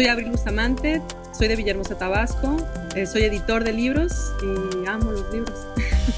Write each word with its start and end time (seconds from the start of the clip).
Soy 0.00 0.08
Abril 0.08 0.30
Bustamante, 0.30 1.02
soy 1.30 1.48
de 1.48 1.56
Villahermosa, 1.56 1.98
Tabasco, 1.98 2.56
eh, 2.96 3.04
soy 3.04 3.24
editor 3.24 3.64
de 3.64 3.74
libros 3.74 4.32
y 4.42 4.88
amo 4.88 5.10
los 5.10 5.30
libros. 5.30 5.66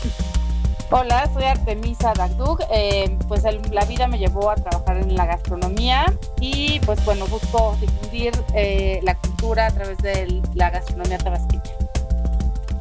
Hola, 0.92 1.28
soy 1.34 1.42
Artemisa 1.42 2.12
Dagdug. 2.14 2.60
Eh, 2.72 3.18
pues 3.26 3.42
la 3.42 3.84
vida 3.86 4.06
me 4.06 4.18
llevó 4.18 4.52
a 4.52 4.54
trabajar 4.54 4.98
en 4.98 5.16
la 5.16 5.26
gastronomía 5.26 6.14
y 6.40 6.78
pues 6.86 7.04
bueno, 7.04 7.26
busco 7.26 7.76
difundir 7.80 8.32
eh, 8.54 9.00
la 9.02 9.16
cultura 9.16 9.66
a 9.66 9.70
través 9.72 9.98
de 9.98 10.40
la 10.54 10.70
gastronomía 10.70 11.18
tabasqueña. 11.18 11.64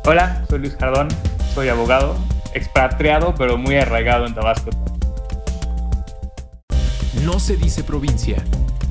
Hola, 0.06 0.46
soy 0.52 0.60
Luis 0.60 0.76
Jardón, 0.76 1.08
soy 1.56 1.70
abogado, 1.70 2.16
expatriado 2.54 3.34
pero 3.34 3.58
muy 3.58 3.76
arraigado 3.76 4.28
en 4.28 4.36
Tabasco. 4.36 4.70
No 7.24 7.40
se 7.40 7.58
dice 7.58 7.84
provincia, 7.84 8.38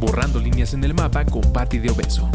borrando 0.00 0.40
líneas 0.40 0.72
en 0.72 0.82
el 0.82 0.94
mapa 0.94 1.24
con 1.26 1.42
Patti 1.52 1.78
de 1.78 1.90
Obeso. 1.90 2.28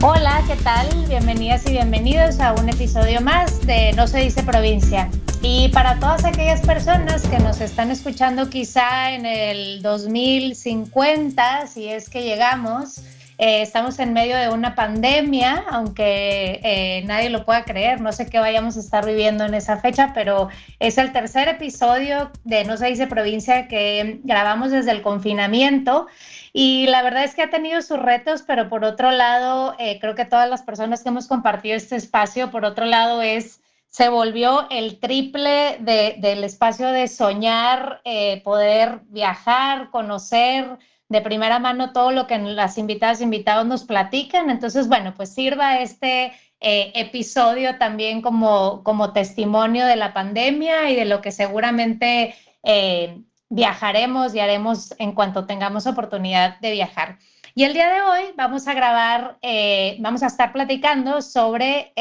Hola, 0.00 0.40
¿qué 0.46 0.54
tal? 0.62 0.88
Bienvenidas 1.08 1.66
y 1.66 1.72
bienvenidos 1.72 2.38
a 2.38 2.52
un 2.52 2.68
episodio 2.68 3.20
más 3.20 3.66
de 3.66 3.92
No 3.94 4.06
se 4.06 4.18
dice 4.20 4.44
provincia. 4.44 5.10
Y 5.42 5.68
para 5.70 5.98
todas 5.98 6.24
aquellas 6.24 6.60
personas 6.60 7.26
que 7.26 7.40
nos 7.40 7.60
están 7.60 7.90
escuchando 7.90 8.48
quizá 8.48 9.12
en 9.12 9.26
el 9.26 9.82
2050, 9.82 11.66
si 11.66 11.88
es 11.88 12.08
que 12.08 12.22
llegamos, 12.22 13.00
eh, 13.38 13.60
estamos 13.60 13.98
en 13.98 14.14
medio 14.14 14.34
de 14.36 14.48
una 14.48 14.74
pandemia, 14.74 15.66
aunque 15.68 16.58
eh, 16.62 17.02
nadie 17.04 17.28
lo 17.28 17.44
pueda 17.44 17.64
creer, 17.64 18.00
no 18.00 18.10
sé 18.12 18.30
qué 18.30 18.38
vayamos 18.38 18.78
a 18.78 18.80
estar 18.80 19.04
viviendo 19.04 19.44
en 19.44 19.52
esa 19.52 19.76
fecha, 19.78 20.12
pero 20.14 20.48
es 20.78 20.96
el 20.96 21.12
tercer 21.12 21.48
episodio 21.48 22.30
de 22.44 22.64
No 22.64 22.78
se 22.78 22.86
dice 22.86 23.06
provincia 23.06 23.68
que 23.68 24.20
grabamos 24.24 24.70
desde 24.70 24.90
el 24.92 25.02
confinamiento. 25.02 26.06
Y 26.54 26.86
la 26.86 27.02
verdad 27.02 27.24
es 27.24 27.34
que 27.34 27.42
ha 27.42 27.50
tenido 27.50 27.82
sus 27.82 27.98
retos, 27.98 28.42
pero 28.42 28.70
por 28.70 28.84
otro 28.84 29.10
lado, 29.10 29.74
eh, 29.78 29.98
creo 30.00 30.14
que 30.14 30.24
todas 30.24 30.48
las 30.48 30.62
personas 30.62 31.02
que 31.02 31.10
hemos 31.10 31.26
compartido 31.28 31.76
este 31.76 31.96
espacio, 31.96 32.50
por 32.50 32.64
otro 32.64 32.86
lado, 32.86 33.20
es 33.20 33.60
se 33.88 34.08
volvió 34.08 34.66
el 34.70 34.98
triple 34.98 35.78
del 35.80 36.44
espacio 36.44 36.88
de 36.88 37.08
soñar, 37.08 38.02
poder 38.44 39.00
viajar, 39.08 39.90
conocer, 39.90 40.78
de 41.08 41.20
primera 41.20 41.58
mano 41.58 41.92
todo 41.92 42.10
lo 42.10 42.26
que 42.26 42.38
las 42.38 42.78
invitadas 42.78 43.20
e 43.20 43.24
invitados 43.24 43.66
nos 43.66 43.84
platican. 43.84 44.50
Entonces, 44.50 44.88
bueno, 44.88 45.14
pues 45.14 45.32
sirva 45.32 45.80
este 45.80 46.32
eh, 46.60 46.92
episodio 46.94 47.78
también 47.78 48.22
como, 48.22 48.82
como 48.82 49.12
testimonio 49.12 49.86
de 49.86 49.96
la 49.96 50.12
pandemia 50.12 50.90
y 50.90 50.96
de 50.96 51.04
lo 51.04 51.20
que 51.20 51.30
seguramente 51.30 52.34
eh, 52.62 53.22
viajaremos 53.48 54.34
y 54.34 54.40
haremos 54.40 54.94
en 54.98 55.12
cuanto 55.12 55.46
tengamos 55.46 55.86
oportunidad 55.86 56.58
de 56.60 56.72
viajar. 56.72 57.18
Y 57.54 57.64
el 57.64 57.72
día 57.72 57.88
de 57.92 58.02
hoy 58.02 58.22
vamos 58.36 58.66
a 58.68 58.74
grabar, 58.74 59.38
eh, 59.42 59.96
vamos 60.00 60.22
a 60.22 60.26
estar 60.26 60.52
platicando 60.52 61.22
sobre 61.22 61.92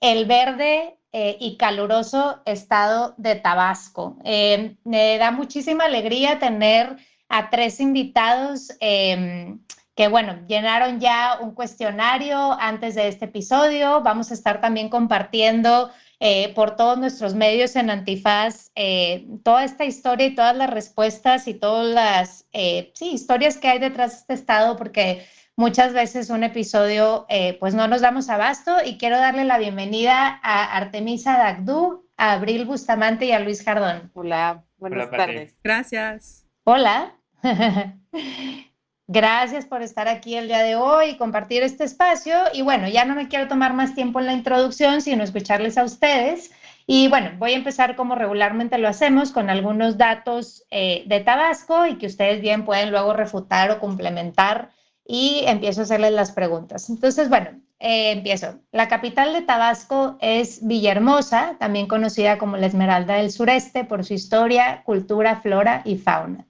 el 0.00 0.24
verde 0.24 0.96
y 1.12 1.56
caluroso 1.58 2.40
estado 2.46 3.14
de 3.18 3.36
Tabasco. 3.36 4.16
me 4.24 5.18
da 5.18 5.30
muchísima 5.30 5.84
alegría 5.84 6.38
tener 6.38 6.96
a 7.32 7.48
tres 7.48 7.80
invitados 7.80 8.76
em, 8.80 9.58
que, 9.96 10.08
bueno, 10.08 10.38
llenaron 10.46 11.00
ya 11.00 11.38
un 11.40 11.54
cuestionario 11.54 12.52
antes 12.60 12.94
de 12.94 13.08
este 13.08 13.24
episodio. 13.24 14.02
Vamos 14.02 14.30
a 14.30 14.34
estar 14.34 14.60
también 14.60 14.90
compartiendo 14.90 15.90
eh, 16.20 16.52
por 16.54 16.76
todos 16.76 16.98
nuestros 16.98 17.34
medios 17.34 17.74
en 17.74 17.88
Antifaz 17.88 18.70
eh, 18.74 19.26
toda 19.42 19.64
esta 19.64 19.86
historia 19.86 20.26
y 20.26 20.34
todas 20.34 20.54
las 20.54 20.68
respuestas 20.68 21.48
y 21.48 21.54
todas 21.54 21.94
las 21.94 22.46
eh, 22.52 22.92
sí, 22.94 23.12
historias 23.12 23.56
que 23.56 23.68
hay 23.68 23.78
detrás 23.78 24.12
de 24.12 24.18
este 24.18 24.34
estado, 24.34 24.76
porque 24.76 25.26
muchas 25.56 25.94
veces 25.94 26.28
un 26.28 26.44
episodio 26.44 27.26
pues 27.60 27.74
no 27.74 27.88
nos 27.88 28.02
damos 28.02 28.28
abasto 28.28 28.76
y 28.84 28.98
quiero 28.98 29.16
darle 29.16 29.44
la 29.44 29.56
bienvenida 29.56 30.38
a 30.42 30.76
Artemisa 30.76 31.38
Dagdú, 31.38 32.06
a 32.18 32.32
Abril 32.32 32.66
Bustamante 32.66 33.24
y 33.24 33.32
a 33.32 33.40
Luis 33.40 33.64
Jardón. 33.64 34.10
Hola, 34.12 34.64
buenas 34.76 35.10
tardes. 35.10 35.56
Gracias. 35.62 36.46
Hola. 36.64 37.21
Gracias 39.08 39.66
por 39.66 39.82
estar 39.82 40.08
aquí 40.08 40.36
el 40.36 40.46
día 40.46 40.62
de 40.62 40.76
hoy 40.76 41.10
y 41.10 41.16
compartir 41.16 41.62
este 41.62 41.84
espacio. 41.84 42.34
Y 42.54 42.62
bueno, 42.62 42.88
ya 42.88 43.04
no 43.04 43.14
me 43.14 43.28
quiero 43.28 43.48
tomar 43.48 43.74
más 43.74 43.94
tiempo 43.94 44.20
en 44.20 44.26
la 44.26 44.32
introducción, 44.32 45.02
sino 45.02 45.24
escucharles 45.24 45.76
a 45.76 45.84
ustedes. 45.84 46.52
Y 46.86 47.08
bueno, 47.08 47.30
voy 47.38 47.52
a 47.52 47.56
empezar 47.56 47.96
como 47.96 48.14
regularmente 48.14 48.78
lo 48.78 48.88
hacemos 48.88 49.30
con 49.30 49.50
algunos 49.50 49.98
datos 49.98 50.64
eh, 50.70 51.04
de 51.06 51.20
Tabasco 51.20 51.86
y 51.86 51.96
que 51.96 52.06
ustedes 52.06 52.40
bien 52.40 52.64
pueden 52.64 52.90
luego 52.90 53.12
refutar 53.12 53.70
o 53.70 53.80
complementar 53.80 54.70
y 55.06 55.44
empiezo 55.46 55.80
a 55.80 55.84
hacerles 55.84 56.12
las 56.12 56.32
preguntas. 56.32 56.88
Entonces, 56.88 57.28
bueno, 57.28 57.50
eh, 57.80 58.12
empiezo. 58.12 58.60
La 58.70 58.88
capital 58.88 59.32
de 59.32 59.42
Tabasco 59.42 60.16
es 60.20 60.66
Villahermosa, 60.66 61.56
también 61.58 61.86
conocida 61.86 62.38
como 62.38 62.56
la 62.56 62.66
Esmeralda 62.66 63.14
del 63.16 63.30
Sureste 63.32 63.84
por 63.84 64.04
su 64.04 64.14
historia, 64.14 64.82
cultura, 64.84 65.40
flora 65.40 65.82
y 65.84 65.96
fauna. 65.98 66.46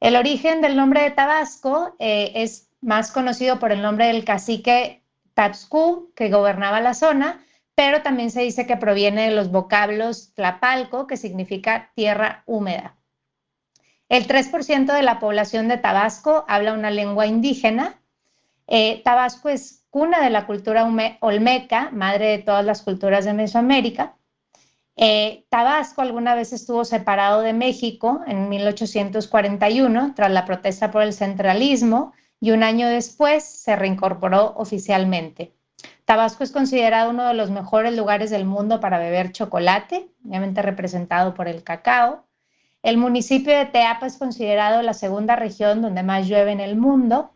El 0.00 0.16
origen 0.16 0.60
del 0.60 0.76
nombre 0.76 1.02
de 1.02 1.10
Tabasco 1.10 1.96
eh, 1.98 2.32
es 2.34 2.70
más 2.80 3.10
conocido 3.10 3.58
por 3.58 3.72
el 3.72 3.82
nombre 3.82 4.06
del 4.06 4.24
cacique 4.24 5.02
Tabscu, 5.34 6.12
que 6.14 6.30
gobernaba 6.30 6.80
la 6.80 6.94
zona, 6.94 7.44
pero 7.74 8.02
también 8.02 8.30
se 8.30 8.42
dice 8.42 8.66
que 8.66 8.76
proviene 8.76 9.28
de 9.28 9.34
los 9.34 9.50
vocablos 9.50 10.32
tlapalco, 10.34 11.06
que 11.06 11.16
significa 11.16 11.92
tierra 11.94 12.42
húmeda. 12.46 12.96
El 14.08 14.26
3% 14.26 14.92
de 14.94 15.02
la 15.02 15.18
población 15.18 15.68
de 15.68 15.78
Tabasco 15.78 16.44
habla 16.48 16.74
una 16.74 16.90
lengua 16.90 17.26
indígena. 17.26 18.00
Eh, 18.66 19.02
Tabasco 19.04 19.48
es 19.48 19.84
cuna 19.90 20.20
de 20.22 20.30
la 20.30 20.46
cultura 20.46 20.88
olmeca, 21.20 21.90
madre 21.90 22.28
de 22.28 22.38
todas 22.38 22.64
las 22.64 22.82
culturas 22.82 23.24
de 23.24 23.32
Mesoamérica. 23.32 24.16
Eh, 24.98 25.44
Tabasco 25.50 26.00
alguna 26.00 26.34
vez 26.34 26.54
estuvo 26.54 26.86
separado 26.86 27.42
de 27.42 27.52
México 27.52 28.22
en 28.26 28.48
1841 28.48 30.14
tras 30.16 30.30
la 30.30 30.46
protesta 30.46 30.90
por 30.90 31.02
el 31.02 31.12
centralismo 31.12 32.14
y 32.40 32.52
un 32.52 32.62
año 32.62 32.88
después 32.88 33.44
se 33.44 33.76
reincorporó 33.76 34.54
oficialmente. 34.56 35.52
Tabasco 36.06 36.44
es 36.44 36.52
considerado 36.52 37.10
uno 37.10 37.26
de 37.26 37.34
los 37.34 37.50
mejores 37.50 37.94
lugares 37.94 38.30
del 38.30 38.46
mundo 38.46 38.80
para 38.80 38.98
beber 38.98 39.32
chocolate, 39.32 40.08
obviamente 40.24 40.62
representado 40.62 41.34
por 41.34 41.46
el 41.46 41.62
cacao. 41.62 42.24
El 42.82 42.96
municipio 42.96 43.56
de 43.56 43.66
Teapa 43.66 44.06
es 44.06 44.16
considerado 44.16 44.80
la 44.80 44.94
segunda 44.94 45.36
región 45.36 45.82
donde 45.82 46.04
más 46.04 46.26
llueve 46.26 46.52
en 46.52 46.60
el 46.60 46.76
mundo 46.76 47.32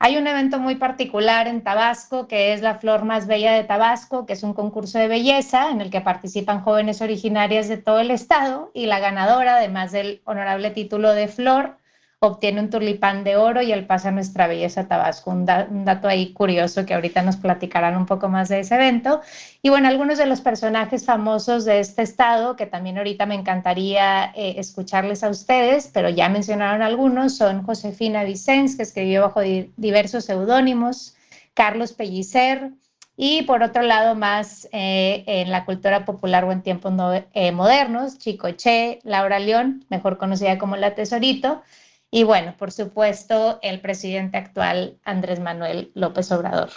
hay 0.00 0.16
un 0.16 0.26
evento 0.26 0.58
muy 0.58 0.76
particular 0.76 1.48
en 1.48 1.62
Tabasco, 1.62 2.28
que 2.28 2.52
es 2.52 2.62
la 2.62 2.76
Flor 2.76 3.04
Más 3.04 3.26
Bella 3.26 3.52
de 3.52 3.64
Tabasco, 3.64 4.26
que 4.26 4.34
es 4.34 4.44
un 4.44 4.54
concurso 4.54 4.98
de 4.98 5.08
belleza 5.08 5.70
en 5.70 5.80
el 5.80 5.90
que 5.90 6.00
participan 6.00 6.62
jóvenes 6.62 7.02
originarias 7.02 7.68
de 7.68 7.78
todo 7.78 7.98
el 7.98 8.12
estado 8.12 8.70
y 8.74 8.86
la 8.86 9.00
ganadora, 9.00 9.56
además 9.56 9.90
del 9.90 10.22
honorable 10.24 10.70
título 10.70 11.12
de 11.12 11.26
Flor, 11.26 11.78
obtiene 12.20 12.60
un 12.60 12.70
tulipán 12.70 13.22
de 13.22 13.36
oro 13.36 13.62
y 13.62 13.70
el 13.72 13.86
pasa 13.86 14.10
nuestra 14.10 14.48
belleza 14.48 14.88
Tabasco. 14.88 15.30
Un, 15.30 15.44
dato 15.46 16.08
ahí 16.08 16.32
curioso 16.32 16.84
que 16.84 16.94
ahorita 16.94 17.22
nos 17.22 17.36
platicarán 17.36 17.96
un 17.96 18.06
poco 18.06 18.28
más 18.28 18.48
de 18.48 18.60
ese 18.60 18.74
evento. 18.74 19.20
Y 19.62 19.68
bueno, 19.68 19.88
algunos 19.88 20.18
de 20.18 20.26
los 20.26 20.40
personajes 20.40 21.04
famosos 21.04 21.64
de 21.64 21.80
este 21.80 22.02
estado, 22.02 22.56
que 22.56 22.66
también 22.66 22.98
ahorita 22.98 23.26
me 23.26 23.36
encantaría 23.36 24.32
eh, 24.34 24.54
escucharles 24.58 25.22
a 25.22 25.28
ustedes, 25.28 25.90
pero 25.92 26.08
ya 26.08 26.28
mencionaron 26.28 26.82
algunos, 26.82 27.36
son 27.36 27.62
Josefina 27.62 28.24
Vicens, 28.24 28.76
que 28.76 28.82
escribió 28.82 29.22
bajo 29.22 29.40
diversos 29.76 30.24
seudónimos, 30.24 31.16
Carlos 31.54 31.92
Pellicer, 31.92 32.72
y 33.20 33.42
por 33.42 33.64
otro 33.64 33.82
lado, 33.82 34.14
más 34.14 34.68
eh, 34.70 35.24
en 35.26 35.50
la 35.50 35.64
cultura 35.64 36.04
popular 36.04 36.44
o 36.44 36.52
en 36.52 36.62
tiempos 36.62 36.92
eh, 37.34 37.50
modernos, 37.50 38.16
Chicoche, 38.18 39.00
Laura 39.02 39.40
León, 39.40 39.84
mejor 39.88 40.18
conocida 40.18 40.56
como 40.56 40.76
La 40.76 40.94
Tesorito, 40.94 41.62
y 42.10 42.22
bueno, 42.22 42.54
por 42.56 42.72
supuesto, 42.72 43.58
el 43.62 43.80
presidente 43.80 44.38
actual, 44.38 44.98
Andrés 45.04 45.40
Manuel 45.40 45.92
López 45.94 46.32
Obrador. 46.32 46.70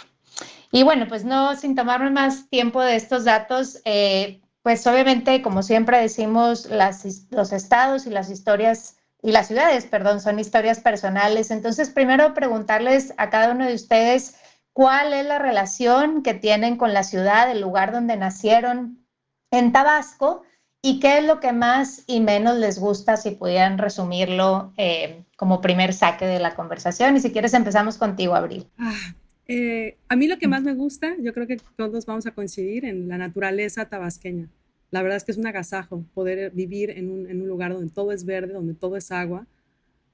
Y 0.70 0.82
bueno, 0.82 1.06
pues 1.08 1.24
no, 1.24 1.56
sin 1.56 1.74
tomarme 1.74 2.10
más 2.10 2.48
tiempo 2.48 2.82
de 2.82 2.96
estos 2.96 3.24
datos, 3.24 3.80
eh, 3.84 4.40
pues 4.62 4.86
obviamente, 4.86 5.42
como 5.42 5.62
siempre 5.62 5.98
decimos, 6.00 6.68
los 7.30 7.52
estados 7.52 8.06
y 8.06 8.10
las 8.10 8.30
historias 8.30 8.96
y 9.22 9.32
las 9.32 9.46
ciudades, 9.46 9.86
perdón, 9.86 10.20
son 10.20 10.38
historias 10.38 10.80
personales. 10.80 11.50
Entonces, 11.50 11.90
primero 11.90 12.34
preguntarles 12.34 13.14
a 13.16 13.30
cada 13.30 13.52
uno 13.52 13.66
de 13.66 13.74
ustedes 13.74 14.36
cuál 14.72 15.12
es 15.12 15.26
la 15.26 15.38
relación 15.38 16.22
que 16.22 16.34
tienen 16.34 16.76
con 16.76 16.92
la 16.92 17.04
ciudad, 17.04 17.50
el 17.50 17.60
lugar 17.60 17.92
donde 17.92 18.16
nacieron 18.16 19.06
en 19.50 19.72
Tabasco 19.72 20.42
¿Y 20.84 20.98
qué 20.98 21.18
es 21.18 21.24
lo 21.24 21.38
que 21.38 21.52
más 21.52 22.02
y 22.08 22.18
menos 22.20 22.58
les 22.58 22.80
gusta 22.80 23.16
si 23.16 23.30
pudieran 23.30 23.78
resumirlo 23.78 24.72
eh, 24.76 25.22
como 25.36 25.60
primer 25.60 25.94
saque 25.94 26.26
de 26.26 26.40
la 26.40 26.56
conversación? 26.56 27.16
Y 27.16 27.20
si 27.20 27.30
quieres 27.30 27.54
empezamos 27.54 27.98
contigo, 27.98 28.34
Abril. 28.34 28.66
Ah, 28.78 29.14
eh, 29.46 29.96
a 30.08 30.16
mí 30.16 30.26
lo 30.26 30.38
que 30.38 30.48
más 30.48 30.64
me 30.64 30.74
gusta, 30.74 31.14
yo 31.20 31.32
creo 31.32 31.46
que 31.46 31.58
todos 31.76 32.04
vamos 32.04 32.26
a 32.26 32.32
coincidir 32.32 32.84
en 32.84 33.06
la 33.08 33.16
naturaleza 33.16 33.88
tabasqueña. 33.88 34.48
La 34.90 35.02
verdad 35.02 35.18
es 35.18 35.24
que 35.24 35.30
es 35.30 35.38
un 35.38 35.46
agasajo 35.46 36.04
poder 36.14 36.50
vivir 36.50 36.90
en 36.90 37.12
un, 37.12 37.30
en 37.30 37.40
un 37.40 37.46
lugar 37.46 37.72
donde 37.72 37.92
todo 37.92 38.10
es 38.10 38.24
verde, 38.24 38.52
donde 38.52 38.74
todo 38.74 38.96
es 38.96 39.12
agua, 39.12 39.46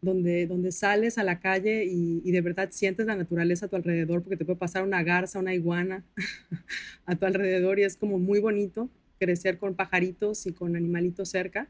donde, 0.02 0.46
donde 0.46 0.70
sales 0.70 1.16
a 1.16 1.24
la 1.24 1.40
calle 1.40 1.86
y, 1.86 2.20
y, 2.22 2.30
de 2.30 2.42
verdad 2.42 2.68
sientes 2.72 3.06
la 3.06 3.16
naturaleza 3.16 3.66
a 3.66 3.68
tu 3.70 3.76
alrededor, 3.76 4.22
porque 4.22 4.36
te 4.36 4.44
puede 4.44 4.58
pasar 4.58 4.82
una 4.82 5.02
garza, 5.02 5.38
una 5.38 5.54
iguana 5.54 6.04
a 7.06 7.16
tu 7.16 7.24
alrededor 7.24 7.78
y 7.78 7.84
es 7.84 7.96
como 7.96 8.18
muy 8.18 8.38
bonito 8.38 8.90
crecer 9.18 9.58
con 9.58 9.74
pajaritos 9.74 10.46
y 10.46 10.52
con 10.52 10.76
animalitos 10.76 11.30
cerca. 11.30 11.68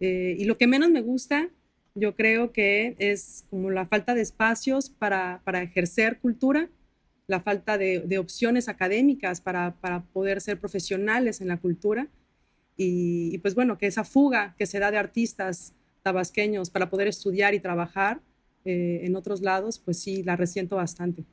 Eh, 0.00 0.36
y 0.38 0.44
lo 0.44 0.56
que 0.56 0.66
menos 0.66 0.90
me 0.90 1.00
gusta, 1.00 1.48
yo 1.94 2.14
creo 2.14 2.52
que 2.52 2.94
es 2.98 3.44
como 3.50 3.70
la 3.70 3.86
falta 3.86 4.14
de 4.14 4.22
espacios 4.22 4.90
para, 4.90 5.40
para 5.44 5.62
ejercer 5.62 6.18
cultura, 6.18 6.68
la 7.26 7.40
falta 7.40 7.76
de, 7.76 8.00
de 8.00 8.18
opciones 8.18 8.68
académicas 8.68 9.40
para, 9.40 9.74
para, 9.80 10.02
poder 10.02 10.40
ser 10.40 10.58
profesionales 10.58 11.40
en 11.40 11.48
la 11.48 11.58
cultura. 11.58 12.08
Y, 12.76 13.30
y, 13.34 13.38
pues 13.38 13.54
bueno, 13.54 13.76
que 13.76 13.86
esa 13.86 14.04
fuga 14.04 14.54
que 14.56 14.66
se 14.66 14.78
da 14.78 14.90
de 14.90 14.98
artistas 14.98 15.74
tabasqueños 16.02 16.70
para 16.70 16.88
poder 16.88 17.08
estudiar 17.08 17.54
y 17.54 17.60
trabajar 17.60 18.20
eh, 18.64 19.00
en 19.04 19.16
otros 19.16 19.40
lados, 19.40 19.78
pues 19.78 19.98
sí, 19.98 20.22
la 20.22 20.36
resiento 20.36 20.76
bastante. 20.76 21.24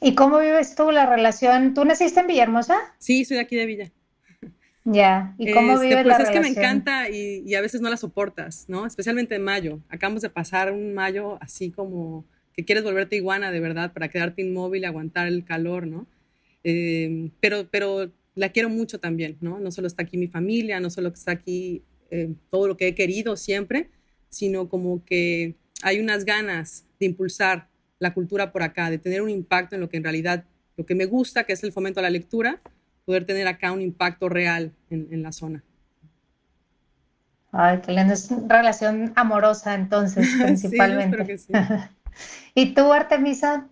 ¿Y 0.00 0.14
cómo 0.14 0.40
vives 0.40 0.74
tú 0.74 0.90
la 0.90 1.06
relación? 1.06 1.74
¿Tú 1.74 1.84
naciste 1.84 2.20
en 2.20 2.26
Villahermosa? 2.26 2.76
Sí, 2.98 3.24
soy 3.24 3.36
de 3.36 3.42
aquí 3.42 3.56
de 3.56 3.66
Villa. 3.66 3.92
Ya, 4.84 5.34
¿y 5.38 5.52
cómo 5.52 5.74
este, 5.74 5.86
vives 5.86 6.02
pues 6.02 6.06
la 6.06 6.12
es 6.12 6.28
relación? 6.28 6.42
que 6.42 6.50
me 6.50 6.60
encanta 6.60 7.08
y, 7.08 7.42
y, 7.46 7.54
a 7.54 7.60
veces 7.60 7.80
no 7.80 7.88
la 7.88 7.96
soportas, 7.96 8.64
¿no? 8.68 8.84
Especialmente 8.84 9.36
en 9.36 9.42
mayo. 9.42 9.80
Acabamos 9.88 10.22
de 10.22 10.30
pasar 10.30 10.72
un 10.72 10.92
mayo 10.92 11.38
así 11.40 11.70
como 11.70 12.24
que 12.52 12.64
quieres 12.64 12.84
volverte 12.84 13.16
iguana 13.16 13.50
de 13.50 13.60
verdad 13.60 13.92
para 13.92 14.08
quedarte 14.08 14.42
inmóvil 14.42 14.84
aguantar 14.84 15.28
el 15.28 15.44
calor, 15.44 15.86
¿no? 15.86 16.06
Eh, 16.64 17.30
pero, 17.40 17.68
pero 17.70 18.10
la 18.34 18.50
quiero 18.50 18.68
mucho 18.68 18.98
también, 18.98 19.36
¿no? 19.40 19.60
No 19.60 19.70
solo 19.70 19.86
está 19.86 20.02
aquí 20.02 20.16
mi 20.16 20.26
familia, 20.26 20.80
no 20.80 20.90
solo 20.90 21.08
está 21.08 21.32
aquí 21.32 21.82
eh, 22.10 22.34
todo 22.50 22.68
lo 22.68 22.76
que 22.76 22.88
he 22.88 22.94
querido 22.94 23.36
siempre, 23.36 23.90
sino 24.28 24.68
como 24.68 25.04
que 25.04 25.54
hay 25.82 26.00
unas 26.00 26.24
ganas 26.24 26.86
de 26.98 27.06
impulsar 27.06 27.68
la 27.98 28.14
cultura 28.14 28.52
por 28.52 28.62
acá, 28.62 28.90
de 28.90 28.98
tener 28.98 29.22
un 29.22 29.30
impacto 29.30 29.76
en 29.76 29.80
lo 29.80 29.88
que 29.88 29.96
en 29.96 30.04
realidad, 30.04 30.44
lo 30.76 30.86
que 30.86 30.94
me 30.94 31.06
gusta, 31.06 31.44
que 31.44 31.52
es 31.52 31.62
el 31.62 31.72
fomento 31.72 32.00
a 32.00 32.02
la 32.02 32.10
lectura, 32.10 32.60
poder 33.04 33.26
tener 33.26 33.46
acá 33.46 33.72
un 33.72 33.80
impacto 33.80 34.28
real 34.28 34.72
en, 34.90 35.08
en 35.10 35.22
la 35.22 35.32
zona. 35.32 35.62
Ay, 37.52 37.80
qué 37.84 37.92
lindo, 37.92 38.14
es 38.14 38.30
relación 38.48 39.12
amorosa 39.14 39.74
entonces, 39.74 40.26
principalmente. 40.42 41.38
sí, 41.38 41.46
sí. 41.46 41.52
¿Y 42.54 42.74
tú, 42.74 42.92
Artemisa? 42.92 43.68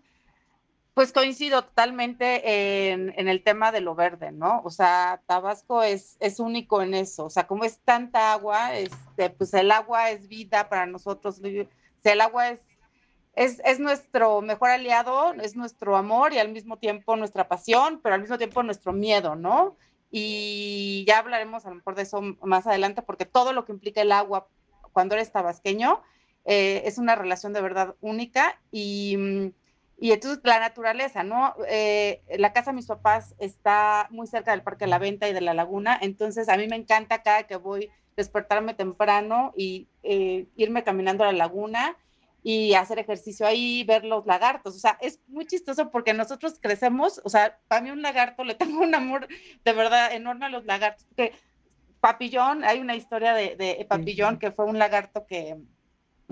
Pues 0.94 1.12
coincido 1.12 1.62
totalmente 1.62 2.90
en, 2.90 3.14
en, 3.16 3.28
el 3.28 3.42
tema 3.42 3.72
de 3.72 3.80
lo 3.80 3.94
verde, 3.94 4.32
¿no? 4.32 4.60
O 4.64 4.70
sea, 4.70 5.22
Tabasco 5.26 5.82
es, 5.82 6.16
es 6.20 6.40
único 6.40 6.82
en 6.82 6.94
eso. 6.94 7.26
O 7.26 7.30
sea, 7.30 7.46
como 7.46 7.64
es 7.64 7.78
tanta 7.78 8.32
agua, 8.32 8.74
este, 8.74 9.30
pues 9.30 9.54
el 9.54 9.70
agua 9.70 10.10
es 10.10 10.28
vida 10.28 10.68
para 10.68 10.86
nosotros. 10.86 11.38
O 11.38 12.02
sea, 12.02 12.12
el 12.12 12.20
agua 12.20 12.50
es, 12.50 12.60
es, 13.34 13.60
es, 13.64 13.78
nuestro 13.78 14.40
mejor 14.42 14.70
aliado, 14.70 15.34
es 15.34 15.56
nuestro 15.56 15.96
amor 15.96 16.32
y 16.32 16.38
al 16.38 16.50
mismo 16.50 16.78
tiempo 16.78 17.16
nuestra 17.16 17.48
pasión, 17.48 18.00
pero 18.02 18.14
al 18.14 18.20
mismo 18.20 18.38
tiempo 18.38 18.62
nuestro 18.62 18.92
miedo, 18.92 19.34
¿no? 19.36 19.76
Y 20.10 21.04
ya 21.06 21.18
hablaremos 21.18 21.64
a 21.66 21.70
lo 21.70 21.76
mejor 21.76 21.94
de 21.94 22.02
eso 22.02 22.20
más 22.42 22.66
adelante, 22.66 23.02
porque 23.02 23.26
todo 23.26 23.52
lo 23.52 23.64
que 23.64 23.72
implica 23.72 24.02
el 24.02 24.12
agua 24.12 24.48
cuando 24.92 25.14
eres 25.14 25.32
tabasqueño 25.32 26.02
eh, 26.44 26.82
es 26.84 26.98
una 26.98 27.14
relación 27.14 27.52
de 27.52 27.60
verdad 27.60 27.94
única 28.00 28.60
y 28.72 29.52
y 30.00 30.12
entonces 30.12 30.40
la 30.44 30.58
naturaleza, 30.58 31.22
¿no? 31.22 31.54
Eh, 31.68 32.22
la 32.38 32.54
casa 32.54 32.70
de 32.70 32.76
mis 32.76 32.86
papás 32.86 33.34
está 33.38 34.08
muy 34.10 34.26
cerca 34.26 34.52
del 34.52 34.62
Parque 34.62 34.86
de 34.86 34.90
la 34.90 34.98
Venta 34.98 35.28
y 35.28 35.34
de 35.34 35.42
la 35.42 35.52
laguna, 35.52 35.98
entonces 36.00 36.48
a 36.48 36.56
mí 36.56 36.66
me 36.66 36.76
encanta 36.76 37.22
cada 37.22 37.42
que 37.42 37.56
voy 37.56 37.90
despertarme 38.16 38.72
temprano 38.72 39.52
y 39.54 39.88
eh, 40.02 40.46
irme 40.56 40.84
caminando 40.84 41.22
a 41.22 41.26
la 41.26 41.38
laguna 41.38 41.98
y 42.42 42.74
hacer 42.74 42.98
ejercicio 42.98 43.46
ahí, 43.46 43.84
ver 43.84 44.04
los 44.04 44.26
lagartos. 44.26 44.76
O 44.76 44.78
sea, 44.78 44.98
es 45.00 45.20
muy 45.28 45.46
chistoso 45.46 45.90
porque 45.90 46.14
nosotros 46.14 46.58
crecemos, 46.60 47.20
o 47.24 47.28
sea, 47.28 47.58
para 47.68 47.82
mí 47.82 47.90
un 47.90 48.02
lagarto 48.02 48.44
le 48.44 48.54
tengo 48.56 48.80
un 48.80 48.94
amor 48.94 49.28
de 49.64 49.72
verdad 49.72 50.12
enorme 50.12 50.46
a 50.46 50.50
los 50.50 50.64
lagartos. 50.64 51.04
Porque 51.04 51.32
Papillón, 52.00 52.64
hay 52.64 52.80
una 52.80 52.96
historia 52.96 53.34
de, 53.34 53.56
de 53.56 53.84
Papillón 53.88 54.38
que 54.38 54.52
fue 54.52 54.64
un 54.64 54.78
lagarto 54.78 55.26
que, 55.26 55.56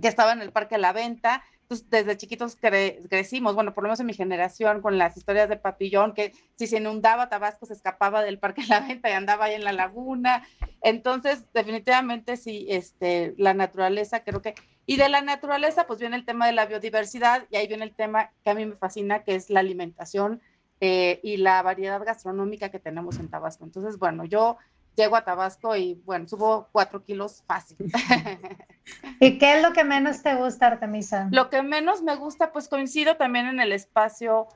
que 0.01 0.09
estaba 0.09 0.33
en 0.33 0.41
el 0.41 0.53
Parque 0.53 0.77
de 0.77 0.81
la 0.81 0.93
Venta 0.93 1.43
pues, 1.69 1.89
desde 1.91 2.17
chiquitos 2.17 2.57
cre 2.57 3.03
crecimos, 3.09 3.55
bueno, 3.55 3.75
por 3.75 3.85
lo 3.85 3.89
menos 3.89 4.01
en 4.01 4.07
mi 4.07 4.15
generación, 4.15 4.81
con 4.81 4.97
las 4.97 5.17
historias 5.17 5.51
de 5.51 5.57
Papillón, 5.57 6.15
que 6.15 6.33
si 6.57 6.67
se 6.67 6.79
inundaba 6.79 7.29
Tabasco 7.29 7.67
se 7.67 7.75
escapaba 7.75 8.23
del 8.23 8.39
Parque 8.39 8.63
de 8.63 8.69
la 8.69 8.81
Venta 8.89 9.11
y 9.11 9.13
andaba 9.13 9.45
ahí 9.45 9.55
en 9.55 9.65
la 9.65 9.73
laguna. 9.73 10.49
Entonces, 10.81 11.45
definitivamente 11.53 12.39
sí, 12.39 12.67
este, 12.71 13.35
la 13.37 13.55
naturaleza 13.55 14.25
creo 14.25 14.43
que... 14.43 14.55
Y 14.91 14.97
de 14.97 15.11
la 15.11 15.21
naturaleza, 15.21 15.87
pues 15.87 16.01
viene 16.01 16.17
el 16.17 16.25
tema 16.25 16.47
de 16.47 16.53
la 16.53 16.65
biodiversidad 16.65 17.45
y 17.51 17.57
ahí 17.57 17.69
viene 17.69 17.85
el 17.85 17.95
tema 17.95 18.31
que 18.43 18.49
a 18.49 18.55
mí 18.55 18.65
me 18.65 18.75
fascina, 18.75 19.23
que 19.23 19.35
es 19.35 19.51
la 19.51 19.61
alimentación 19.61 20.41
eh, 20.81 21.21
y 21.23 21.37
la 21.37 21.61
variedad 21.61 22.03
gastronómica 22.03 22.71
que 22.71 22.79
tenemos 22.79 23.19
en 23.19 23.29
Tabasco. 23.29 23.65
Entonces, 23.65 23.99
bueno, 23.99 24.25
yo 24.25 24.57
llego 24.97 25.17
a 25.17 25.27
Tabasco 25.27 25.77
y 25.77 26.01
bueno, 26.07 26.27
subo 26.27 26.69
cuatro 26.73 27.05
kilos 27.05 27.45
fácil. 27.47 27.77
¿Y 29.21 29.37
qué 29.37 29.59
es 29.59 29.63
lo 29.63 29.75
que 29.75 29.85
menos 29.85 30.23
te 30.23 30.35
gusta, 30.37 30.69
Artemisa? 30.69 31.29
Lo 31.33 31.51
que 31.51 31.63
menos 31.63 32.01
me 32.01 32.17
gusta, 32.17 32.51
pues 32.51 32.67
coincido 32.67 33.19
también 33.19 33.45
en 33.45 33.61
el 33.61 33.73
espacio 33.73 34.49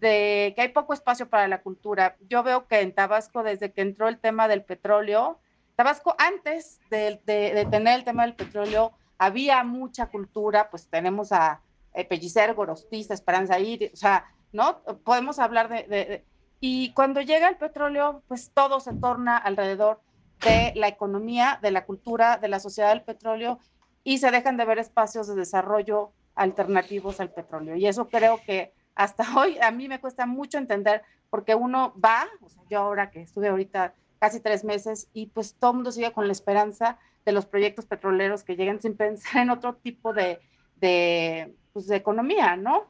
de 0.00 0.52
que 0.54 0.60
hay 0.60 0.68
poco 0.68 0.92
espacio 0.92 1.30
para 1.30 1.48
la 1.48 1.62
cultura. 1.62 2.18
Yo 2.28 2.42
veo 2.42 2.66
que 2.66 2.80
en 2.80 2.92
Tabasco, 2.92 3.42
desde 3.42 3.72
que 3.72 3.80
entró 3.80 4.08
el 4.08 4.18
tema 4.18 4.48
del 4.48 4.64
petróleo, 4.64 5.40
Tabasco 5.76 6.14
antes 6.18 6.78
de, 6.90 7.22
de, 7.24 7.54
de 7.54 7.64
tener 7.64 7.94
el 7.94 8.04
tema 8.04 8.24
del 8.24 8.34
petróleo, 8.34 8.92
había 9.18 9.62
mucha 9.64 10.06
cultura, 10.06 10.70
pues 10.70 10.88
tenemos 10.88 11.32
a 11.32 11.60
eh, 11.94 12.04
Pellicer, 12.04 12.54
Gorostiza, 12.54 13.14
Esperanza 13.14 13.58
Ir, 13.58 13.90
o 13.92 13.96
sea, 13.96 14.24
¿no? 14.52 14.82
Podemos 15.04 15.38
hablar 15.38 15.68
de, 15.68 15.82
de 15.84 16.24
y 16.60 16.92
cuando 16.92 17.20
llega 17.20 17.48
el 17.48 17.56
petróleo, 17.56 18.22
pues 18.26 18.50
todo 18.52 18.80
se 18.80 18.94
torna 18.94 19.36
alrededor 19.36 20.00
de 20.44 20.72
la 20.74 20.88
economía, 20.88 21.58
de 21.62 21.70
la 21.70 21.84
cultura, 21.84 22.36
de 22.38 22.48
la 22.48 22.60
sociedad 22.60 22.90
del 22.90 23.02
petróleo 23.02 23.58
y 24.04 24.18
se 24.18 24.30
dejan 24.30 24.56
de 24.56 24.64
ver 24.64 24.78
espacios 24.78 25.28
de 25.28 25.34
desarrollo 25.34 26.12
alternativos 26.34 27.20
al 27.20 27.30
petróleo. 27.30 27.76
Y 27.76 27.86
eso 27.86 28.08
creo 28.08 28.40
que 28.44 28.72
hasta 28.94 29.24
hoy 29.38 29.58
a 29.60 29.70
mí 29.70 29.88
me 29.88 30.00
cuesta 30.00 30.26
mucho 30.26 30.58
entender 30.58 31.02
porque 31.30 31.54
uno 31.54 31.94
va, 32.02 32.26
o 32.40 32.48
sea, 32.48 32.62
yo 32.70 32.80
ahora 32.80 33.10
que 33.10 33.22
estuve 33.22 33.48
ahorita 33.48 33.94
casi 34.18 34.40
tres 34.40 34.64
meses 34.64 35.08
y 35.12 35.26
pues 35.26 35.54
todo 35.54 35.70
el 35.72 35.76
mundo 35.76 35.92
sigue 35.92 36.12
con 36.12 36.26
la 36.26 36.32
esperanza 36.32 36.98
de 37.24 37.32
los 37.32 37.46
proyectos 37.46 37.86
petroleros 37.86 38.42
que 38.42 38.56
lleguen 38.56 38.80
sin 38.80 38.96
pensar 38.96 39.42
en 39.42 39.50
otro 39.50 39.74
tipo 39.74 40.12
de, 40.12 40.38
de, 40.76 41.52
pues, 41.72 41.86
de 41.86 41.96
economía, 41.96 42.56
¿no? 42.56 42.86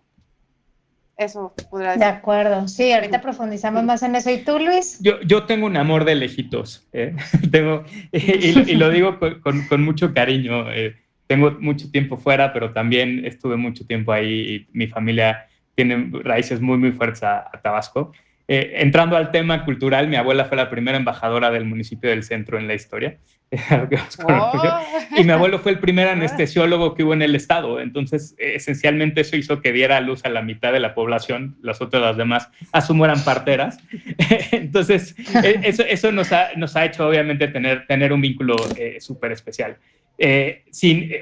Eso 1.17 1.53
podría 1.69 1.91
decir. 1.91 2.05
De 2.05 2.11
acuerdo, 2.11 2.69
sí, 2.69 2.93
ahorita 2.93 3.21
profundizamos 3.21 3.83
más 3.83 4.05
en 4.05 4.15
eso. 4.15 4.31
¿Y 4.31 4.39
tú, 4.39 4.61
Luis? 4.61 5.01
Yo, 5.03 5.21
yo 5.23 5.47
tengo 5.47 5.67
un 5.67 5.77
amor 5.77 6.05
de 6.05 6.15
lejitos, 6.15 6.87
¿eh? 6.93 7.17
tengo, 7.51 7.85
y, 8.13 8.71
y, 8.71 8.75
lo 8.77 8.89
digo 8.91 9.19
con, 9.19 9.41
con, 9.41 9.67
con 9.67 9.83
mucho 9.83 10.15
cariño. 10.15 10.71
Eh, 10.71 10.95
tengo 11.27 11.51
mucho 11.59 11.91
tiempo 11.91 12.17
fuera, 12.17 12.53
pero 12.53 12.73
también 12.73 13.27
estuve 13.27 13.57
mucho 13.57 13.85
tiempo 13.85 14.13
ahí 14.13 14.31
y 14.31 14.67
mi 14.73 14.87
familia 14.87 15.49
tiene 15.75 16.11
raíces 16.23 16.61
muy, 16.61 16.79
muy 16.79 16.93
fuertes 16.93 17.25
a, 17.25 17.49
a 17.53 17.61
Tabasco. 17.61 18.13
Eh, 18.51 18.77
entrando 18.77 19.15
al 19.17 19.31
tema 19.31 19.65
cultural, 19.67 20.09
mi 20.09 20.17
abuela 20.17 20.47
fue 20.47 20.57
la 20.57 20.71
primera 20.71 20.97
embajadora 20.97 21.51
del 21.51 21.67
municipio 21.67 22.09
del 22.09 22.23
centro 22.25 22.59
en 22.59 22.67
la 22.67 22.75
historia. 22.75 23.19
oh. 24.27 24.81
Y 25.17 25.25
mi 25.25 25.31
abuelo 25.31 25.59
fue 25.59 25.73
el 25.73 25.79
primer 25.79 26.09
anestesiólogo 26.09 26.95
que 26.95 27.05
hubo 27.05 27.13
en 27.13 27.21
el 27.21 27.35
estado. 27.35 27.79
Entonces, 27.79 28.35
esencialmente 28.39 29.21
eso 29.21 29.37
hizo 29.37 29.61
que 29.61 29.73
diera 29.73 30.01
luz 30.01 30.25
a 30.25 30.31
la 30.31 30.41
mitad 30.41 30.73
de 30.73 30.81
la 30.81 30.95
población. 30.95 31.57
Las 31.61 31.83
otras, 31.83 32.03
las 32.03 32.17
demás, 32.17 32.51
asumo 32.73 33.05
eran 33.05 33.23
parteras. 33.23 33.79
Entonces, 34.53 35.15
e, 35.45 35.61
eso, 35.65 35.83
eso 35.83 36.11
nos, 36.11 36.33
ha, 36.33 36.49
nos 36.57 36.75
ha 36.75 36.87
hecho 36.87 37.07
obviamente 37.07 37.49
tener, 37.49 37.87
tener 37.87 38.15
un 38.15 38.23
vínculo 38.23 38.57
eh, 38.77 38.97
súper 39.01 39.33
especial. 39.33 39.77
Eh, 40.21 40.65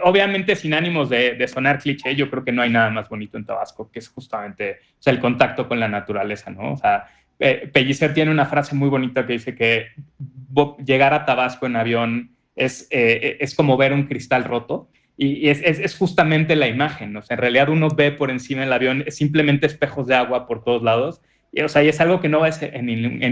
obviamente 0.02 0.56
sin 0.56 0.72
ánimos 0.72 1.10
de, 1.10 1.46
sonar 1.48 1.78
cliché, 1.78 2.16
yo 2.16 2.30
creo 2.30 2.42
que 2.42 2.52
no 2.52 2.62
hay 2.62 2.70
nada 2.70 2.88
más 2.88 3.08
bonito 3.10 3.36
en 3.36 3.44
Tabasco, 3.44 3.90
que 3.90 3.98
es 3.98 4.08
justamente 4.08 4.78
el 5.04 5.20
contacto 5.20 5.68
con 5.68 5.78
la 5.78 5.88
naturaleza, 5.88 6.50
¿no? 6.50 6.72
O 6.72 6.80
Pellicer 7.72 8.14
tiene 8.14 8.30
una 8.30 8.46
frase 8.46 8.74
muy 8.74 8.88
bonita 8.88 9.26
que 9.26 9.34
dice 9.34 9.54
que 9.54 9.88
llegar 10.84 11.12
a 11.12 11.26
Tabasco 11.26 11.66
en 11.66 11.76
avión 11.76 12.36
es, 12.54 12.88
eh, 12.90 13.36
es 13.40 13.54
como 13.54 13.76
ver 13.76 13.92
un 13.92 14.04
cristal 14.04 14.44
roto. 14.44 14.88
Y, 15.18 15.48
es, 15.48 15.62
es, 15.62 15.78
es, 15.78 15.96
justamente 15.96 16.56
la 16.56 16.68
imagen, 16.68 17.16
o 17.16 17.22
sea, 17.22 17.36
en 17.36 17.40
realidad 17.40 17.70
uno 17.70 17.88
ve 17.88 18.12
por 18.12 18.30
encima 18.30 18.60
del 18.60 18.72
avión 18.72 19.04
simplemente 19.08 19.64
espejos 19.64 20.06
de 20.06 20.14
agua 20.14 20.46
por 20.46 20.62
todos 20.62 20.82
lados, 20.82 21.22
y, 21.52 21.62
o 21.62 21.64
es 21.64 22.00
algo 22.02 22.20
que 22.20 22.28
no 22.28 22.42
ves 22.42 22.60
en 22.60 22.84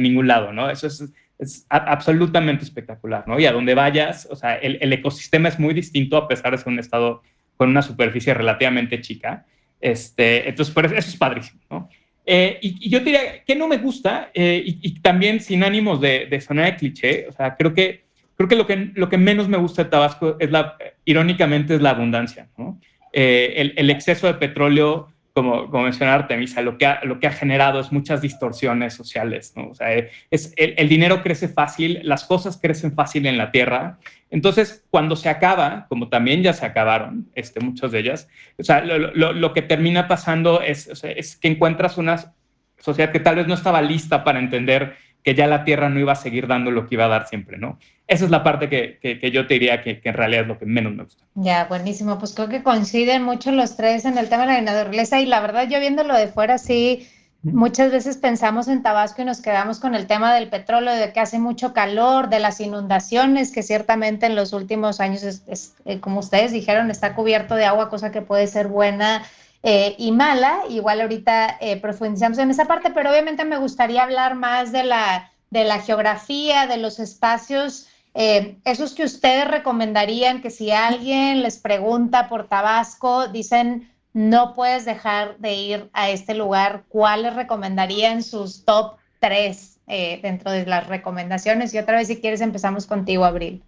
ningún 0.02 0.26
lado, 0.26 0.54
¿no? 0.54 0.71
Eso 0.71 0.87
es, 0.87 1.12
es 1.38 1.67
absolutamente 1.69 2.64
espectacular, 2.64 3.25
¿no? 3.26 3.38
Y 3.41 3.47
a 3.47 3.53
donde 3.53 3.75
vayas, 3.75 4.29
o 4.31 4.37
sea, 4.37 4.55
el, 4.57 4.79
el, 4.81 4.93
ecosistema 4.93 5.49
es 5.49 5.59
muy 5.59 5.75
distinto 5.75 6.17
a 6.17 6.29
pesar 6.29 6.53
de 6.53 6.59
ser 6.59 6.69
un 6.69 6.79
estado 6.79 7.23
con 7.57 7.71
una 7.71 7.83
superficie 7.83 8.33
relativamente 8.35 9.00
chica. 9.00 9.45
Este, 9.81 10.49
entonces, 10.49 10.75
eso, 10.93 11.11
es 11.11 11.17
padrísimo, 11.17 11.61
¿no? 11.71 11.88
Eh, 12.26 12.59
y, 12.62 12.87
y, 12.87 12.88
yo 12.88 13.00
diría 13.00 13.45
que 13.45 13.55
no 13.55 13.69
me 13.69 13.76
gusta, 13.76 14.31
eh, 14.33 14.62
y, 14.64 14.79
y, 14.81 15.00
también 15.00 15.41
sin 15.41 15.62
ánimos 15.62 16.00
de, 16.00 16.26
de 16.26 16.41
sonar 16.41 16.73
de 16.73 16.76
cliché, 16.76 17.26
o 17.29 17.33
sea, 17.33 17.55
creo 17.55 17.75
que 17.75 18.05
creo 18.37 18.49
que 18.49 18.57
lo 18.57 18.67
que, 18.67 18.91
lo 18.95 19.09
que 19.09 19.19
menos 19.19 19.49
me 19.49 19.57
gusta 19.57 19.85
de 19.85 19.91
Tabasco 19.91 20.37
es 20.38 20.50
la, 20.50 20.76
irónicamente, 21.05 21.75
es 21.75 21.83
la 21.83 21.91
abundancia, 21.91 22.49
¿no? 22.57 22.81
Eh, 23.12 23.73
el, 23.76 23.91
exceso 23.91 24.26
de 24.26 24.35
petróleo 24.35 25.12
como, 25.35 25.69
como 25.69 25.83
mencionaba 25.83 26.23
Artemisa, 26.23 26.62
lo 26.62 26.79
que, 26.79 26.87
ha, 26.87 27.05
lo 27.05 27.19
que 27.19 27.26
ha 27.26 27.33
generado 27.33 27.81
es 27.81 27.91
muchas 27.91 28.23
distorsiones 28.23 28.95
sociales, 28.95 29.53
¿no? 29.57 29.71
O 29.71 29.75
sea, 29.75 29.88
es, 30.31 30.55
el, 30.57 30.88
dinero 30.88 31.23
crece 31.23 31.49
fácil, 31.49 32.00
las 32.05 32.25
cosas 32.25 32.57
crecen 32.57 32.95
fácil 32.95 33.26
en 33.26 33.37
la 33.37 33.50
tierra. 33.50 33.99
Entonces, 34.31 34.85
cuando 34.91 35.17
se 35.17 35.29
acaba, 35.29 35.87
como 35.88 36.09
también 36.09 36.45
ya 36.45 36.53
se 36.53 36.64
acabaron, 36.64 37.29
este, 37.35 37.59
muchas 37.59 37.91
de 37.91 37.99
ellas, 37.99 38.29
o 38.59 38.62
sea, 38.62 38.85
lo, 38.85 39.12
lo, 39.12 39.33
lo 39.33 39.53
que 39.53 39.62
termina 39.62 40.07
pasando 40.07 40.61
es, 40.61 40.87
es 41.03 41.37
que 41.37 41.49
encuentras 41.49 41.99
una 41.99 42.33
sociedad 42.79 43.11
que 43.11 43.21
tal 43.21 43.35
vez 43.35 43.49
no 43.49 43.55
estaba 43.55 43.83
lista 43.83 44.23
para 44.23 44.38
entender 44.38 44.97
que 45.25 45.35
ya 45.35 45.47
la 45.47 45.64
tierra 45.64 45.88
no 45.88 45.99
iba 45.99 46.12
a 46.12 46.16
seguir 46.16 46.47
dando 46.47 46.71
lo 46.71 46.87
que 46.87 46.97
iba 46.97 47.07
a 47.07 47.09
dar 47.09 47.26
siempre, 47.26 47.57
¿no? 47.57 47.78
Esa 48.07 48.26
es 48.26 48.31
la 48.31 48.45
parte 48.45 48.69
que, 48.69 48.99
que, 49.00 49.19
que 49.19 49.31
yo 49.31 49.47
te 49.47 49.54
diría 49.54 49.83
que, 49.83 49.99
que, 50.00 50.11
en 50.11 50.14
realidad 50.14 50.43
es 50.43 50.49
lo 50.49 50.59
que 50.59 50.66
menos 50.66 50.95
me 50.95 51.04
gusta. 51.04 51.25
Ya, 51.35 51.64
buenísimo. 51.64 52.19
Pues 52.19 52.35
creo 52.35 52.50
que 52.50 52.62
coinciden 52.62 53.23
mucho 53.23 53.50
los 53.50 53.76
tres 53.76 54.04
en 54.04 54.19
el 54.19 54.28
tema 54.28 54.47
de 54.47 54.52
la 54.52 54.61
naturaleza 54.61 55.21
y 55.21 55.26
la 55.26 55.40
verdad 55.40 55.66
yo 55.66 55.81
viéndolo 55.81 56.14
de 56.14 56.28
fuera 56.28 56.59
sí, 56.59 57.09
muchas 57.43 57.90
veces 57.90 58.19
pensamos 58.19 58.69
en 58.69 58.83
Tabasco 58.83 59.23
y 59.23 59.25
nos 59.25 59.40
quedamos 59.40 59.81
con 59.81 59.95
el 59.95 60.07
tema 60.07 60.35
del 60.35 60.50
petróleo, 60.50 60.95
de 60.95 61.11
que 61.14 61.21
hace 61.21 61.38
mucho 61.38 61.73
calor, 61.73 62.28
de 62.28 62.40
las 62.40 62.61
inundaciones, 62.61 63.50
que 63.50 63.62
ciertamente 63.62 64.26
en 64.26 64.37
los 64.37 64.52
últimos 64.52 65.00
años, 65.00 65.23
es, 65.23 65.43
es, 65.47 65.75
eh, 65.87 66.00
como 66.00 66.21
ustedes 66.21 66.52
dijeron, 66.52 66.90
está 66.90 67.14
cubierto 67.14 67.54
de 67.54 67.64
agua, 67.64 67.88
cosa 67.88 68.12
que 68.12 68.21
puede 68.21 68.47
ser 68.47 68.69
buena. 68.69 69.23
Eh, 69.66 69.97
y 69.99 70.12
mala. 70.12 70.61
Igual 70.68 71.00
ahorita 71.00 71.56
eh, 71.61 71.80
profundizamos 71.80 72.38
en 72.38 72.50
esa 72.50 72.66
parte, 72.66 72.90
pero 72.90 73.11
obviamente 73.11 73.44
me 73.44 73.56
gustaría 73.56 74.02
hablar 74.02 74.35
más 74.35 74.71
de 74.71 74.85
la, 74.85 75.33
de 75.50 75.64
la 75.64 75.80
geografía, 75.80 76.66
de 76.66 76.76
los 76.76 77.00
espacios, 77.00 77.88
eh, 78.14 78.59
esos 78.64 78.94
que 78.94 79.02
ustedes 79.02 79.49
recomendarían 79.49 80.40
que 80.40 80.50
si 80.50 80.71
alguien 80.71 81.42
les 81.42 81.59
pregunta 81.59 82.28
por 82.28 82.47
Tabasco, 82.47 83.26
dicen, 83.26 83.90
no 84.12 84.54
puedes 84.54 84.85
dejar 84.85 85.37
de 85.38 85.54
ir 85.54 85.90
a 85.92 86.11
este 86.11 86.35
lugar, 86.35 86.85
¿cuáles 86.88 87.35
recomendarían 87.35 88.23
sus 88.23 88.64
top 88.64 88.99
tres 89.18 89.80
eh, 89.88 90.21
dentro 90.23 90.52
de 90.52 90.64
las 90.64 90.87
recomendaciones? 90.87 91.75
Y 91.75 91.78
otra 91.78 91.97
vez, 91.97 92.06
si 92.06 92.21
quieres, 92.21 92.40
empezamos 92.40 92.87
contigo, 92.87 93.25
Abril. 93.25 93.64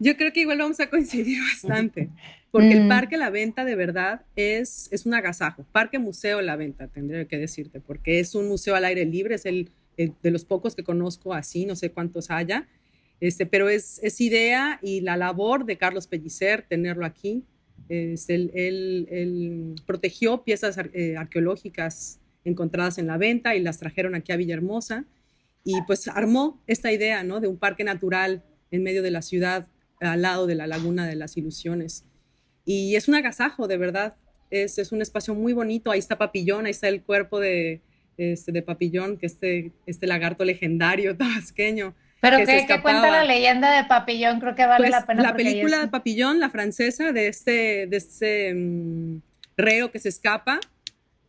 Yo 0.00 0.16
creo 0.16 0.32
que 0.32 0.40
igual 0.40 0.58
vamos 0.58 0.80
a 0.80 0.90
coincidir 0.90 1.40
bastante, 1.52 2.10
porque 2.56 2.74
mm. 2.74 2.82
el 2.82 2.88
Parque 2.88 3.18
La 3.18 3.28
Venta 3.28 3.66
de 3.66 3.74
verdad 3.74 4.22
es, 4.34 4.88
es 4.90 5.04
un 5.04 5.12
agasajo. 5.12 5.66
Parque 5.72 5.98
Museo 5.98 6.40
La 6.40 6.56
Venta, 6.56 6.88
tendría 6.88 7.26
que 7.26 7.36
decirte, 7.36 7.82
porque 7.82 8.18
es 8.18 8.34
un 8.34 8.48
museo 8.48 8.74
al 8.74 8.86
aire 8.86 9.04
libre, 9.04 9.34
es 9.34 9.44
el, 9.44 9.72
el 9.98 10.14
de 10.22 10.30
los 10.30 10.46
pocos 10.46 10.74
que 10.74 10.82
conozco 10.82 11.34
así, 11.34 11.66
no 11.66 11.76
sé 11.76 11.90
cuántos 11.90 12.30
haya, 12.30 12.66
este, 13.20 13.44
pero 13.44 13.68
es, 13.68 14.00
es 14.02 14.22
idea 14.22 14.78
y 14.80 15.02
la 15.02 15.18
labor 15.18 15.66
de 15.66 15.76
Carlos 15.76 16.06
Pellicer 16.06 16.64
tenerlo 16.66 17.04
aquí. 17.04 17.44
Es 17.90 18.30
el, 18.30 18.50
él, 18.54 19.06
él, 19.10 19.74
protegió 19.84 20.42
piezas 20.42 20.78
eh, 20.94 21.18
arqueológicas 21.18 22.20
encontradas 22.42 22.96
en 22.96 23.06
la 23.06 23.18
venta 23.18 23.54
y 23.54 23.60
las 23.60 23.78
trajeron 23.78 24.14
aquí 24.14 24.32
a 24.32 24.36
Villahermosa 24.36 25.04
y 25.62 25.74
pues 25.82 26.08
armó 26.08 26.62
esta 26.66 26.90
idea 26.90 27.22
¿no? 27.22 27.40
de 27.40 27.48
un 27.48 27.58
parque 27.58 27.84
natural 27.84 28.42
en 28.70 28.82
medio 28.82 29.02
de 29.02 29.10
la 29.10 29.20
ciudad 29.20 29.68
al 30.00 30.22
lado 30.22 30.46
de 30.46 30.54
la 30.54 30.66
Laguna 30.66 31.06
de 31.06 31.16
las 31.16 31.36
Ilusiones. 31.36 32.06
Y 32.66 32.96
es 32.96 33.08
un 33.08 33.14
agasajo, 33.14 33.66
de 33.66 33.78
verdad. 33.78 34.16
Es, 34.50 34.76
es 34.78 34.92
un 34.92 35.00
espacio 35.00 35.34
muy 35.34 35.54
bonito. 35.54 35.90
Ahí 35.90 36.00
está 36.00 36.18
Papillón, 36.18 36.66
ahí 36.66 36.72
está 36.72 36.88
el 36.88 37.02
cuerpo 37.02 37.40
de, 37.40 37.80
este, 38.18 38.52
de 38.52 38.60
Papillón, 38.60 39.16
que 39.16 39.26
este, 39.26 39.72
este 39.86 40.06
lagarto 40.06 40.44
legendario 40.44 41.16
tabasqueño. 41.16 41.94
Pero 42.20 42.38
que, 42.38 42.66
que, 42.66 42.82
cuenta 42.82 43.10
la 43.10 43.24
leyenda 43.24 43.76
de 43.76 43.88
Papillón, 43.88 44.40
creo 44.40 44.54
que 44.54 44.66
vale 44.66 44.88
pues, 44.88 44.90
la 44.90 45.06
pena. 45.06 45.22
La 45.22 45.36
película 45.36 45.80
de 45.80 45.88
Papillón, 45.88 46.40
la 46.40 46.50
francesa, 46.50 47.12
de 47.12 47.28
este, 47.28 47.86
de 47.86 47.96
este 47.96 48.52
um, 48.52 49.20
reo 49.56 49.92
que 49.92 50.00
se 50.00 50.08
escapa, 50.08 50.58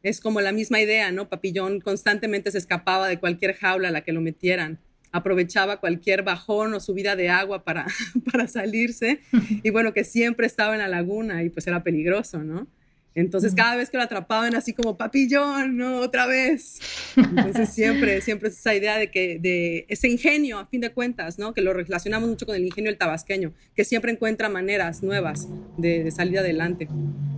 es 0.01 0.21
como 0.21 0.41
la 0.41 0.51
misma 0.51 0.79
idea, 0.79 1.11
¿no? 1.11 1.29
Papillón 1.29 1.81
constantemente 1.81 2.51
se 2.51 2.57
escapaba 2.57 3.07
de 3.07 3.19
cualquier 3.19 3.53
jaula 3.55 3.89
a 3.89 3.91
la 3.91 4.01
que 4.01 4.11
lo 4.11 4.21
metieran 4.21 4.79
aprovechaba 5.17 5.79
cualquier 5.79 6.23
bajón 6.23 6.73
o 6.73 6.79
subida 6.79 7.15
de 7.15 7.29
agua 7.29 7.63
para, 7.63 7.85
para 8.31 8.47
salirse 8.47 9.19
y 9.63 9.69
bueno, 9.69 9.93
que 9.93 10.03
siempre 10.03 10.47
estaba 10.47 10.73
en 10.73 10.79
la 10.79 10.87
laguna 10.87 11.43
y 11.43 11.49
pues 11.49 11.67
era 11.67 11.83
peligroso, 11.83 12.43
¿no? 12.43 12.67
Entonces 13.15 13.55
cada 13.55 13.75
vez 13.75 13.89
que 13.89 13.97
lo 13.97 14.03
atrapaban 14.03 14.53
así 14.53 14.73
como 14.73 14.95
papillón, 14.95 15.75
¿no? 15.75 16.01
Otra 16.01 16.27
vez. 16.27 16.79
Entonces 17.17 17.69
siempre, 17.69 18.21
siempre 18.21 18.49
es 18.49 18.59
esa 18.59 18.75
idea 18.75 18.99
de 18.99 19.09
que, 19.09 19.39
de 19.39 19.87
ese 19.89 20.07
ingenio, 20.07 20.59
a 20.59 20.67
fin 20.67 20.81
de 20.81 20.91
cuentas, 20.91 21.39
¿no? 21.39 21.51
Que 21.51 21.61
lo 21.61 21.73
relacionamos 21.73 22.29
mucho 22.29 22.45
con 22.45 22.55
el 22.55 22.63
ingenio 22.63 22.91
del 22.91 22.99
tabasqueño, 22.99 23.53
que 23.75 23.85
siempre 23.85 24.11
encuentra 24.11 24.49
maneras 24.49 25.01
nuevas 25.01 25.47
de, 25.77 26.03
de 26.03 26.11
salir 26.11 26.37
adelante. 26.37 26.87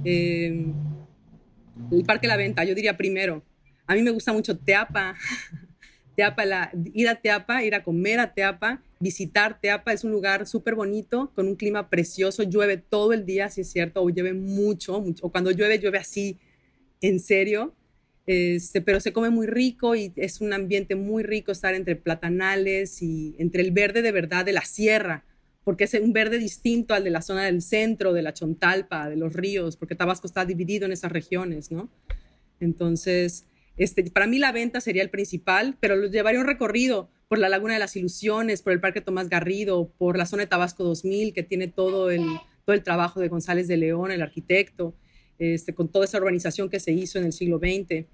Eh, 0.04 0.66
el 1.92 2.04
Parque 2.04 2.28
La 2.28 2.36
Venta, 2.36 2.66
yo 2.66 2.76
diría 2.76 2.98
primero. 2.98 3.42
A 3.88 3.96
mí 3.96 4.02
me 4.02 4.12
gusta 4.12 4.34
mucho 4.34 4.58
Teapa. 4.58 5.16
Ir 6.94 7.08
a 7.08 7.16
Teapa, 7.16 7.64
ir 7.64 7.76
a 7.76 7.84
comer 7.84 8.20
a 8.20 8.34
Teapa, 8.34 8.82
visitar 9.00 9.60
Teapa, 9.62 9.94
es 9.94 10.04
un 10.04 10.12
lugar 10.12 10.46
súper 10.46 10.76
bonito, 10.76 11.32
con 11.34 11.48
un 11.48 11.56
clima 11.56 11.90
precioso, 11.90 12.44
llueve 12.44 12.78
todo 12.78 13.14
el 13.14 13.26
día, 13.26 13.50
si 13.50 13.62
es 13.62 13.72
cierto, 13.72 14.02
o 14.02 14.10
llueve 14.10 14.34
mucho, 14.34 15.00
mucho, 15.02 15.26
o 15.26 15.32
cuando 15.32 15.52
llueve, 15.52 15.80
llueve 15.80 15.98
así, 15.98 16.38
en 17.02 17.20
serio, 17.20 17.74
este, 18.26 18.82
pero 18.82 19.00
se 19.00 19.12
come 19.12 19.32
muy 19.32 19.48
rico 19.48 19.96
y 19.96 20.14
es 20.16 20.40
un 20.40 20.54
ambiente 20.54 20.96
muy 20.96 21.24
rico 21.24 21.52
estar 21.52 21.74
entre 21.74 21.96
platanales 21.96 23.02
y 23.02 23.36
entre 23.40 23.64
el 23.64 23.72
verde 23.72 24.02
de 24.04 24.12
verdad 24.12 24.46
de 24.46 24.54
la 24.54 24.66
sierra, 24.66 25.26
porque 25.64 25.86
es 25.86 25.94
un 25.96 26.14
verde 26.14 26.38
distinto 26.38 26.94
al 26.94 27.04
de 27.04 27.10
la 27.10 27.22
zona 27.22 27.46
del 27.46 27.62
centro, 27.62 28.14
de 28.14 28.22
la 28.22 28.34
Chontalpa, 28.34 29.10
de 29.10 29.16
los 29.16 29.34
ríos, 29.34 29.78
porque 29.78 29.96
Tabasco 29.96 30.28
está 30.28 30.46
dividido 30.46 30.86
en 30.86 30.92
esas 30.92 31.12
regiones, 31.12 31.72
¿no? 31.72 31.90
Entonces, 32.60 33.46
este, 33.80 34.04
para 34.12 34.28
mí 34.28 34.40
la 34.40 34.52
venta 34.52 34.82
sería 34.82 35.02
el 35.02 35.10
principal, 35.10 35.78
pero 35.80 35.96
los 35.96 36.12
llevaría 36.12 36.42
un 36.42 36.46
recorrido 36.46 37.10
por 37.30 37.40
la 37.40 37.48
Laguna 37.48 37.76
de 37.76 37.80
las 37.80 37.96
Ilusiones, 37.96 38.62
por 38.62 38.74
el 38.74 38.82
Parque 38.82 39.00
Tomás 39.00 39.30
Garrido, 39.30 39.90
por 39.98 40.18
la 40.18 40.26
zona 40.26 40.44
de 40.44 40.48
Tabasco 40.48 40.84
2000, 40.84 41.32
que 41.34 41.44
tiene 41.44 41.70
todo 41.70 42.12
el, 42.12 42.26
todo 42.66 42.74
el 42.74 42.84
trabajo 42.84 43.22
de 43.22 43.30
González 43.30 43.70
de 43.70 43.78
León, 43.78 44.12
el 44.12 44.22
arquitecto, 44.22 44.94
este, 45.38 45.74
con 45.74 45.88
toda 45.88 46.04
esa 46.04 46.18
urbanización 46.18 46.70
que 46.70 46.82
se 46.82 46.92
hizo 46.92 47.20
en 47.20 47.26
el 47.26 47.32
siglo 47.32 47.58
XX, 47.58 48.06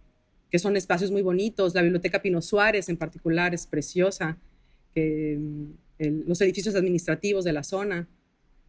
que 0.51 0.60
son 0.60 0.77
espacios 0.77 1.10
muy 1.10 1.24
bonitos. 1.24 1.74
La 1.74 1.81
Biblioteca 1.81 2.22
Pino 2.22 2.43
Suárez 2.43 2.88
en 2.88 2.98
particular 2.98 3.55
es 3.55 3.65
preciosa, 3.65 4.38
que, 4.93 5.39
el, 5.98 6.25
los 6.27 6.39
edificios 6.41 6.75
administrativos 6.75 7.43
de 7.43 7.53
la 7.53 7.63
zona. 7.63 8.07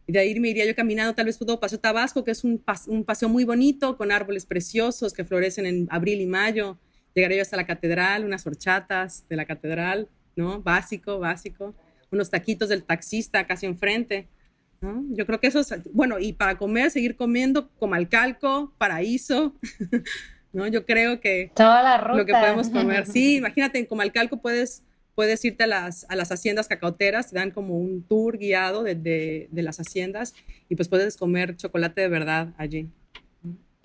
Y 0.07 0.13
de 0.13 0.19
ahí 0.19 0.39
me 0.39 0.49
iría 0.49 0.65
yo 0.65 0.73
caminando 0.73 1.13
tal 1.13 1.27
vez 1.27 1.37
todo 1.37 1.59
Paseo 1.59 1.79
Tabasco, 1.79 2.23
que 2.23 2.31
es 2.31 2.43
un, 2.43 2.63
un 2.87 3.03
paseo 3.03 3.29
muy 3.29 3.43
bonito, 3.43 3.97
con 3.97 4.11
árboles 4.11 4.47
preciosos 4.47 5.13
que 5.13 5.23
florecen 5.23 5.67
en 5.67 5.87
abril 5.91 6.21
y 6.21 6.25
mayo 6.25 6.79
Llegaría 7.17 7.37
yo 7.37 7.41
hasta 7.41 7.57
la 7.57 7.65
catedral, 7.65 8.25
unas 8.25 8.45
horchatas 8.45 9.27
de 9.27 9.35
la 9.35 9.45
catedral, 9.45 10.07
¿no? 10.35 10.61
Básico, 10.61 11.17
básico. 11.17 11.73
Unos 12.11 12.29
taquitos 12.29 12.69
del 12.69 12.83
taxista 12.83 13.47
casi 13.47 13.65
enfrente, 13.65 14.27
¿no? 14.81 15.03
Yo 15.09 15.25
creo 15.25 15.39
que 15.39 15.47
eso 15.47 15.61
es, 15.61 15.73
bueno, 15.93 16.19
y 16.19 16.33
para 16.33 16.59
comer, 16.59 16.91
seguir 16.91 17.15
comiendo, 17.15 17.69
Comalcalco, 17.79 18.71
Paraíso, 18.77 19.55
¿no? 20.53 20.67
Yo 20.67 20.85
creo 20.85 21.19
que... 21.19 21.49
Toda 21.55 21.81
la 21.81 21.97
ruta. 21.97 22.19
Lo 22.19 22.25
que 22.27 22.33
podemos 22.33 22.69
comer. 22.69 23.07
Sí, 23.07 23.35
imagínate, 23.37 23.79
en 23.79 23.87
Comalcalco 23.87 24.39
puedes, 24.39 24.83
puedes 25.15 25.43
irte 25.43 25.63
a 25.63 25.67
las, 25.67 26.05
a 26.09 26.15
las 26.15 26.31
haciendas 26.31 26.67
cacauteras, 26.67 27.31
te 27.31 27.37
dan 27.37 27.49
como 27.49 27.79
un 27.79 28.03
tour 28.03 28.37
guiado 28.37 28.83
de, 28.83 28.93
de, 28.93 29.47
de 29.49 29.63
las 29.63 29.79
haciendas 29.79 30.35
y 30.69 30.75
pues 30.75 30.87
puedes 30.87 31.17
comer 31.17 31.55
chocolate 31.55 32.01
de 32.01 32.09
verdad 32.09 32.53
allí. 32.59 32.91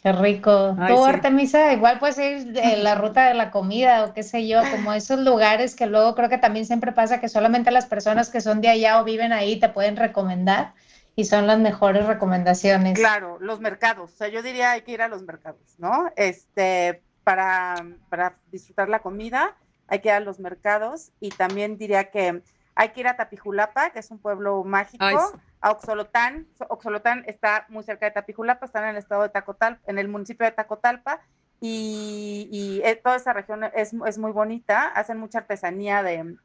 Qué 0.02 0.10
rico. 0.12 0.74
Ay, 0.78 0.94
Tú, 0.94 1.04
sí. 1.04 1.10
Artemisa, 1.10 1.72
igual 1.72 2.00
puedes 2.00 2.18
ir 2.18 2.52
de 2.52 2.76
la 2.78 2.94
ruta 2.96 3.28
de 3.28 3.34
la 3.34 3.52
comida 3.52 4.04
o 4.04 4.12
qué 4.12 4.24
sé 4.24 4.48
yo, 4.48 4.60
como 4.70 4.92
esos 4.92 5.20
lugares 5.20 5.76
que 5.76 5.86
luego 5.86 6.14
creo 6.16 6.28
que 6.28 6.38
también 6.38 6.66
siempre 6.66 6.90
pasa 6.90 7.20
que 7.20 7.28
solamente 7.28 7.70
las 7.70 7.86
personas 7.86 8.28
que 8.28 8.40
son 8.40 8.60
de 8.60 8.68
allá 8.68 9.00
o 9.00 9.04
viven 9.04 9.32
ahí 9.32 9.60
te 9.60 9.68
pueden 9.68 9.96
recomendar 9.96 10.74
y 11.14 11.26
son 11.26 11.46
las 11.46 11.60
mejores 11.60 12.06
recomendaciones. 12.06 12.98
Claro, 12.98 13.38
los 13.40 13.60
mercados. 13.60 14.12
O 14.12 14.16
sea, 14.16 14.28
yo 14.28 14.42
diría 14.42 14.72
hay 14.72 14.82
que 14.82 14.92
ir 14.92 15.02
a 15.02 15.08
los 15.08 15.22
mercados, 15.22 15.76
¿no? 15.78 16.10
Este, 16.16 17.00
para, 17.22 17.86
para 18.08 18.36
disfrutar 18.50 18.88
la 18.88 19.00
comida, 19.00 19.56
hay 19.86 20.00
que 20.00 20.08
ir 20.08 20.14
a 20.14 20.20
los 20.20 20.40
mercados 20.40 21.12
y 21.20 21.28
también 21.28 21.78
diría 21.78 22.10
que 22.10 22.42
hay 22.74 22.90
que 22.90 23.00
ir 23.00 23.08
a 23.08 23.16
Tapijulapa, 23.16 23.90
que 23.90 23.98
es 23.98 24.10
un 24.10 24.18
pueblo 24.18 24.64
mágico. 24.64 25.04
Ay, 25.04 25.16
sí 25.16 25.38
a 25.62 25.70
Oxolotán. 25.70 26.48
Oxolotán 26.68 27.24
está 27.26 27.66
muy 27.68 27.84
cerca 27.84 28.06
de 28.06 28.12
Tapijulapa, 28.12 28.66
está 28.66 28.82
en 28.82 28.90
el 28.90 28.96
estado 28.96 29.22
de 29.22 29.28
Tacotalpa, 29.30 29.80
en 29.86 29.98
el 29.98 30.08
municipio 30.08 30.44
de 30.44 30.52
Tacotalpa, 30.52 31.20
y, 31.60 32.48
y 32.50 32.82
eh, 32.84 32.96
toda 32.96 33.16
esa 33.16 33.32
región 33.32 33.62
es, 33.64 33.92
es, 34.06 34.18
muy 34.18 34.32
bonita, 34.32 34.88
hacen 34.88 35.18
mucha 35.18 35.38
artesanía 35.38 36.02
de, 36.02 36.36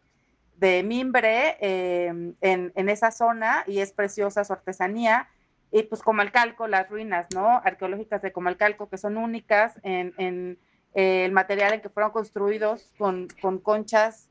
de 0.57 0.83
mimbre 0.83 1.57
eh, 1.59 2.33
en, 2.41 2.71
en, 2.75 2.89
esa 2.89 3.09
zona 3.09 3.63
y 3.65 3.79
es 3.79 3.91
preciosa 3.91 4.45
su 4.45 4.53
artesanía. 4.53 5.27
Y 5.71 5.83
pues 5.83 6.03
Comalcalco, 6.03 6.67
las 6.67 6.87
ruinas, 6.87 7.25
¿no? 7.33 7.61
Arqueológicas 7.65 8.21
de 8.21 8.31
Comalcalco, 8.31 8.87
que 8.87 8.97
son 8.97 9.17
únicas 9.17 9.79
en, 9.81 10.13
en 10.17 10.59
eh, 10.93 11.25
el 11.25 11.31
material 11.31 11.73
en 11.73 11.81
que 11.81 11.89
fueron 11.89 12.11
construidos 12.11 12.93
con, 12.99 13.27
con 13.41 13.57
conchas. 13.57 14.29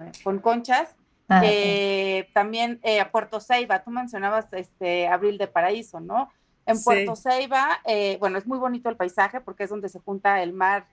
Eh, 0.00 0.12
con 0.22 0.38
conchas. 0.40 0.94
Ah, 1.28 1.42
también 2.34 2.80
a 2.84 2.88
eh, 2.88 3.08
Puerto 3.10 3.40
Ceiba, 3.40 3.82
tú 3.82 3.90
mencionabas 3.90 4.46
este 4.52 5.08
Abril 5.08 5.38
de 5.38 5.46
Paraíso, 5.46 5.98
¿no? 5.98 6.30
En 6.66 6.82
Puerto 6.82 7.14
Ceiba, 7.14 7.80
eh, 7.84 8.16
bueno, 8.20 8.38
es 8.38 8.46
muy 8.46 8.58
bonito 8.58 8.88
el 8.88 8.96
paisaje 8.96 9.40
porque 9.40 9.64
es 9.64 9.70
donde 9.70 9.88
se 9.88 10.00
junta 10.00 10.42
el 10.42 10.52
mar 10.52 10.86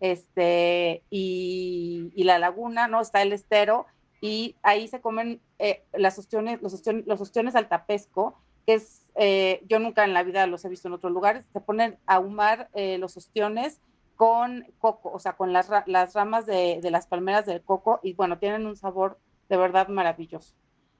este, 0.00 1.04
y, 1.10 2.12
la 2.16 2.38
laguna, 2.38 2.88
¿no? 2.88 3.00
Está 3.00 3.22
el 3.22 3.32
estero 3.32 3.86
y 4.20 4.56
ahí 4.62 4.88
se 4.88 5.00
comen 5.00 5.40
eh, 5.58 5.84
las 5.92 6.18
ostiones, 6.18 6.60
los, 6.60 6.74
ostiones, 6.74 7.06
los 7.06 7.20
ostiones 7.20 7.54
al 7.54 7.68
tapesco, 7.68 8.36
que 8.66 8.74
es, 8.74 9.06
eh, 9.14 9.62
yo 9.68 9.78
nunca 9.78 10.04
en 10.04 10.14
la 10.14 10.24
vida 10.24 10.46
los 10.46 10.64
he 10.64 10.68
visto 10.68 10.88
en 10.88 10.94
otros 10.94 11.12
lugares, 11.12 11.44
se 11.52 11.60
ponen 11.60 11.98
a 12.06 12.14
ahumar 12.14 12.68
los 12.74 13.16
ostiones 13.16 13.80
con 14.22 14.64
coco, 14.78 15.10
o 15.12 15.18
sea, 15.18 15.32
con 15.32 15.52
las, 15.52 15.68
las 15.86 16.14
ramas 16.14 16.46
de, 16.46 16.78
de, 16.80 16.90
las 16.92 17.08
palmeras 17.08 17.44
del 17.44 17.60
coco 17.60 17.98
y 18.04 18.12
bueno, 18.12 18.38
tienen 18.38 18.66
un 18.66 18.76
sabor 18.76 19.18
de 19.48 19.56
verdad 19.56 19.88
maravilloso. 19.88 20.54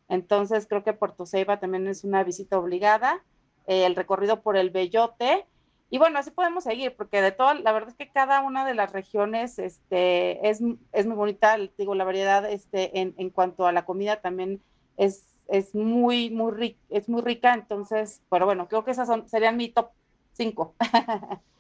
Entonces 0.09 0.67
creo 0.67 0.83
que 0.83 0.93
Puerto 0.93 1.25
Ceiba 1.25 1.61
también 1.61 1.87
es 1.87 2.03
una 2.03 2.25
visita 2.25 2.59
obligada. 2.59 3.23
Eh, 3.69 3.87
el 3.87 3.95
recorrido 3.95 4.43
por 4.43 4.57
el 4.57 4.71
Bellote. 4.71 5.47
Y 5.89 5.99
bueno, 5.99 6.19
así 6.19 6.33
podemos 6.33 6.65
seguir, 6.65 6.97
porque 6.97 7.23
de 7.23 7.31
todo, 7.31 7.55
la 7.55 7.71
verdad 7.71 7.91
es 7.91 7.95
que 7.95 8.11
cada 8.11 8.43
una 8.43 8.67
de 8.67 8.75
las 8.75 8.93
regiones 8.93 9.61
este, 9.61 10.49
es, 10.49 10.61
es 10.91 11.07
muy 11.07 11.15
bonita, 11.15 11.57
digo, 11.79 11.95
la 11.95 12.03
variedad 12.03 12.51
este, 12.51 12.99
en, 12.99 13.15
en 13.19 13.31
cuanto 13.31 13.69
a 13.69 13.73
la 13.73 13.85
comida 13.85 14.21
también 14.21 14.61
es, 14.97 15.37
es, 15.47 15.77
muy, 15.77 16.29
muy 16.31 16.51
rica, 16.51 16.81
es 16.89 17.09
muy 17.09 17.23
rica, 17.23 17.55
entonces, 17.55 18.21
pero 18.29 18.47
bueno, 18.47 18.67
creo 18.67 18.85
que 18.85 18.91
esas 18.91 19.07
son, 19.07 19.29
serían 19.29 19.57
mi 19.57 19.69
top 19.69 19.91
5. 20.33 20.75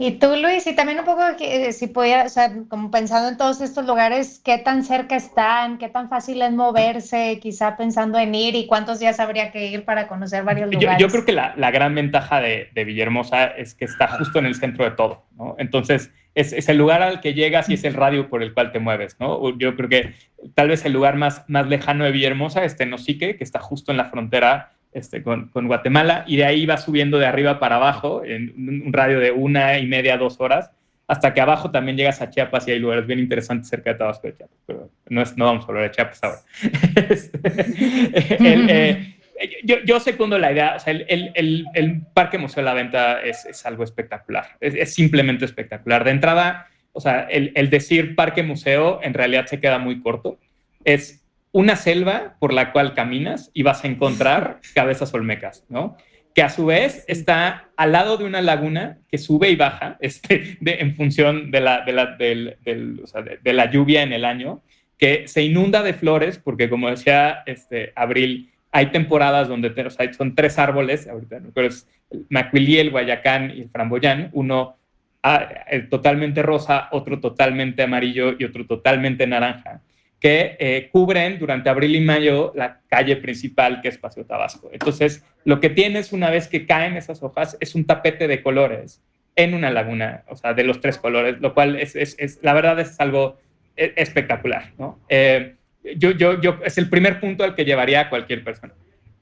Y 0.00 0.12
tú, 0.12 0.34
Luis, 0.36 0.66
y 0.66 0.74
también 0.74 0.98
un 0.98 1.04
poco, 1.04 1.22
eh, 1.40 1.72
si 1.72 1.86
podía, 1.86 2.24
o 2.24 2.28
sea, 2.28 2.52
como 2.68 2.90
pensando 2.90 3.28
en 3.28 3.36
todos 3.36 3.60
estos 3.60 3.86
lugares, 3.86 4.40
¿qué 4.44 4.58
tan 4.58 4.82
cerca 4.82 5.14
están? 5.14 5.78
¿Qué 5.78 5.88
tan 5.88 6.08
fácil 6.08 6.42
es 6.42 6.52
moverse? 6.52 7.38
Quizá 7.40 7.76
pensando 7.76 8.18
en 8.18 8.34
ir 8.34 8.56
y 8.56 8.66
cuántos 8.66 8.98
días 8.98 9.20
habría 9.20 9.52
que 9.52 9.66
ir 9.66 9.84
para 9.84 10.08
conocer 10.08 10.42
varios 10.42 10.72
lugares. 10.72 11.00
Yo, 11.00 11.08
creo 11.08 11.24
que 11.24 11.32
la, 11.32 11.54
la, 11.56 11.70
gran 11.70 11.94
ventaja 11.94 12.40
de, 12.40 12.70
de, 12.74 12.84
Villahermosa 12.84 13.46
es 13.46 13.74
que 13.74 13.84
está 13.84 14.08
justo 14.08 14.40
en 14.40 14.46
el 14.46 14.56
centro 14.56 14.84
de 14.84 14.92
todo, 14.92 15.24
¿no? 15.36 15.54
Entonces, 15.58 16.12
es, 16.34 16.52
es, 16.52 16.68
el 16.68 16.78
lugar 16.78 17.02
al 17.02 17.20
que 17.20 17.34
llegas 17.34 17.68
y 17.68 17.74
es 17.74 17.84
el 17.84 17.94
radio 17.94 18.28
por 18.28 18.42
el 18.42 18.54
cual 18.54 18.72
te 18.72 18.80
mueves, 18.80 19.16
¿no? 19.20 19.56
Yo 19.58 19.76
creo 19.76 19.88
que 19.88 20.14
tal 20.54 20.68
vez 20.68 20.84
el 20.84 20.92
lugar 20.92 21.16
más, 21.16 21.44
más 21.48 21.68
lejano 21.68 22.04
de 22.04 22.12
Villahermosa 22.12 22.64
es 22.64 22.76
Tenosique, 22.76 23.36
que 23.36 23.44
está 23.44 23.60
justo 23.60 23.92
en 23.92 23.96
la 23.96 24.06
frontera 24.06 24.72
este, 24.98 25.22
con, 25.22 25.50
Guatemala 25.52 26.24
y 26.26 26.36
de 26.36 26.44
ahí 26.44 26.66
va 26.66 26.76
subiendo 26.76 27.18
de 27.18 27.26
arriba 27.26 27.58
para 27.58 27.76
abajo 27.76 28.22
en 28.24 28.52
un 28.56 28.92
radio 28.92 29.20
de 29.20 29.30
una 29.30 29.78
y 29.78 29.86
media, 29.86 30.16
dos 30.16 30.40
horas, 30.40 30.70
hasta 31.06 31.32
que 31.32 31.40
abajo 31.40 31.70
también 31.70 31.96
llegas 31.96 32.20
a 32.20 32.30
Chiapas 32.30 32.68
y 32.68 32.72
hay 32.72 32.78
lugares 32.78 33.06
bien 33.06 33.18
interesantes 33.18 33.68
cerca 33.68 33.92
de 33.92 33.98
Tabasco 33.98 34.26
de 34.26 34.36
Chiapas, 34.36 34.58
pero 34.66 34.90
no, 35.08 35.22
es, 35.22 35.36
no 35.36 35.46
vamos 35.46 35.64
a 35.64 35.68
hablar 35.68 35.84
de 35.84 35.90
Chiapas 35.92 36.22
ahora. 36.22 36.38
Este, 37.08 37.40
eh, 39.40 39.58
yo, 39.62 39.76
yo, 39.84 40.00
secundo 40.00 40.36
la 40.36 40.52
idea, 40.52 40.74
o 40.76 40.80
sea, 40.80 40.92
el, 40.92 41.30
el, 41.34 41.66
el, 41.72 42.02
Parque 42.12 42.38
Museo 42.38 42.62
de 42.62 42.64
la 42.64 42.74
Venta 42.74 43.22
es, 43.22 43.46
es 43.46 43.64
algo 43.64 43.84
espectacular, 43.84 44.56
es, 44.60 44.74
es, 44.74 44.92
simplemente 44.92 45.44
espectacular. 45.44 46.02
De 46.02 46.10
entrada, 46.10 46.66
o 46.92 47.00
sea, 47.00 47.28
el, 47.30 47.70
decir 47.70 48.16
Parque 48.16 48.42
Museo 48.42 48.98
en 49.04 49.14
realidad 49.14 49.46
se 49.46 49.60
queda 49.60 49.78
muy 49.78 50.00
corto. 50.00 50.36
Es 50.84 51.24
una 51.52 51.76
selva 51.76 52.36
por 52.38 52.52
la 52.52 52.72
cual 52.72 52.94
caminas 52.94 53.50
y 53.54 53.62
vas 53.62 53.84
a 53.84 53.88
encontrar 53.88 54.60
cabezas 54.74 55.12
olmecas, 55.14 55.64
¿no? 55.68 55.96
Que 56.34 56.42
a 56.42 56.50
su 56.50 56.66
vez 56.66 57.04
está 57.08 57.68
al 57.76 57.92
lado 57.92 58.16
de 58.16 58.24
una 58.24 58.40
laguna 58.40 58.98
que 59.10 59.18
sube 59.18 59.50
y 59.50 59.56
baja 59.56 59.96
este, 60.00 60.58
en 60.60 60.94
función 60.94 61.50
de 61.50 61.60
la, 61.60 61.84
de, 61.84 61.92
la, 61.92 62.16
de, 62.16 63.52
la 63.52 63.70
lluvia 63.70 64.02
en 64.02 64.12
el 64.12 64.24
año, 64.24 64.62
que 64.98 65.26
se 65.28 65.42
inunda 65.42 65.82
de 65.82 65.94
flores, 65.94 66.38
porque 66.38 66.68
como 66.68 66.90
decía 66.90 67.42
este, 67.46 67.92
Abril, 67.94 68.52
hay 68.70 68.86
temporadas 68.86 69.48
donde 69.48 69.72
son 70.16 70.34
tres 70.34 70.58
árboles, 70.58 71.08
ahorita 71.08 71.40
no 71.40 71.50
es 71.62 71.88
el 72.10 72.26
macuilí, 72.28 72.78
el 72.78 72.90
guayacán 72.90 73.52
y 73.56 73.62
el 73.62 73.70
framboyán, 73.70 74.30
uno 74.32 74.76
ah, 75.22 75.48
totalmente 75.88 76.42
rosa, 76.42 76.88
otro 76.92 77.20
totalmente 77.20 77.82
amarillo 77.82 78.34
y 78.38 78.44
otro 78.44 78.66
totalmente 78.66 79.26
naranja 79.26 79.80
que 80.20 80.56
eh, 80.58 80.88
cubren 80.90 81.38
durante 81.38 81.70
abril 81.70 81.94
y 81.94 82.00
mayo 82.00 82.52
la 82.56 82.80
calle 82.88 83.16
principal 83.16 83.80
que 83.80 83.88
es 83.88 83.98
Paseo 83.98 84.24
Tabasco. 84.24 84.68
Entonces, 84.72 85.24
lo 85.44 85.60
que 85.60 85.70
tienes 85.70 86.12
una 86.12 86.30
vez 86.30 86.48
que 86.48 86.66
caen 86.66 86.96
esas 86.96 87.22
hojas 87.22 87.56
es 87.60 87.74
un 87.74 87.86
tapete 87.86 88.26
de 88.26 88.42
colores 88.42 89.00
en 89.36 89.54
una 89.54 89.70
laguna, 89.70 90.24
o 90.28 90.34
sea, 90.34 90.54
de 90.54 90.64
los 90.64 90.80
tres 90.80 90.98
colores, 90.98 91.40
lo 91.40 91.54
cual 91.54 91.76
es, 91.76 91.94
es, 91.94 92.16
es 92.18 92.40
la 92.42 92.52
verdad 92.54 92.80
es 92.80 92.98
algo 92.98 93.38
e, 93.76 93.92
espectacular, 93.94 94.72
¿no? 94.76 94.98
Eh, 95.08 95.54
yo, 95.96 96.10
yo, 96.10 96.40
yo, 96.40 96.58
es 96.64 96.76
el 96.76 96.90
primer 96.90 97.20
punto 97.20 97.44
al 97.44 97.54
que 97.54 97.64
llevaría 97.64 98.00
a 98.00 98.10
cualquier 98.10 98.42
persona. 98.42 98.74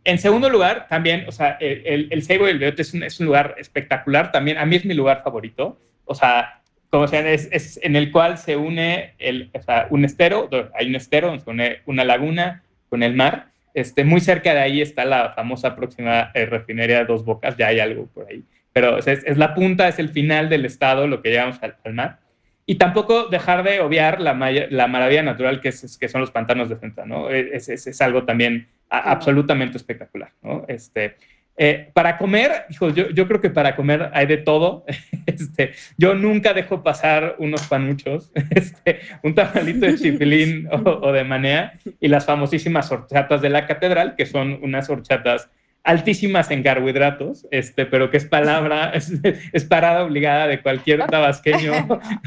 En 0.05 0.19
segundo 0.19 0.49
lugar, 0.49 0.87
también, 0.89 1.27
o 1.29 1.33
sea, 1.33 1.59
el, 1.61 2.09
el, 2.11 2.23
Seibo 2.23 2.47
y 2.47 2.53
el 2.53 2.59
Beote 2.59 2.81
es 2.81 2.95
un, 2.95 3.03
es 3.03 3.21
un 3.21 3.27
lugar 3.27 3.57
espectacular 3.59 4.33
también, 4.33 4.57
a 4.57 4.65
mí 4.65 4.77
es 4.77 4.87
mi 4.87 4.95
lugar 4.95 5.23
favorito, 5.23 5.79
o 6.07 6.15
sea, 6.15 6.63
como 6.91 7.09
se 7.09 7.35
es, 7.35 7.49
es, 7.53 7.81
en 7.83 7.97
el 7.97 8.11
cual 8.11 8.39
se 8.39 8.57
une 8.57 9.15
el, 9.19 9.51
o 9.53 9.63
sea, 9.63 9.87
un 9.91 10.05
estero, 10.05 10.49
hay 10.75 10.89
un 10.89 10.97
estero 10.97 11.29
donde 11.29 11.45
se 11.45 11.51
une 11.51 11.79
una 11.87 12.05
laguna 12.05 12.63
con 12.89 13.03
el 13.03 13.15
mar. 13.15 13.49
Este, 13.75 14.05
muy 14.05 14.21
cerca 14.21 14.55
de 14.55 14.61
ahí 14.61 14.81
está 14.81 15.05
la 15.05 15.33
famosa 15.33 15.77
próxima 15.77 16.31
eh, 16.35 16.47
refinería 16.47 16.99
de 16.99 17.05
Dos 17.05 17.25
Bocas, 17.25 17.57
ya 17.57 17.69
hay 17.69 17.81
algo 17.81 18.07
por 18.07 18.27
ahí. 18.29 18.43
Pero 18.73 18.99
es, 18.99 19.07
es, 19.07 19.37
la 19.37 19.55
punta, 19.55 19.89
es 19.89 19.99
el 19.99 20.11
final 20.11 20.49
del 20.49 20.65
estado, 20.65 21.07
lo 21.07 21.23
que 21.23 21.31
llegamos 21.31 21.59
al, 21.63 21.95
mar. 21.95 22.21
Y 22.67 22.77
tampoco 22.77 23.29
dejar 23.29 23.63
de 23.63 23.81
obviar 23.81 24.21
la, 24.21 24.35
la 24.71 24.87
maravilla 24.87 25.23
natural 25.23 25.61
que, 25.61 25.69
es, 25.69 25.99
que 25.99 26.09
son 26.09 26.21
los 26.21 26.31
pantanos 26.31 26.69
de 26.69 26.77
Centra, 26.77 27.07
¿no? 27.07 27.31
Es, 27.31 27.69
es 27.69 28.01
algo 28.01 28.25
también 28.25 28.69
absolutamente 28.89 29.77
espectacular, 29.77 30.33
¿no? 30.43 30.65
Este, 30.69 31.17
eh, 31.59 31.91
para 31.95 32.19
comer, 32.19 32.67
hijo, 32.69 32.91
yo, 32.91 33.09
yo, 33.11 33.27
creo 33.27 33.41
que 33.41 33.49
para 33.49 33.77
comer 33.77 34.11
hay 34.13 34.27
de 34.27 34.39
todo. 34.39 34.85
Este, 35.27 35.73
yo 35.99 36.15
nunca 36.15 36.55
dejo 36.55 36.85
pasar 36.85 37.35
unos 37.39 37.67
panuchos, 37.67 38.31
este, 38.51 39.01
un 39.25 39.35
tamalito 39.35 39.85
de 39.85 39.97
chipilín 39.97 40.69
o, 40.71 41.11
de 41.11 41.25
manea 41.25 41.73
y 41.99 42.07
las 42.07 42.25
famosísimas 42.25 42.93
horchatas 42.93 43.43
de 43.43 43.51
la 43.51 43.67
catedral, 43.67 44.15
que 44.17 44.25
son 44.25 44.61
unas 44.63 44.89
horchatas 44.89 45.51
altísimas 45.83 46.53
en 46.53 46.63
carbohidratos, 46.63 47.47
este, 47.51 47.87
pero 47.87 48.09
que 48.09 48.19
es 48.19 48.25
palabra, 48.25 48.93
es, 48.95 49.65
parada 49.65 50.05
obligada 50.05 50.47
de 50.47 50.63
cualquier 50.63 51.05
tabasqueño 51.07 51.73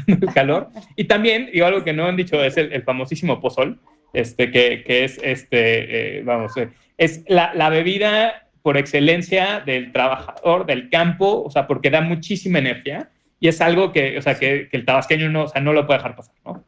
del 0.06 0.32
calor. 0.34 0.68
Y 0.94 1.04
también, 1.04 1.48
y 1.50 1.62
algo 1.62 1.82
que 1.82 1.94
no 1.94 2.04
han 2.06 2.16
dicho, 2.16 2.44
es 2.44 2.58
el, 2.58 2.82
famosísimo 2.82 3.40
pozol, 3.40 3.80
este, 4.12 4.50
que, 4.50 4.84
que 4.84 5.04
es, 5.04 5.18
este, 5.22 6.18
eh, 6.18 6.22
vamos, 6.22 6.54
eh, 6.58 6.68
es 6.98 7.24
la, 7.28 7.54
la 7.54 7.70
bebida 7.70 8.49
por 8.62 8.76
excelencia 8.76 9.60
del 9.60 9.92
trabajador 9.92 10.66
del 10.66 10.90
campo, 10.90 11.42
o 11.42 11.50
sea, 11.50 11.66
porque 11.66 11.90
da 11.90 12.00
muchísima 12.00 12.58
energía 12.58 13.10
y 13.38 13.48
es 13.48 13.60
algo 13.60 13.92
que, 13.92 14.18
o 14.18 14.22
sea, 14.22 14.38
que, 14.38 14.68
el 14.70 14.84
tabasqueño 14.84 15.30
no, 15.30 15.44
o 15.44 15.48
sea, 15.48 15.62
no 15.62 15.72
lo 15.72 15.86
puede 15.86 15.98
dejar 15.98 16.16
pasar, 16.16 16.34
¿no? 16.44 16.62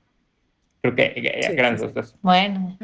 Creo 0.81 0.95
que, 0.97 1.15
que 1.15 1.55
grandes 1.55 2.17
Bueno. 2.23 2.77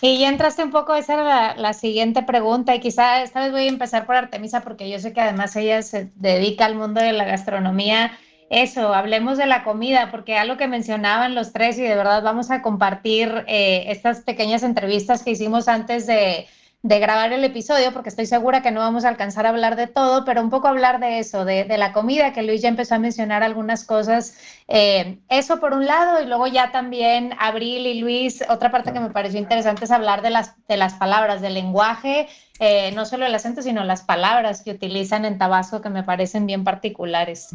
Y 0.00 0.18
ya 0.18 0.28
entraste 0.28 0.62
un 0.62 0.70
poco, 0.70 0.94
esa 0.94 1.14
era 1.14 1.56
la, 1.56 1.72
siguiente 1.72 2.22
pregunta, 2.22 2.74
y 2.74 2.80
quizá 2.80 3.22
esta 3.22 3.40
vez 3.40 3.50
voy 3.50 3.62
a 3.62 3.68
empezar 3.68 4.06
por 4.06 4.14
Artemisa, 4.14 4.60
porque 4.60 4.88
yo 4.90 4.98
sé 4.98 5.12
que 5.12 5.20
además 5.20 5.56
ella 5.56 5.82
se 5.82 6.10
dedica 6.16 6.66
al 6.66 6.76
mundo 6.76 7.00
de 7.00 7.12
la 7.12 7.24
gastronomía. 7.24 8.12
Eso, 8.48 8.94
hablemos 8.94 9.38
de 9.38 9.46
la 9.46 9.64
comida, 9.64 10.10
porque 10.10 10.36
algo 10.36 10.56
que 10.56 10.68
mencionaban 10.68 11.34
los 11.34 11.52
tres, 11.52 11.78
y 11.78 11.82
de 11.82 11.96
verdad 11.96 12.22
vamos 12.22 12.50
a 12.50 12.62
compartir 12.62 13.44
eh, 13.48 13.84
estas 13.88 14.20
pequeñas 14.20 14.62
entrevistas 14.62 15.22
que 15.22 15.30
hicimos 15.30 15.66
antes 15.66 16.06
de, 16.06 16.46
de 16.86 17.00
grabar 17.00 17.32
el 17.32 17.42
episodio, 17.42 17.92
porque 17.92 18.10
estoy 18.10 18.26
segura 18.26 18.62
que 18.62 18.70
no 18.70 18.78
vamos 18.78 19.04
a 19.04 19.08
alcanzar 19.08 19.44
a 19.44 19.48
hablar 19.48 19.74
de 19.74 19.88
todo, 19.88 20.24
pero 20.24 20.40
un 20.40 20.50
poco 20.50 20.68
hablar 20.68 21.00
de 21.00 21.18
eso, 21.18 21.44
de, 21.44 21.66
la 21.76 21.92
comida, 21.92 22.32
que 22.32 22.44
Luis 22.44 22.62
ya 22.62 22.68
empezó 22.68 22.94
a 22.94 23.00
mencionar 23.00 23.42
algunas 23.42 23.84
cosas. 23.84 24.38
Eh, 24.68 25.18
eso 25.28 25.58
por 25.58 25.72
un 25.72 25.84
lado, 25.84 26.22
y 26.22 26.26
luego 26.26 26.46
ya 26.46 26.70
también 26.70 27.32
Abril 27.40 27.86
y 27.86 27.98
Luis, 28.00 28.44
otra 28.48 28.70
parte 28.70 28.92
que 28.92 29.00
me 29.00 29.10
pareció 29.10 29.40
interesante 29.40 29.84
es 29.84 29.90
hablar 29.90 30.22
de 30.22 30.30
las, 30.30 30.54
de 30.68 30.76
las 30.76 30.94
palabras, 30.94 31.40
del 31.40 31.54
lenguaje, 31.54 32.28
eh, 32.60 32.92
no 32.92 33.04
solo 33.04 33.26
el 33.26 33.34
acento, 33.34 33.62
sino 33.62 33.82
las 33.82 34.02
palabras 34.02 34.62
que 34.62 34.70
utilizan 34.70 35.24
en 35.24 35.38
Tabasco, 35.38 35.80
que 35.80 35.90
me 35.90 36.04
parecen 36.04 36.46
bien 36.46 36.62
particulares. 36.62 37.50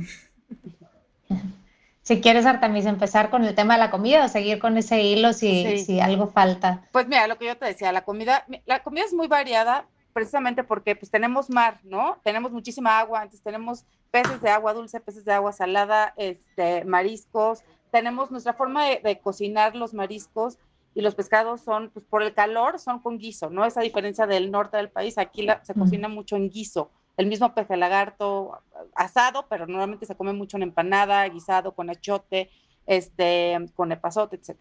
Si 2.11 2.19
quieres, 2.19 2.45
Artemis, 2.45 2.85
empezar 2.87 3.29
con 3.29 3.45
el 3.45 3.55
tema 3.55 3.75
de 3.75 3.79
la 3.79 3.89
comida 3.89 4.25
o 4.25 4.27
seguir 4.27 4.59
con 4.59 4.75
ese 4.75 5.01
hilo 5.01 5.31
si, 5.31 5.77
si 5.77 6.01
algo 6.01 6.27
falta. 6.27 6.81
Pues 6.91 7.07
mira, 7.07 7.25
lo 7.25 7.37
que 7.37 7.45
yo 7.45 7.57
te 7.57 7.63
decía, 7.63 7.93
la 7.93 8.03
comida, 8.03 8.45
la 8.65 8.83
comida 8.83 9.05
es 9.05 9.13
muy 9.13 9.29
variada 9.29 9.87
precisamente 10.11 10.65
porque 10.65 10.97
pues 10.97 11.09
tenemos 11.09 11.49
mar, 11.49 11.79
¿no? 11.85 12.17
Tenemos 12.21 12.51
muchísima 12.51 12.99
agua, 12.99 13.19
entonces 13.19 13.41
tenemos 13.41 13.85
peces 14.11 14.41
de 14.41 14.49
agua 14.49 14.73
dulce, 14.73 14.99
peces 14.99 15.23
de 15.23 15.31
agua 15.31 15.53
salada, 15.53 16.13
este, 16.17 16.83
mariscos, 16.83 17.63
tenemos 17.91 18.29
nuestra 18.29 18.51
forma 18.51 18.87
de, 18.87 19.19
cocinar 19.23 19.77
los 19.77 19.93
mariscos 19.93 20.57
y 20.93 20.99
los 20.99 21.15
pescados 21.15 21.61
son, 21.61 21.91
pues 21.91 22.03
por 22.03 22.23
el 22.23 22.33
calor, 22.33 22.77
son 22.79 22.99
con 22.99 23.19
guiso, 23.19 23.49
¿no? 23.49 23.63
Esa 23.63 23.79
diferencia 23.79 24.27
del 24.27 24.51
norte 24.51 24.75
del 24.75 24.89
país, 24.89 25.17
aquí 25.17 25.47
se 25.63 25.73
cocina 25.75 26.09
mucho 26.09 26.35
en 26.35 26.49
guiso 26.49 26.91
el 27.17 27.27
mismo 27.27 27.53
pez 27.53 27.67
de 27.67 27.77
lagarto 27.77 28.59
asado, 28.95 29.45
pero 29.49 29.67
normalmente 29.67 30.05
se 30.05 30.15
come 30.15 30.33
mucho 30.33 30.57
en 30.57 30.63
empanada, 30.63 31.27
guisado, 31.27 31.73
con 31.73 31.89
achote, 31.89 32.49
este, 32.85 33.57
con 33.75 33.91
epazote, 33.91 34.37
etc. 34.37 34.57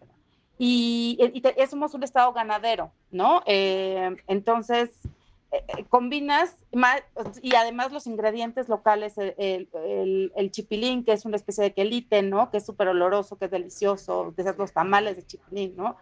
y, 0.57 1.17
y, 1.33 1.67
somos 1.67 1.93
un 1.93 2.03
estado 2.03 2.31
ganadero, 2.33 2.91
¿no? 3.09 3.41
Eh, 3.45 4.15
entonces, 4.27 4.91
eh, 5.51 5.63
eh, 5.77 5.85
combinas 5.89 6.55
más, 6.71 7.01
y 7.41 7.55
además 7.55 7.91
los 7.91 8.05
ingredientes 8.05 8.69
locales, 8.69 9.17
el, 9.17 9.69
el, 10.35 10.51
chipilín, 10.51 11.03
que 11.03 11.13
es 11.13 11.25
una 11.25 11.37
especie 11.37 11.63
de 11.63 11.73
quelite, 11.73 12.21
¿no? 12.21 12.51
Que 12.51 12.57
es 12.57 12.65
súper 12.65 12.89
oloroso, 12.89 13.37
que 13.37 13.45
es 13.45 13.51
delicioso, 13.51 14.33
de 14.35 14.53
los 14.57 14.71
tamales 14.71 15.15
de 15.15 15.25
chipilín, 15.25 15.75
¿no? 15.75 15.97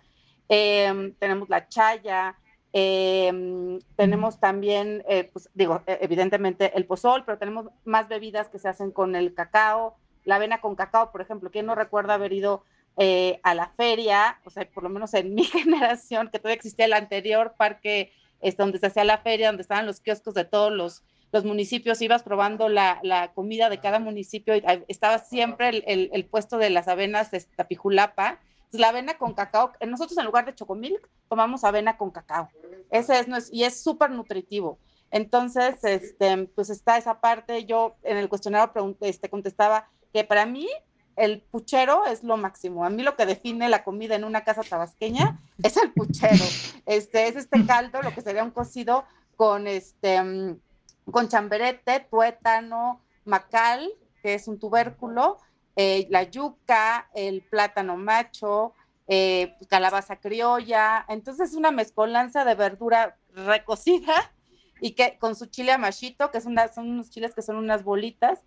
tenemos 0.47 1.47
la 1.47 1.67
chaya, 1.67 2.35
tenemos 2.71 4.39
también, 4.39 5.03
pues 5.33 5.49
digo, 5.53 5.81
e, 5.87 5.99
evidentemente 6.01 6.77
el 6.77 6.85
pozol, 6.85 7.23
pero 7.25 7.37
tenemos 7.37 7.67
más 7.85 8.07
bebidas 8.07 8.49
que 8.49 8.59
se 8.59 8.69
hacen 8.69 8.91
con 8.91 9.15
el 9.15 9.33
cacao, 9.33 9.95
la 10.23 10.35
avena 10.35 10.61
con 10.61 10.75
cacao, 10.75 11.11
por 11.11 11.21
ejemplo. 11.21 11.51
¿Quién 11.51 11.65
no 11.65 11.75
recuerda 11.75 12.13
haber 12.13 12.33
ido 12.33 12.63
eh, 13.01 13.39
a 13.43 13.53
la 13.53 13.69
feria, 13.77 14.41
o 14.43 14.49
sea, 14.49 14.69
por 14.69 14.83
lo 14.83 14.89
menos 14.89 15.13
en 15.13 15.33
mi 15.35 15.45
generación, 15.45 16.29
que 16.29 16.37
todavía 16.37 16.55
existía 16.55 16.83
el 16.83 16.93
anterior 16.93 17.53
parque 17.57 18.11
es 18.41 18.57
donde 18.57 18.77
se 18.77 18.87
hacía 18.87 19.05
la 19.05 19.19
feria, 19.19 19.47
donde 19.47 19.61
estaban 19.61 19.85
los 19.85 20.01
kioscos 20.01 20.33
de 20.33 20.43
todos 20.43 20.71
los, 20.71 21.03
los 21.31 21.45
municipios, 21.45 22.01
ibas 22.01 22.23
probando 22.23 22.67
la, 22.67 22.99
la, 23.03 23.31
comida 23.33 23.69
de 23.69 23.79
cada 23.79 23.99
municipio 23.99 24.55
y 24.55 24.63
estaba 24.89 25.19
siempre 25.19 25.69
el, 25.69 26.09
el, 26.11 26.25
puesto 26.25 26.57
de 26.57 26.69
las 26.69 26.89
avenas 26.89 27.31
de 27.31 27.41
Tapijulapa. 27.55 28.39
La 28.71 28.89
avena 28.89 29.17
con 29.17 29.33
cacao, 29.33 29.71
nosotros 29.87 30.17
en 30.17 30.25
lugar 30.25 30.45
de 30.45 30.55
chocomilk 30.55 31.09
tomamos 31.27 31.63
avena 31.63 31.97
con 31.97 32.11
cacao. 32.11 32.49
Ese 32.91 33.19
es, 33.19 33.49
y 33.51 33.63
es 33.63 33.81
súper 33.81 34.11
nutritivo. 34.11 34.79
Entonces, 35.11 35.83
este, 35.83 36.45
pues 36.55 36.69
está 36.69 36.97
esa 36.97 37.19
parte. 37.19 37.65
Yo 37.65 37.95
en 38.03 38.17
el 38.17 38.29
cuestionario 38.29 38.95
este, 39.01 39.29
contestaba 39.29 39.89
que 40.13 40.23
para 40.23 40.45
mí 40.45 40.67
el 41.15 41.41
puchero 41.41 42.05
es 42.05 42.23
lo 42.23 42.37
máximo. 42.37 42.85
A 42.85 42.89
mí 42.89 43.03
lo 43.03 43.15
que 43.15 43.25
define 43.25 43.69
la 43.69 43.83
comida 43.83 44.15
en 44.15 44.23
una 44.23 44.43
casa 44.43 44.61
tabasqueña 44.63 45.39
es 45.63 45.77
el 45.77 45.91
puchero. 45.91 46.45
Este, 46.85 47.27
es 47.27 47.35
este 47.35 47.65
caldo, 47.65 48.01
lo 48.01 48.13
que 48.13 48.21
sería 48.21 48.43
un 48.43 48.51
cocido 48.51 49.05
con 49.35 49.67
este 49.67 50.57
con 51.11 51.27
chamberete, 51.27 52.07
tuétano, 52.09 53.01
macal, 53.25 53.91
que 54.21 54.35
es 54.35 54.47
un 54.47 54.59
tubérculo, 54.59 55.37
eh, 55.75 56.07
la 56.09 56.23
yuca, 56.23 57.09
el 57.13 57.41
plátano 57.41 57.97
macho, 57.97 58.73
eh, 59.07 59.55
calabaza 59.69 60.17
criolla. 60.17 61.05
Entonces 61.07 61.49
es 61.49 61.55
una 61.55 61.71
mezcolanza 61.71 62.45
de 62.45 62.55
verdura 62.55 63.17
recocida 63.33 64.13
y 64.81 64.91
que 64.91 65.17
con 65.19 65.35
su 65.35 65.47
chile 65.47 65.71
amachito, 65.71 66.31
que 66.31 66.41
son 66.41 66.57
unos 66.77 67.09
chiles 67.09 67.33
que 67.33 67.41
son 67.41 67.57
unas 67.57 67.83
bolitas, 67.83 68.39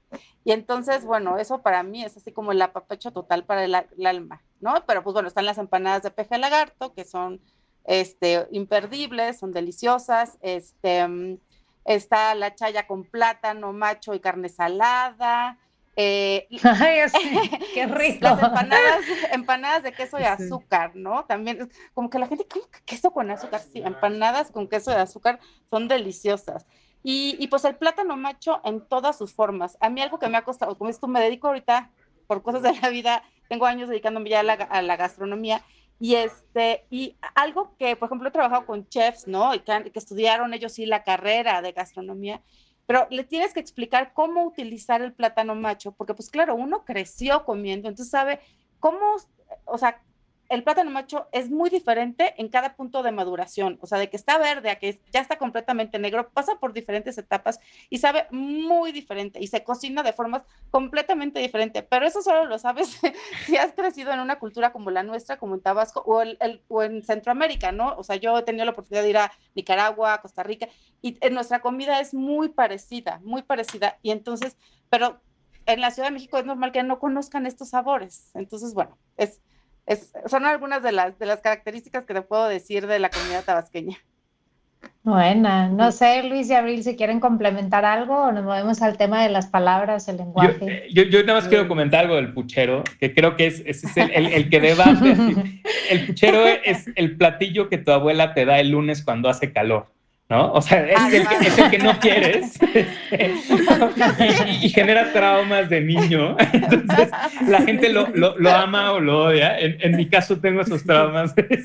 y 0.45 0.53
entonces, 0.53 1.05
bueno, 1.05 1.37
eso 1.39 1.63
para 1.63 1.83
mí 1.83 2.05
es 2.05 2.17
así 2.17 2.33
como 2.33 2.53
el 2.53 2.63
apapecho 2.63 3.13
total 3.13 3.45
para 3.45 3.65
el, 3.65 4.07
alma, 4.07 4.43
¿no? 4.61 4.75
Pero 4.87 5.03
pues 5.03 5.15
bueno, 5.15 5.29
están 5.29 5.47
las 5.47 5.59
empanadas 5.59 6.03
de 6.03 6.11
peje 6.11 6.39
lagarto, 6.39 6.95
que 6.95 7.05
son 7.05 7.41
este, 7.85 8.47
imperdibles, 8.51 9.39
son 9.39 9.53
deliciosas, 9.53 10.39
este, 10.41 11.07
mm, 11.07 11.39
está 11.85 12.35
la 12.35 12.55
chaya 12.55 12.87
con 12.87 13.05
plátano, 13.05 13.73
macho 13.73 14.15
y 14.15 14.21
carne 14.21 14.49
salada, 14.49 15.59
eh, 15.97 16.49
qué 17.75 17.87
rico. 17.87 18.25
Las 18.25 18.43
empanadas, 18.43 19.01
empanadas 19.33 19.83
de 19.83 19.93
queso 19.93 20.19
y 20.19 20.25
azúcar, 20.25 20.93
¿no? 20.95 21.25
También, 21.25 21.71
como 21.95 22.11
que 22.11 22.19
la 22.19 22.27
gente, 22.27 22.47
¿qué? 22.47 22.61
queso 22.85 23.11
con 23.11 23.31
azúcar? 23.31 23.61
Sí, 23.61 23.81
empanadas 23.85 24.51
con 24.51 24.69
queso 24.69 24.91
y 24.91 24.95
azúcar 24.95 25.41
son 25.71 25.89
deliciosas. 25.89 26.67
Y, 27.03 27.37
y, 27.41 27.49
pues 27.49 27.65
el 27.65 27.77
plátano 27.77 28.17
macho 28.17 28.61
en 28.65 28.87
todas 28.87 29.19
sus 29.19 29.35
formas. 29.35 29.77
A 29.81 29.91
mí 29.91 30.01
algo 30.01 30.19
que 30.19 30.29
me 30.29 30.39
ha 30.39 30.45
costado, 30.45 30.79
como 30.79 30.89
esto 30.89 31.09
me 31.09 31.21
dedico 31.21 31.49
ahorita 31.49 31.91
por 32.29 32.43
cosas 32.43 32.63
de 32.63 32.79
la 32.81 32.89
vida, 32.89 33.25
tengo 33.49 33.67
años 33.67 33.89
dedicándome 33.89 34.31
ya 34.31 34.41
a 34.41 34.45
la, 34.45 34.55
a 34.55 34.83
la 34.83 34.97
gastronomía, 34.97 35.63
y 35.99 36.15
este, 36.15 36.85
y 36.91 37.17
algo 37.35 37.77
que, 37.79 37.95
por 37.95 38.07
ejemplo, 38.07 38.29
he 38.29 38.33
trabajado 38.33 38.67
con 38.67 38.89
chefs, 38.89 39.29
¿no? 39.29 39.55
Y 39.55 39.61
que, 39.61 39.91
que 39.93 39.99
estudiaron 39.99 40.53
ellos 40.55 40.73
sí 40.73 40.87
la 40.87 41.05
carrera 41.05 41.63
de 41.63 41.73
gastronomía, 41.73 42.43
pero 42.87 43.07
le 43.11 43.25
tienes 43.25 43.53
que 43.55 43.61
explicar 43.61 44.13
cómo 44.13 44.45
utilizar 44.45 45.03
el 45.03 45.13
plátano 45.13 45.55
macho, 45.55 45.93
porque 45.93 46.15
pues 46.15 46.31
claro, 46.31 46.55
uno 46.55 46.85
creció 46.85 47.45
comiendo, 47.45 47.89
entonces 47.89 48.11
sabe 48.11 48.41
cómo, 48.81 49.17
o 49.65 49.79
sea, 49.79 50.03
el 50.53 50.65
plátano 50.65 50.91
macho 50.91 51.29
es 51.33 51.49
muy 51.49 51.71
diferente 51.71 52.35
en 52.37 52.49
cada 52.49 52.77
punto 52.77 53.03
de 53.03 53.11
maduración, 53.11 53.79
o 53.81 53.87
sea, 53.87 53.99
de 53.99 54.11
que 54.11 54.19
está 54.19 54.37
verde 54.37 54.69
a 54.69 54.79
que 54.79 55.01
ya 55.11 55.21
está 55.21 55.39
completamente 55.39 55.99
negro, 55.99 56.29
pasa 56.29 56.57
por 56.61 56.75
diferentes 56.75 57.17
etapas 57.17 57.59
y 57.89 57.99
sabe 57.99 58.27
muy 58.31 58.93
diferente 58.93 59.41
y 59.41 59.47
se 59.47 59.65
cocina 59.65 60.03
de 60.03 60.13
formas 60.13 60.43
completamente 60.71 61.41
diferentes, 61.41 61.83
pero 61.89 62.07
eso 62.07 62.21
solo 62.21 62.45
lo 62.45 62.59
sabes 62.59 63.01
si 63.47 63.57
has 63.57 63.73
crecido 63.73 64.13
en 64.13 64.21
una 64.21 64.39
cultura 64.39 64.73
como 64.73 64.91
la 64.91 65.03
nuestra, 65.03 65.39
como 65.39 65.55
en 65.55 65.63
Tabasco 65.63 66.03
o, 66.05 66.21
el, 66.21 66.63
o 66.69 66.83
en 66.83 67.03
Centroamérica, 67.03 67.73
¿no? 67.73 67.97
O 67.97 68.05
sea, 68.05 68.17
yo 68.17 68.37
he 68.37 68.43
tenido 68.43 68.67
la 68.67 68.73
oportunidad 68.73 69.05
de 69.05 69.09
ir 69.09 69.17
a 69.17 69.33
Nicaragua, 69.55 70.21
Costa 70.21 70.43
Rica, 70.43 70.69
y 71.01 71.17
en 71.23 71.33
nuestra 71.33 71.63
comida 71.63 71.99
es 71.99 72.13
muy 72.13 72.51
parecida, 72.51 73.23
muy 73.25 73.41
parecida, 73.41 73.99
y 74.03 74.11
entonces, 74.11 74.59
pero 74.91 75.19
en 75.65 75.81
la 75.81 75.91
Ciudad 75.93 76.09
de 76.09 76.15
México 76.15 76.37
es 76.37 76.45
normal 76.45 76.73
que 76.73 76.83
no 76.83 76.99
conozcan 76.99 77.47
estos 77.47 77.71
sabores, 77.71 78.31
entonces, 78.35 78.75
bueno, 78.75 78.99
es 79.17 79.41
son 80.27 80.47
algunas 80.47 80.83
de 80.83 80.93
las, 80.93 81.19
de 81.19 81.27
las 81.27 81.41
características 81.41 82.05
que 82.05 82.15
te 82.15 82.23
puedo 82.23 82.49
decir 82.49 82.87
de 82.87 82.99
la 82.99 83.11
comunidad 83.11 83.45
tabasqueña. 83.45 83.99
Buena, 85.05 85.69
no 85.69 85.91
sé, 85.91 86.23
Luis 86.23 86.49
y 86.49 86.55
Abril, 86.55 86.85
si 86.85 86.95
quieren 86.95 87.19
complementar 87.19 87.85
algo 87.85 88.25
o 88.25 88.33
nos 88.33 88.45
movemos 88.45 88.83
al 88.83 88.97
tema 88.97 89.23
de 89.23 89.31
las 89.31 89.49
palabras, 89.49 90.07
el 90.09 90.17
lenguaje. 90.17 90.89
Yo, 90.93 91.03
yo, 91.03 91.25
nada 91.25 91.41
más 91.41 91.49
quiero 91.49 91.67
comentar 91.67 92.05
algo 92.05 92.17
del 92.17 92.33
puchero, 92.33 92.85
que 93.01 93.13
creo 93.13 93.37
que 93.37 93.47
es, 93.47 93.63
es, 93.67 93.97
el, 93.97 94.13
el, 94.13 94.27
el, 94.27 94.49
que 94.49 94.61
debate. 94.61 95.17
el 95.91 96.07
puchero 96.07 96.47
es 96.47 96.89
el 96.95 97.17
platillo 97.17 97.69
que 97.69 97.79
tu 97.79 97.91
abuela 97.91 98.33
te 98.33 98.45
da 98.45 98.61
el 98.61 98.71
lunes 98.71 99.03
cuando 99.05 99.29
hace 99.29 99.53
calor. 99.53 99.89
¿No? 100.33 100.53
O 100.55 100.63
sea, 100.63 100.89
es, 100.89 101.15
el, 101.15 101.29
que, 101.29 101.47
es 101.47 101.59
el 101.59 101.71
que, 101.71 101.79
no 101.79 102.01
quieres 102.01 102.59
y, 104.63 104.69
genera 104.71 105.13
traumas 105.13 105.69
de 105.69 105.83
niño. 105.83 106.37
Entonces, 106.53 107.11
la 107.47 107.61
gente 107.61 107.93
lo, 107.93 108.09
lo, 108.15 108.39
lo 108.39 108.51
ama 108.51 108.93
o 108.93 109.01
lo 109.01 109.25
odia. 109.25 109.59
En, 109.59 109.77
en, 109.81 109.95
mi 109.95 110.09
caso 110.09 110.41
tengo 110.41 110.63
esos 110.63 110.85
traumas, 110.85 111.35
este, 111.37 111.63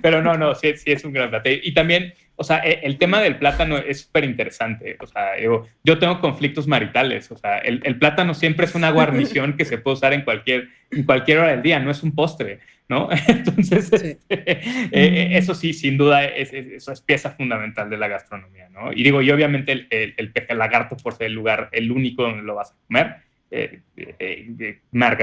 pero 0.00 0.22
no, 0.22 0.34
no, 0.34 0.54
sí, 0.54 0.76
sí 0.76 0.92
es 0.92 1.04
un 1.04 1.12
gran 1.12 1.30
platillo. 1.30 1.60
Y 1.64 1.74
también, 1.74 2.14
o 2.42 2.44
sea, 2.44 2.58
e, 2.58 2.80
el 2.82 2.98
tema 2.98 3.22
del 3.22 3.36
plátano 3.36 3.78
es 3.78 4.00
súper 4.00 4.24
interesante. 4.24 4.96
O 5.00 5.06
sea, 5.06 5.40
yo, 5.40 5.66
yo, 5.84 5.98
tengo 5.98 6.20
conflictos 6.20 6.66
maritales. 6.66 7.30
O 7.30 7.36
sea, 7.36 7.58
el, 7.58 7.80
el, 7.84 7.98
plátano 7.98 8.34
siempre 8.34 8.66
es 8.66 8.74
una 8.74 8.90
guarnición 8.98 9.56
que 9.56 9.64
se 9.64 9.78
puede 9.78 9.94
usar 9.94 10.12
en 10.12 10.22
cualquier, 10.22 10.68
en 10.90 11.04
cualquier 11.04 11.38
hora 11.38 11.52
del 11.52 11.62
día, 11.62 11.78
no 11.78 11.92
es 11.92 12.02
un 12.02 12.14
postre. 12.14 12.58
¿no? 12.88 13.08
Entonces, 13.28 13.92
este, 13.92 14.18
eh, 14.28 14.60
eh, 14.90 15.28
mm. 15.30 15.36
eso 15.36 15.54
sí, 15.54 15.72
sin 15.72 15.96
duda, 15.96 16.24
es, 16.24 16.52
eso 16.52 16.92
es 16.92 17.00
pieza 17.00 17.30
fundamental 17.30 17.88
de 17.88 17.96
la 17.96 18.08
gastronomía, 18.08 18.68
¿no? 18.70 18.92
Y 18.92 19.02
digo, 19.04 19.22
y 19.22 19.30
obviamente 19.30 19.72
el, 19.72 19.86
el, 19.90 20.32
peje 20.32 20.54
lagarto, 20.54 20.96
por 20.96 21.14
ser 21.14 21.28
el 21.28 21.32
lugar, 21.32 21.68
el 21.72 21.90
único 21.90 22.24
donde 22.24 22.42
lo 22.42 22.56
vas 22.56 22.72
a 22.72 22.74
comer, 22.86 23.16
eh, 23.50 23.80
eh 23.96 24.80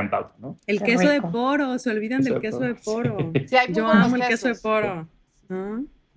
pauta, 0.10 0.34
¿no? 0.40 0.58
El 0.66 0.82
queso 0.82 1.10
de 1.10 1.22
poro, 1.22 1.78
se 1.78 1.90
olvidan 1.90 2.22
del 2.22 2.40
queso 2.40 2.62
de 2.62 2.76
poro. 2.76 3.34
Yo 3.70 3.88
amo 3.88 4.16
el 4.16 4.24
queso 4.24 4.48
de 4.48 4.56
poro, 4.56 5.08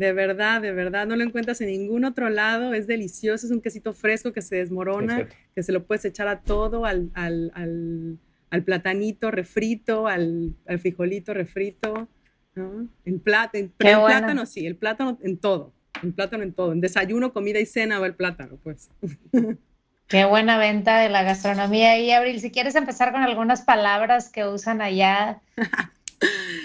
De 0.02 0.12
verdad, 0.12 0.60
de 0.60 0.72
verdad, 0.72 1.06
no 1.06 1.16
lo 1.16 1.22
encuentras 1.22 1.60
en 1.60 1.68
ningún 1.68 2.04
otro 2.04 2.28
lado, 2.28 2.74
es 2.74 2.86
delicioso, 2.86 3.46
es 3.46 3.52
un 3.52 3.60
quesito 3.60 3.92
fresco 3.92 4.32
que 4.32 4.42
se 4.42 4.56
desmorona, 4.56 5.28
que 5.54 5.62
se 5.62 5.72
lo 5.72 5.84
puedes 5.84 6.04
echar 6.04 6.28
a 6.28 6.40
todo, 6.40 6.84
al, 6.84 7.10
al, 7.14 7.52
al 7.54 8.18
al 8.52 8.64
platanito 8.64 9.30
refrito, 9.30 10.06
al, 10.06 10.54
frijolito 10.78 11.32
refrito, 11.32 12.06
¿no? 12.54 12.86
En, 13.06 13.18
plata, 13.18 13.56
en, 13.56 13.70
plátano 13.70 14.44
sí, 14.44 14.66
el 14.66 14.76
plátano 14.76 15.18
en 15.22 15.38
todo, 15.38 15.72
el 16.02 16.12
plátano 16.12 16.42
en 16.42 16.52
todo, 16.52 16.72
en 16.72 16.82
desayuno, 16.82 17.32
comida 17.32 17.58
y 17.60 17.64
cena 17.64 17.98
va 17.98 18.06
el 18.06 18.14
plátano, 18.14 18.58
pues. 18.62 18.90
Qué 20.06 20.26
buena 20.26 20.58
venta 20.58 20.98
de 20.98 21.08
la 21.08 21.22
gastronomía. 21.22 21.98
Y 21.98 22.10
Abril, 22.10 22.40
si 22.40 22.50
quieres 22.50 22.74
empezar 22.74 23.12
con 23.12 23.22
algunas 23.22 23.62
palabras 23.62 24.28
que 24.28 24.46
usan 24.46 24.82
allá. 24.82 25.40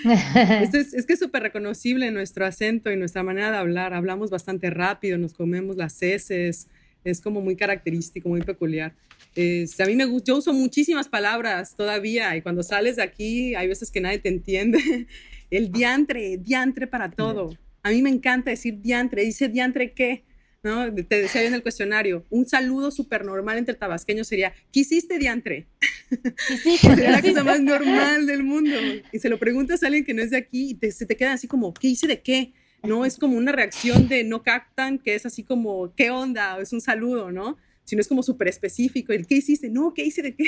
es, 0.61 0.93
es, 0.93 1.05
que 1.05 1.13
es 1.13 1.19
súper 1.19 1.43
reconocible 1.43 2.11
nuestro 2.11 2.45
acento 2.45 2.91
y 2.91 2.97
nuestra 2.97 3.23
manera 3.23 3.51
de 3.51 3.57
hablar. 3.57 3.93
Hablamos 3.93 4.29
bastante 4.29 4.69
rápido, 4.69 5.17
nos 5.17 5.33
comemos 5.33 5.75
las 5.75 6.01
heces, 6.01 6.67
es 7.03 7.21
como 7.21 7.41
muy 7.41 7.55
característico, 7.55 8.29
muy 8.29 8.41
peculiar. 8.41 8.93
Este, 9.35 9.83
a 9.83 9.85
mí 9.85 9.95
me 9.95 10.05
gusta, 10.05 10.31
yo 10.31 10.37
uso 10.37 10.53
muchísimas 10.53 11.07
palabras 11.07 11.75
todavía 11.75 12.35
y 12.35 12.41
cuando 12.41 12.63
sales 12.63 12.95
de 12.95 13.03
aquí 13.03 13.55
hay 13.55 13.67
veces 13.67 13.91
que 13.91 14.01
nadie 14.01 14.19
te 14.19 14.29
entiende. 14.29 15.07
El 15.49 15.71
diantre, 15.71 16.37
diantre 16.37 16.87
para 16.87 17.11
todo. 17.11 17.51
A 17.83 17.91
mí 17.91 18.01
me 18.01 18.09
encanta 18.09 18.49
decir 18.49 18.81
diantre, 18.81 19.23
dice 19.23 19.47
diantre 19.47 19.93
qué, 19.93 20.25
¿no? 20.63 20.93
Te 20.93 21.21
decía 21.21 21.43
en 21.43 21.53
el 21.53 21.61
cuestionario, 21.61 22.25
un 22.29 22.47
saludo 22.47 22.91
súper 22.91 23.23
normal 23.23 23.57
entre 23.57 23.75
tabasqueños 23.75 24.27
sería, 24.27 24.53
¿qué 24.71 24.81
hiciste 24.81 25.17
diantre? 25.17 25.67
Sería 26.81 27.11
la 27.11 27.21
cosa 27.21 27.43
más 27.43 27.61
normal 27.61 28.25
del 28.25 28.43
mundo. 28.43 28.75
Y 29.11 29.19
se 29.19 29.29
lo 29.29 29.39
preguntas 29.39 29.83
a 29.83 29.87
alguien 29.87 30.05
que 30.05 30.13
no 30.13 30.21
es 30.21 30.31
de 30.31 30.37
aquí 30.37 30.71
y 30.71 30.73
te, 30.73 30.91
se 30.91 31.05
te 31.05 31.15
queda 31.15 31.33
así 31.33 31.47
como, 31.47 31.73
¿qué 31.73 31.87
hice 31.87 32.07
de 32.07 32.21
qué? 32.21 32.53
No 32.83 33.05
es 33.05 33.17
como 33.17 33.37
una 33.37 33.51
reacción 33.51 34.07
de 34.07 34.23
no 34.23 34.43
captan, 34.43 34.99
que 34.99 35.15
es 35.15 35.25
así 35.25 35.43
como, 35.43 35.93
¿qué 35.95 36.11
onda? 36.11 36.59
Es 36.59 36.73
un 36.73 36.81
saludo, 36.81 37.31
¿no? 37.31 37.57
sino 37.87 38.01
es 38.01 38.07
como 38.07 38.21
súper 38.21 38.49
específico. 38.49 39.13
¿El 39.13 39.25
qué 39.25 39.35
hiciste? 39.35 39.69
No, 39.69 39.93
¿qué 39.93 40.03
hice 40.03 40.21
de 40.21 40.35
qué? 40.35 40.43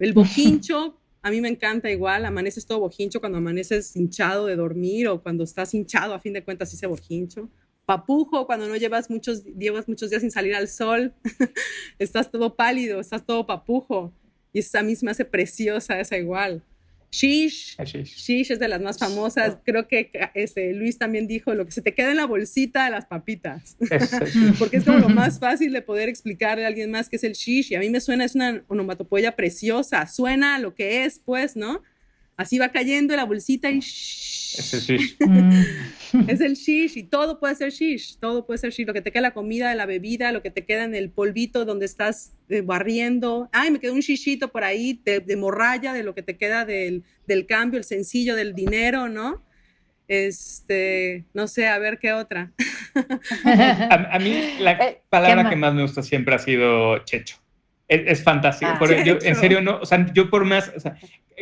El 0.00 0.12
boquincho, 0.12 0.98
a 1.22 1.30
mí 1.30 1.40
me 1.40 1.48
encanta 1.48 1.88
igual, 1.90 2.24
amaneces 2.24 2.66
todo 2.66 2.80
bojincho 2.80 3.20
cuando 3.20 3.38
amaneces 3.38 3.94
hinchado 3.94 4.46
de 4.46 4.56
dormir 4.56 5.06
o 5.06 5.22
cuando 5.22 5.44
estás 5.44 5.72
hinchado, 5.72 6.14
a 6.14 6.20
fin 6.20 6.32
de 6.32 6.42
cuentas, 6.42 6.74
ese 6.74 6.88
bojincho. 6.88 7.48
Papujo, 7.88 8.46
cuando 8.46 8.68
no 8.68 8.76
llevas 8.76 9.08
muchos, 9.08 9.44
llevas 9.56 9.88
muchos 9.88 10.10
días 10.10 10.20
sin 10.20 10.30
salir 10.30 10.54
al 10.54 10.68
sol, 10.68 11.14
estás 11.98 12.30
todo 12.30 12.54
pálido, 12.54 13.00
estás 13.00 13.24
todo 13.24 13.46
papujo. 13.46 14.12
Y 14.52 14.58
esa 14.58 14.82
misma 14.82 15.12
hace 15.12 15.24
preciosa 15.24 15.98
esa 15.98 16.18
igual. 16.18 16.62
Shish. 17.10 17.78
Shish 17.78 18.52
es 18.52 18.58
de 18.58 18.68
las 18.68 18.82
más 18.82 18.98
famosas. 18.98 19.56
Creo 19.64 19.88
que 19.88 20.10
este, 20.34 20.74
Luis 20.74 20.98
también 20.98 21.26
dijo 21.26 21.54
lo 21.54 21.64
que 21.64 21.72
se 21.72 21.80
te 21.80 21.94
queda 21.94 22.10
en 22.10 22.18
la 22.18 22.26
bolsita 22.26 22.84
de 22.84 22.90
las 22.90 23.06
papitas. 23.06 23.78
Porque 24.58 24.76
es 24.76 24.84
como 24.84 24.98
lo 24.98 25.08
más 25.08 25.38
fácil 25.38 25.72
de 25.72 25.80
poder 25.80 26.10
explicarle 26.10 26.66
a 26.66 26.68
alguien 26.68 26.90
más 26.90 27.08
que 27.08 27.16
es 27.16 27.24
el 27.24 27.32
shish. 27.32 27.72
Y 27.72 27.76
a 27.76 27.80
mí 27.80 27.88
me 27.88 28.02
suena, 28.02 28.26
es 28.26 28.34
una 28.34 28.62
onomatopoya 28.68 29.34
preciosa. 29.34 30.06
Suena 30.06 30.58
lo 30.58 30.74
que 30.74 31.06
es, 31.06 31.22
pues, 31.24 31.56
¿no? 31.56 31.82
Así 32.38 32.56
va 32.56 32.68
cayendo 32.68 33.16
la 33.16 33.24
bolsita 33.24 33.68
y 33.68 33.78
Es 33.78 34.72
el 34.72 34.80
shish. 34.80 35.16
es 36.28 36.40
el 36.40 36.54
shish 36.54 36.96
y 36.96 37.02
todo 37.02 37.40
puede 37.40 37.56
ser 37.56 37.72
shish, 37.72 38.16
todo 38.20 38.46
puede 38.46 38.58
ser 38.58 38.70
shish. 38.70 38.86
Lo 38.86 38.94
que 38.94 39.02
te 39.02 39.10
queda 39.10 39.22
la 39.22 39.30
comida, 39.32 39.74
la 39.74 39.86
bebida, 39.86 40.30
lo 40.30 40.40
que 40.40 40.52
te 40.52 40.64
queda 40.64 40.84
en 40.84 40.94
el 40.94 41.10
polvito 41.10 41.64
donde 41.64 41.84
estás 41.84 42.36
eh, 42.48 42.60
barriendo. 42.60 43.50
Ay, 43.52 43.72
me 43.72 43.80
quedó 43.80 43.92
un 43.92 44.00
shishito 44.00 44.52
por 44.52 44.62
ahí 44.62 45.00
de, 45.04 45.18
de 45.18 45.36
morralla, 45.36 45.92
de 45.92 46.04
lo 46.04 46.14
que 46.14 46.22
te 46.22 46.36
queda 46.36 46.64
del, 46.64 47.02
del, 47.26 47.44
cambio, 47.44 47.76
el 47.76 47.84
sencillo 47.84 48.36
del 48.36 48.54
dinero, 48.54 49.08
¿no? 49.08 49.44
Este, 50.06 51.24
no 51.34 51.48
sé, 51.48 51.66
a 51.66 51.78
ver 51.80 51.98
qué 51.98 52.12
otra. 52.12 52.52
a, 53.44 54.14
a, 54.14 54.18
mí 54.20 54.40
la 54.60 54.72
eh, 54.74 55.02
palabra 55.10 55.50
que 55.50 55.56
más 55.56 55.74
me 55.74 55.82
gusta 55.82 56.04
siempre 56.04 56.36
ha 56.36 56.38
sido 56.38 56.98
checho. 56.98 57.36
Es, 57.88 58.02
es 58.06 58.22
fantástico. 58.22 58.70
Ah, 58.78 59.02
yo, 59.04 59.18
en 59.20 59.34
serio, 59.34 59.60
no, 59.60 59.78
o 59.80 59.86
sea, 59.86 60.06
yo 60.12 60.28
por 60.28 60.44
más, 60.44 60.70
o 60.76 60.80
sea, 60.80 60.96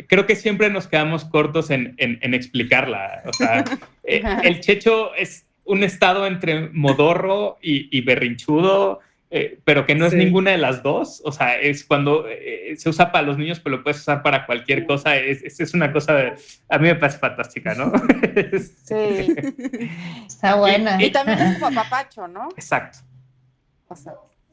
creo 0.07 0.25
que 0.25 0.35
siempre 0.35 0.69
nos 0.69 0.87
quedamos 0.87 1.25
cortos 1.25 1.69
en, 1.69 1.95
en, 1.97 2.33
explicarla. 2.33 3.21
O 3.25 3.33
sea, 3.33 3.63
eh, 4.03 4.23
el 4.43 4.61
checho 4.61 5.13
es 5.15 5.45
un 5.65 5.83
estado 5.83 6.25
entre 6.25 6.69
modorro 6.69 7.57
y, 7.61 7.95
y 7.95 8.01
berrinchudo, 8.01 9.01
eh, 9.29 9.59
pero 9.65 9.85
que 9.85 9.93
no 9.93 10.05
es 10.05 10.13
ninguna 10.13 10.51
de 10.51 10.57
las 10.57 10.81
dos. 10.83 11.21
O 11.25 11.31
sea, 11.31 11.59
es 11.59 11.83
cuando 11.83 12.25
eh, 12.29 12.75
se 12.77 12.89
usa 12.89 13.11
para 13.11 13.25
los 13.25 13.37
niños, 13.37 13.59
pero 13.59 13.77
lo 13.77 13.83
puedes 13.83 13.99
usar 13.99 14.23
para 14.23 14.45
cualquier 14.45 14.85
cosa. 14.85 15.17
Es, 15.17 15.59
es 15.59 15.73
una 15.73 15.91
cosa, 15.91 16.13
de, 16.13 16.33
a 16.69 16.77
mí 16.77 16.87
me 16.87 16.95
parece 16.95 17.19
fantástica, 17.19 17.75
¿no? 17.75 17.91
sí. 18.85 19.35
Está 20.27 20.55
buena. 20.55 21.03
Y, 21.03 21.11
también 21.11 21.39
es 21.39 21.59
como 21.59 21.75
papacho, 21.75 22.27
¿no? 22.27 22.49
Exacto. 22.55 22.99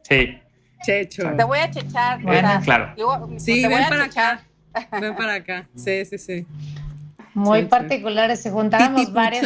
sí. 0.03 0.41
Checho. 0.85 1.35
Te 1.37 1.44
voy 1.44 1.59
a 1.59 1.70
chechar. 1.70 2.23
Bueno, 2.23 2.61
claro. 2.64 2.94
sí, 3.38 3.62
te 3.62 3.68
voy 3.68 3.77
ven 3.77 3.85
a 3.85 3.88
para 3.88 4.05
chechar. 4.09 4.40
acá. 4.75 5.01
Ven 5.01 5.16
para 5.16 5.35
acá. 5.35 5.66
Sí, 5.75 6.05
sí, 6.05 6.18
sí. 6.18 6.47
Muy 7.35 7.61
sí, 7.61 7.66
particulares. 7.66 8.38
Sí. 8.38 8.44
Se 8.44 8.51
juntábamos 8.51 9.12
varias. 9.12 9.42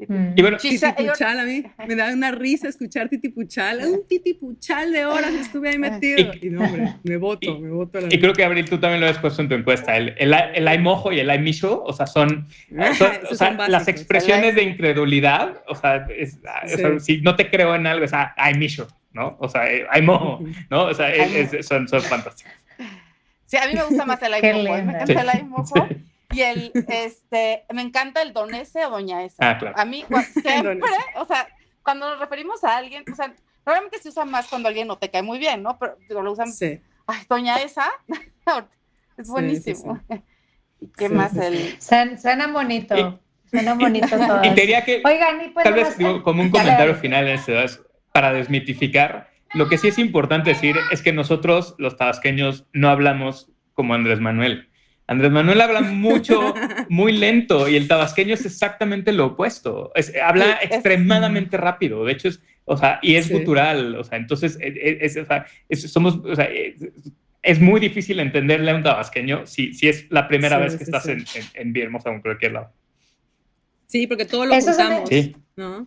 Y 0.00 0.42
bueno, 0.42 0.58
titipuchal 0.58 1.40
a 1.40 1.44
mí 1.44 1.64
me 1.88 1.96
da 1.96 2.12
una 2.12 2.30
risa 2.30 2.68
escuchar 2.68 3.08
titipuchal. 3.08 3.80
Un 3.84 4.06
titipuchal 4.06 4.92
de 4.92 5.04
horas 5.04 5.32
estuve 5.32 5.70
ahí 5.70 5.78
metido. 5.78 6.20
Y, 6.40 6.46
y 6.46 6.50
no, 6.50 6.62
hombre, 6.62 6.94
me 7.02 7.16
voto, 7.16 7.50
y, 7.50 7.58
me 7.60 7.70
voto. 7.70 7.98
y 8.08 8.20
creo 8.20 8.32
que 8.32 8.44
Abril, 8.44 8.64
tú 8.70 8.78
también 8.78 9.00
lo 9.00 9.08
has 9.08 9.18
puesto 9.18 9.42
en 9.42 9.48
tu 9.48 9.56
encuesta. 9.56 9.96
El, 9.96 10.14
el, 10.18 10.32
el 10.54 10.68
ay 10.68 10.78
mojo 10.78 11.10
y 11.10 11.18
el 11.18 11.28
ay 11.28 11.40
micho, 11.40 11.82
o 11.82 11.92
sea, 11.92 12.06
son, 12.06 12.46
son, 12.70 12.80
o 12.80 12.94
sea, 12.94 13.20
son 13.34 13.56
las 13.72 13.88
expresiones 13.88 14.54
de 14.54 14.62
incredulidad. 14.62 15.64
O 15.66 15.74
sea, 15.74 16.06
es, 16.16 16.34
sí. 16.34 16.74
o 16.74 16.76
sea, 16.76 17.00
si 17.00 17.20
no 17.20 17.34
te 17.34 17.50
creo 17.50 17.74
en 17.74 17.88
algo, 17.88 18.04
es 18.04 18.12
ay 18.14 18.54
micho, 18.54 18.86
¿no? 19.12 19.36
O 19.40 19.48
sea, 19.48 19.62
ay 19.90 20.02
mojo, 20.02 20.44
¿no? 20.70 20.84
O 20.84 20.94
sea, 20.94 21.12
es, 21.12 21.52
es, 21.52 21.66
son, 21.66 21.88
son 21.88 22.02
fantásticos. 22.02 22.52
Sí, 23.46 23.56
a 23.56 23.66
mí 23.66 23.74
me 23.74 23.82
gusta 23.82 24.06
más 24.06 24.22
el 24.22 24.34
ay 24.34 24.42
mojo, 24.42 24.76
¿eh? 24.76 24.82
me 24.82 24.92
encanta 24.92 25.06
sí. 25.06 25.12
el 25.12 25.28
ay 25.28 25.42
mojo. 25.42 25.74
Sí. 25.88 25.96
Y 26.30 26.42
el, 26.42 26.72
este, 26.88 27.64
me 27.72 27.82
encanta 27.82 28.22
el 28.22 28.32
don 28.32 28.54
ese 28.54 28.84
o 28.84 28.90
doña 28.90 29.24
esa. 29.24 29.50
Ah, 29.50 29.58
claro. 29.58 29.78
A 29.78 29.84
mí, 29.84 30.04
siempre, 30.42 30.80
o 31.16 31.24
sea, 31.24 31.48
cuando 31.82 32.10
nos 32.10 32.18
referimos 32.18 32.62
a 32.64 32.76
alguien, 32.76 33.04
o 33.10 33.14
sea, 33.14 33.34
probablemente 33.64 33.98
se 33.98 34.10
usa 34.10 34.24
más 34.24 34.48
cuando 34.48 34.68
alguien 34.68 34.88
no 34.88 34.98
te 34.98 35.10
cae 35.10 35.22
muy 35.22 35.38
bien, 35.38 35.62
¿no? 35.62 35.78
Pero 35.78 35.96
digo, 36.08 36.22
lo 36.22 36.32
usan, 36.32 36.52
sí. 36.52 36.80
ay, 37.06 37.22
doña 37.28 37.56
esa, 37.56 37.90
es 39.16 39.28
buenísimo. 39.28 40.00
Sí, 40.10 40.22
¿Y 40.80 40.92
qué 40.96 41.08
más? 41.08 41.36
El... 41.36 41.80
Suena 41.80 42.46
bonito. 42.48 42.96
Y, 42.96 43.18
Suena 43.50 43.74
bonito 43.74 44.08
todo. 44.08 44.44
Y 44.44 44.54
te 44.54 44.60
diría 44.60 44.84
que, 44.84 45.02
Oigan, 45.04 45.44
y 45.44 45.48
pues 45.48 45.64
tal 45.64 45.74
vez, 45.74 45.98
digo, 45.98 46.22
como 46.22 46.42
un 46.42 46.50
comentario 46.50 46.94
final 46.94 47.26
en 47.26 47.34
este, 47.34 47.54
para 48.12 48.32
desmitificar, 48.32 49.30
lo 49.54 49.68
que 49.68 49.78
sí 49.78 49.88
es 49.88 49.98
importante 49.98 50.50
decir 50.50 50.76
es 50.92 51.02
que 51.02 51.12
nosotros, 51.12 51.74
los 51.78 51.96
tabasqueños, 51.96 52.66
no 52.72 52.90
hablamos 52.90 53.50
como 53.72 53.94
Andrés 53.94 54.20
Manuel. 54.20 54.68
Andrés 55.08 55.32
Manuel 55.32 55.60
habla 55.60 55.80
mucho, 55.82 56.54
muy 56.88 57.12
lento 57.12 57.68
y 57.68 57.76
el 57.76 57.88
tabasqueño 57.88 58.34
es 58.34 58.46
exactamente 58.46 59.12
lo 59.12 59.26
opuesto. 59.26 59.90
Es, 59.94 60.12
habla 60.22 60.58
sí, 60.60 60.68
extremadamente 60.70 61.56
es... 61.56 61.62
rápido. 61.62 62.04
De 62.04 62.12
hecho, 62.12 62.28
es, 62.28 62.40
o 62.64 62.76
sea, 62.76 63.00
y 63.02 63.16
es 63.16 63.26
sí. 63.26 63.32
gutural. 63.32 63.96
O 63.96 64.04
sea, 64.04 64.18
entonces, 64.18 64.58
es, 64.60 65.16
o 65.16 65.24
sea, 65.24 65.46
somos, 65.74 66.16
o 66.16 66.36
sea, 66.36 66.48
es, 67.42 67.60
muy 67.60 67.80
difícil 67.80 68.20
entenderle 68.20 68.70
a 68.70 68.76
un 68.76 68.82
tabasqueño 68.82 69.46
si, 69.46 69.72
si 69.72 69.88
es 69.88 70.06
la 70.10 70.28
primera 70.28 70.56
sí, 70.58 70.62
vez 70.62 70.76
que 70.76 70.84
estás 70.84 71.08
en, 71.08 71.24
en, 71.54 71.74
en 71.74 71.94
o 71.94 72.08
en 72.08 72.20
cualquier 72.20 72.52
lado. 72.52 72.70
Sí, 73.86 74.06
porque 74.06 74.26
todo 74.26 74.44
lo 74.44 74.54
Eso 74.54 74.72
juntamos. 74.72 75.10
¿no? 75.56 75.86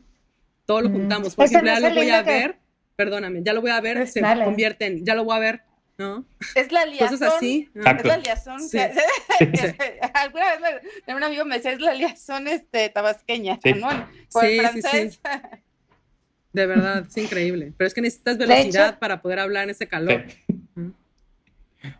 Todo 0.66 0.82
lo 0.82 0.90
juntamos. 0.90 1.36
Por 1.36 1.46
ejemplo, 1.46 1.72
ya 1.72 1.80
lo 1.80 1.94
voy 1.94 2.10
a 2.10 2.24
ver, 2.24 2.58
perdóname, 2.96 3.44
ya 3.44 3.54
lo 3.54 3.62
voy 3.62 3.72
a 3.72 3.82
ver, 3.82 4.08
se 4.08 4.22
Dale. 4.22 4.44
convierte 4.44 4.88
en, 4.88 5.06
ya 5.06 5.14
lo 5.14 5.24
voy 5.24 5.38
a 5.38 5.40
ver, 5.40 5.62
¿no? 6.02 6.26
Es 6.56 6.72
la 6.72 6.86
liazón. 6.86 7.10
Cosas 7.20 7.36
así. 7.36 7.70
¿no? 7.74 7.90
Es 7.90 8.04
la 8.04 8.18
liazón. 8.18 8.60
Sí. 8.60 8.78
Alguna 10.14 10.46
vez 10.58 10.82
un 11.08 11.24
amigo 11.24 11.46
me 11.46 11.58
decía, 11.58 11.72
es 11.72 11.80
la 11.80 11.94
liazón 11.94 12.48
este, 12.48 12.90
tabasqueña, 12.90 13.60
sí. 13.64 13.74
¿no? 13.74 13.88
Por 14.32 14.46
sí, 14.46 14.60
francés. 14.60 15.20
De 16.54 16.66
verdad, 16.66 17.06
es 17.08 17.18
increíble. 17.18 17.72
Pero 17.78 17.88
es 17.88 17.94
que 17.94 18.02
necesitas 18.02 18.38
velocidad 18.38 18.90
hecho, 18.90 19.00
para 19.00 19.22
poder 19.22 19.40
hablar 19.40 19.64
en 19.66 19.70
ese 19.70 19.88
calor. 19.88 20.26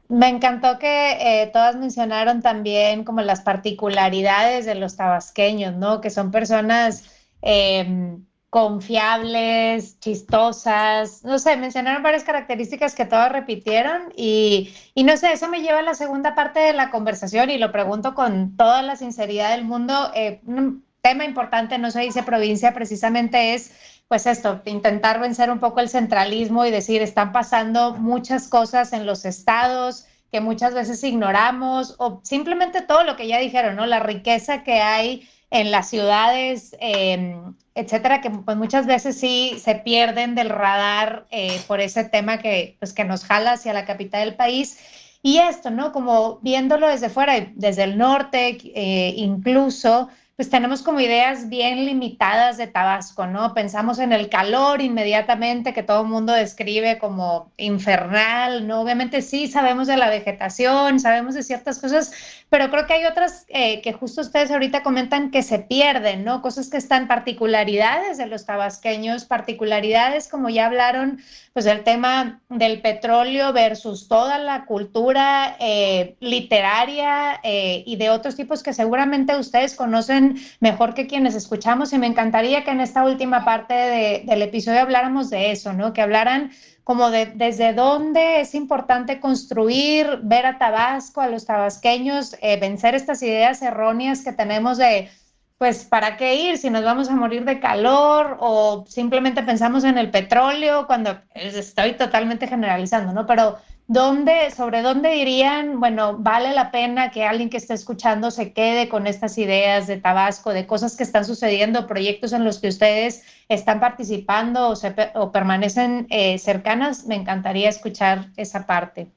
Me 0.10 0.28
encantó 0.28 0.78
que 0.78 1.12
eh, 1.22 1.50
todas 1.54 1.78
mencionaron 1.78 2.42
también 2.42 3.06
como 3.06 3.22
las 3.22 3.42
particularidades 3.42 4.66
de 4.66 4.76
los 4.76 4.98
tabasqueños, 4.98 5.76
¿no? 5.78 6.02
Que 6.02 6.10
son 6.10 6.32
personas 6.32 7.10
eh, 7.42 8.18
confiables, 8.52 9.98
chistosas, 10.02 11.24
no 11.24 11.40
sé, 11.40 11.56
mencionaron 11.56 12.04
varias 12.04 12.26
características 12.26 12.96
que 12.96 13.06
todas 13.06 13.32
repitieron 13.32 14.12
y, 14.14 14.74
y, 14.94 15.06
no 15.06 15.16
sé, 15.16 15.32
eso 15.32 15.48
me 15.48 15.62
lleva 15.62 15.80
a 15.80 15.84
la 15.84 15.94
segunda 15.94 16.36
parte 16.36 16.60
de 16.60 16.74
la 16.74 16.92
conversación 16.92 17.50
y 17.50 17.58
lo 17.58 17.72
pregunto 17.72 18.14
con 18.14 18.58
toda 18.58 18.82
la 18.82 18.98
sinceridad 18.98 19.52
del 19.52 19.64
mundo. 19.64 20.12
Eh, 20.16 20.42
un 20.46 20.84
tema 21.02 21.24
importante, 21.24 21.78
no 21.78 21.92
se 21.92 22.02
dice 22.02 22.24
provincia, 22.24 22.74
precisamente 22.74 23.54
es 23.54 23.72
pues 24.10 24.26
esto, 24.26 24.62
intentar 24.66 25.22
vencer 25.22 25.50
un 25.50 25.62
poco 25.62 25.80
el 25.80 25.88
centralismo 25.88 26.66
y 26.66 26.72
decir, 26.72 27.02
están 27.02 27.32
pasando 27.32 27.94
muchas 27.94 28.50
cosas 28.50 28.92
en 28.92 29.06
los 29.06 29.24
estados 29.24 30.08
que 30.30 30.42
muchas 30.42 30.74
veces 30.74 31.02
ignoramos 31.06 31.96
o 32.00 32.20
simplemente 32.26 32.82
todo 32.82 33.06
lo 33.06 33.16
que 33.16 33.30
ya 33.30 33.40
dijeron, 33.40 33.78
¿no? 33.78 33.86
La 33.86 34.02
riqueza 34.02 34.64
que 34.64 34.82
hay 34.82 35.30
en 35.52 35.70
las 35.70 35.90
ciudades, 35.90 36.76
eh, 36.80 37.36
etcétera, 37.76 38.22
que 38.22 38.30
pues 38.30 38.58
muchas 38.58 38.86
veces 38.86 39.20
sí 39.20 39.58
se 39.60 39.76
pierden 39.76 40.34
del 40.34 40.50
radar 40.50 41.28
eh, 41.30 41.62
por 41.68 41.82
ese 41.82 42.06
tema 42.06 42.40
que, 42.40 42.78
pues, 42.80 42.94
que 42.94 43.04
nos 43.04 43.26
jala 43.26 43.54
hacia 43.54 43.74
la 43.74 43.86
capital 43.86 44.26
del 44.26 44.36
país. 44.36 44.80
Y 45.22 45.38
esto, 45.38 45.70
¿no? 45.70 45.92
Como 45.92 46.40
viéndolo 46.42 46.88
desde 46.88 47.10
fuera, 47.10 47.34
desde 47.56 47.84
el 47.84 47.98
norte, 47.98 48.58
eh, 48.76 49.14
incluso, 49.18 50.10
pues 50.42 50.50
tenemos 50.50 50.82
como 50.82 51.00
ideas 51.00 51.50
bien 51.50 51.86
limitadas 51.86 52.58
de 52.58 52.66
Tabasco, 52.66 53.28
¿no? 53.28 53.54
Pensamos 53.54 54.00
en 54.00 54.12
el 54.12 54.28
calor 54.28 54.82
inmediatamente 54.82 55.72
que 55.72 55.84
todo 55.84 56.02
el 56.02 56.08
mundo 56.08 56.34
describe 56.34 56.98
como 56.98 57.52
infernal, 57.58 58.66
¿no? 58.68 58.82
Obviamente 58.82 59.22
sí 59.22 59.46
sabemos 59.46 59.86
de 59.86 59.98
la 59.98 60.10
vegetación, 60.10 61.00
sabemos 61.00 61.36
de 61.36 61.44
ciertas 61.44 61.78
cosas, 61.78 62.12
pero 62.50 62.72
creo 62.72 62.88
que 62.88 62.94
hay 62.94 63.06
otras 63.06 63.46
eh, 63.50 63.84
que 63.84 63.94
justo 63.94 64.22
ustedes 64.22 64.50
ahorita 64.50 64.82
comentan 64.82 65.30
que 65.30 65.44
se 65.44 65.60
pierden, 65.60 66.26
¿no? 66.26 66.42
Cosas 66.42 66.72
que 66.72 66.78
están 66.78 67.08
particularidades 67.08 68.18
de 68.18 68.26
los 68.26 68.48
tabasqueños, 68.48 69.26
particularidades 69.26 70.28
como 70.28 70.50
ya 70.50 70.66
hablaron, 70.66 71.20
pues 71.54 71.68
el 71.68 71.84
tema 71.84 72.42
del 72.50 72.82
petróleo 72.82 73.54
versus 73.54 74.08
toda 74.08 74.40
la 74.40 74.66
cultura 74.66 75.56
eh, 75.60 76.16
literaria 76.20 77.40
eh, 77.44 77.84
y 77.86 77.98
de 77.98 78.10
otros 78.10 78.36
tipos 78.36 78.64
que 78.64 78.74
seguramente 78.74 79.36
ustedes 79.36 79.76
conocen 79.76 80.31
mejor 80.60 80.94
que 80.94 81.08
quienes 81.08 81.36
escuchamos 81.36 81.94
y 81.94 81.98
me 81.98 82.08
encantaría 82.08 82.64
que 82.64 82.72
en 82.72 82.82
esta 82.82 83.04
última 83.04 83.46
parte 83.46 83.74
de, 83.74 84.24
del 84.26 84.42
episodio 84.42 84.82
habláramos 84.82 85.30
de 85.30 85.52
eso, 85.52 85.74
¿no? 85.74 85.94
Que 85.94 86.02
hablaran 86.02 86.52
como 86.84 87.12
de 87.12 87.28
desde 87.28 87.74
dónde 87.74 88.42
es 88.42 88.56
importante 88.56 89.20
construir, 89.20 90.20
ver 90.24 90.46
a 90.46 90.58
Tabasco, 90.58 91.22
a 91.22 91.28
los 91.28 91.46
tabasqueños, 91.46 92.36
eh, 92.42 92.60
vencer 92.60 92.96
estas 92.96 93.22
ideas 93.22 93.62
erróneas 93.62 94.24
que 94.24 94.34
tenemos 94.34 94.78
de, 94.78 95.10
pues, 95.58 95.86
¿para 95.86 96.18
qué 96.18 96.36
ir 96.36 96.58
si 96.58 96.70
nos 96.70 96.84
vamos 96.84 97.10
a 97.10 97.16
morir 97.16 97.46
de 97.46 97.60
calor 97.60 98.38
o 98.40 98.86
simplemente 98.88 99.44
pensamos 99.44 99.84
en 99.84 99.98
el 99.98 100.10
petróleo 100.10 100.88
cuando 100.88 101.20
estoy 101.36 101.94
totalmente 101.94 102.48
generalizando, 102.48 103.14
¿no? 103.14 103.28
Pero 103.28 103.58
¿Dónde, 103.94 104.52
sobre 104.52 104.84
dónde 104.84 105.10
dirían, 105.10 105.82
bueno, 105.82 106.16
vale 106.18 106.54
la 106.54 106.72
pena 106.72 107.12
que 107.12 107.26
alguien 107.26 107.50
que 107.50 107.58
esté 107.58 107.74
escuchando 107.74 108.32
se 108.32 108.54
quede 108.54 108.88
con 108.88 109.06
estas 109.06 109.38
ideas 109.38 109.86
de 109.86 109.98
Tabasco, 109.98 110.54
de 110.54 110.66
cosas 110.66 110.96
que 110.96 111.04
están 111.04 111.26
sucediendo, 111.26 111.88
proyectos 111.88 112.32
en 112.32 112.46
los 112.46 112.60
que 112.60 112.70
ustedes 112.70 113.26
están 113.50 113.82
participando 113.82 114.70
o, 114.70 114.76
o 115.16 115.32
permanecen 115.34 116.08
eh, 116.10 116.38
cercanas? 116.38 117.06
Me 117.06 117.16
encantaría 117.16 117.68
escuchar 117.68 118.30
esa 118.38 118.66
parte. 118.66 119.12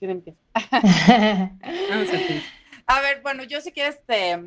a 2.86 3.00
ver, 3.00 3.20
bueno, 3.22 3.44
yo 3.44 3.60
si 3.60 3.70
quieres 3.70 4.04
te, 4.06 4.42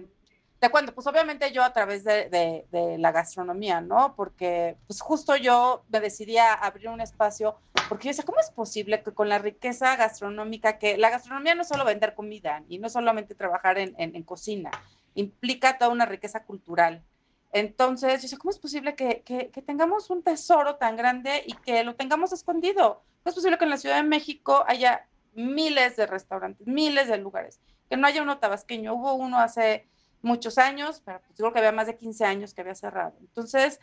te 0.59 0.69
cuento, 0.69 0.93
pues 0.93 1.07
obviamente 1.07 1.51
yo 1.53 1.63
a 1.63 1.71
través 1.71 2.03
de, 2.03 2.65
la 2.99 3.11
gastronomía, 3.11 3.79
¿no? 3.79 4.13
Porque 4.15 4.77
pues 4.87 4.99
justo 4.99 5.35
yo 5.37 5.85
me 5.89 6.01
decidí 6.01 6.37
a 6.37 6.53
abrir 6.53 6.89
un 6.89 6.99
espacio, 6.99 7.57
porque 7.87 8.05
yo 8.05 8.09
decía, 8.09 8.25
¿cómo 8.25 8.39
es 8.41 8.51
posible 8.51 9.01
que 9.01 9.13
con 9.13 9.29
la 9.29 9.39
riqueza 9.39 9.95
gastronómica, 9.95 10.77
que 10.77 10.97
la 10.97 11.09
gastronomía 11.09 11.55
no 11.55 11.61
es 11.61 11.69
solo 11.69 11.85
vender 11.85 12.13
comida 12.13 12.63
y 12.67 12.77
no 12.77 12.89
solamente 12.89 13.35
trabajar 13.35 13.77
en, 13.77 14.23
cocina, 14.23 14.69
implica 15.15 15.77
toda 15.77 15.91
una 15.91 16.05
riqueza 16.05 16.43
cultural. 16.43 17.03
Entonces, 17.51 18.09
yo 18.09 18.21
decía, 18.21 18.37
¿cómo 18.37 18.51
es 18.51 18.59
posible 18.59 18.95
que, 18.95 19.23
que, 19.23 19.61
tengamos 19.61 20.09
un 20.09 20.23
tesoro 20.23 20.75
tan 20.75 20.97
grande 20.97 21.41
y 21.47 21.53
que 21.53 21.83
lo 21.83 21.95
tengamos 21.95 22.33
escondido? 22.33 23.01
¿Cómo 23.23 23.31
es 23.31 23.35
posible 23.35 23.57
que 23.57 23.63
en 23.63 23.71
la 23.71 23.77
Ciudad 23.77 23.95
de 23.95 24.03
México 24.03 24.63
haya 24.67 25.07
miles 25.33 25.95
de 25.95 26.05
restaurantes, 26.05 26.67
miles 26.67 27.07
de 27.07 27.17
lugares, 27.17 27.59
que 27.89 27.97
no 27.97 28.05
haya 28.05 28.21
uno 28.21 28.39
tabasqueño? 28.39 28.93
Hubo 28.93 29.13
uno 29.13 29.39
hace 29.39 29.87
muchos 30.21 30.57
años, 30.57 31.01
pero 31.05 31.19
pues, 31.21 31.37
creo 31.37 31.53
que 31.53 31.59
había 31.59 31.71
más 31.71 31.87
de 31.87 31.95
15 31.95 32.25
años 32.25 32.53
que 32.53 32.61
había 32.61 32.75
cerrado. 32.75 33.15
Entonces, 33.19 33.79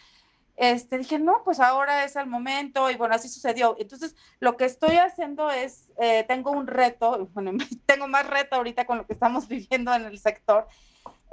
este, 0.56 0.96
dije, 0.98 1.18
no, 1.18 1.42
pues 1.44 1.60
ahora 1.60 2.04
es 2.04 2.16
el 2.16 2.26
momento 2.26 2.90
y 2.90 2.96
bueno, 2.96 3.14
así 3.14 3.28
sucedió. 3.28 3.76
Entonces, 3.78 4.16
lo 4.40 4.56
que 4.56 4.64
estoy 4.64 4.96
haciendo 4.96 5.50
es, 5.50 5.90
eh, 5.98 6.24
tengo 6.26 6.50
un 6.50 6.66
reto, 6.66 7.28
bueno, 7.34 7.52
tengo 7.86 8.08
más 8.08 8.26
reto 8.26 8.56
ahorita 8.56 8.86
con 8.86 8.98
lo 8.98 9.06
que 9.06 9.12
estamos 9.12 9.48
viviendo 9.48 9.94
en 9.94 10.06
el 10.06 10.18
sector, 10.18 10.66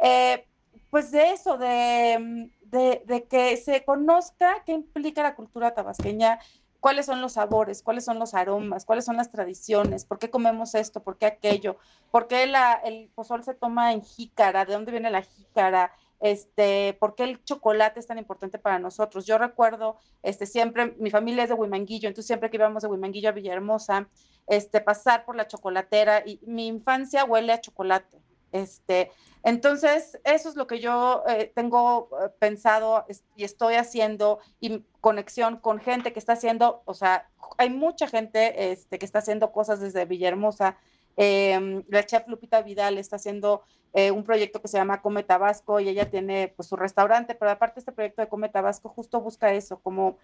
eh, 0.04 0.46
pues 0.90 1.10
de 1.12 1.32
eso, 1.32 1.58
de, 1.58 2.52
de, 2.62 3.02
de, 3.06 3.24
que 3.24 3.58
se 3.58 3.84
conozca 3.84 4.62
qué 4.66 4.74
implica 4.74 5.24
la 5.24 5.36
cultura 5.36 5.74
tabasqueña, 5.74 6.40
cuáles 6.84 7.06
son 7.06 7.22
los 7.22 7.32
sabores, 7.32 7.82
cuáles 7.82 8.04
son 8.04 8.20
los 8.20 8.34
aromas, 8.34 8.84
cuáles 8.84 9.06
son 9.06 9.16
las 9.16 9.32
tradiciones, 9.32 10.04
por 10.04 10.20
qué 10.20 10.30
comemos 10.30 10.76
esto, 10.76 11.02
por 11.02 11.18
qué 11.18 11.26
aquello, 11.26 11.78
por 12.12 12.28
qué 12.28 12.44
el 12.84 13.10
pozol 13.16 13.42
se 13.42 13.54
toma 13.54 13.94
en 13.94 14.02
jícara, 14.02 14.66
de 14.66 14.74
dónde 14.74 14.92
viene 14.92 15.10
la 15.10 15.22
jícara, 15.22 15.94
este, 16.20 16.98
por 17.00 17.16
qué 17.16 17.24
el 17.24 17.42
chocolate 17.46 18.02
es 18.02 18.08
tan 18.08 18.18
importante 18.18 18.60
para 18.60 18.80
nosotros. 18.80 19.26
Yo 19.26 19.38
recuerdo, 19.38 19.96
este, 20.24 20.46
siempre, 20.46 20.94
mi 21.00 21.10
familia 21.10 21.44
es 21.44 21.50
de 21.50 21.56
Huimanguillo, 21.56 22.10
entonces 22.10 22.28
siempre 22.28 22.50
que 22.50 22.58
íbamos 22.58 22.84
de 22.84 22.90
Huimanguillo 22.90 23.30
a 23.30 23.32
Villahermosa, 23.32 24.10
este, 24.48 24.82
pasar 24.82 25.24
por 25.24 25.38
la 25.38 25.48
chocolatera 25.48 26.22
y 26.26 26.42
mi 26.46 26.68
infancia 26.68 27.24
huele 27.24 27.54
a 27.54 27.62
chocolate. 27.62 28.20
Este, 28.54 29.12
entonces, 29.42 30.20
eso 30.24 30.48
es 30.48 30.56
lo 30.56 30.68
que 30.68 30.80
yo 30.80 31.24
eh, 31.28 31.52
tengo 31.54 32.08
eh, 32.22 32.30
pensado 32.40 33.06
y 33.36 33.44
estoy 33.44 33.74
haciendo 33.74 34.40
y 34.62 34.86
conexión 35.02 35.58
con 35.58 35.80
gente 35.80 36.14
que 36.14 36.20
está 36.20 36.34
haciendo, 36.34 36.84
o 36.86 36.94
sea, 36.94 37.28
hay 37.58 37.72
mucha 37.72 38.08
gente 38.08 38.72
este, 38.72 39.00
que 39.00 39.06
está 39.06 39.20
haciendo 39.20 39.52
cosas 39.52 39.82
desde 39.82 40.06
Villahermosa. 40.06 40.78
Em, 41.18 41.84
la 41.90 42.06
chef 42.06 42.28
Lupita 42.28 42.62
Vidal 42.62 42.98
está 42.98 43.18
haciendo 43.18 43.64
eh, 43.94 44.12
un 44.12 44.24
proyecto 44.24 44.62
que 44.62 44.68
se 44.68 44.78
llama 44.78 45.02
Come 45.02 45.24
Tabasco 45.24 45.80
y 45.80 45.90
ella 45.90 46.10
tiene 46.10 46.54
pues 46.56 46.68
su 46.70 46.76
restaurante, 46.76 47.36
pero 47.36 47.52
aparte 47.52 47.80
este 47.80 47.92
proyecto 47.92 48.22
de 48.22 48.30
Come 48.30 48.50
Tabasco 48.50 48.90
justo 48.90 49.20
busca 49.20 49.52
eso, 49.52 49.80
como 49.80 50.18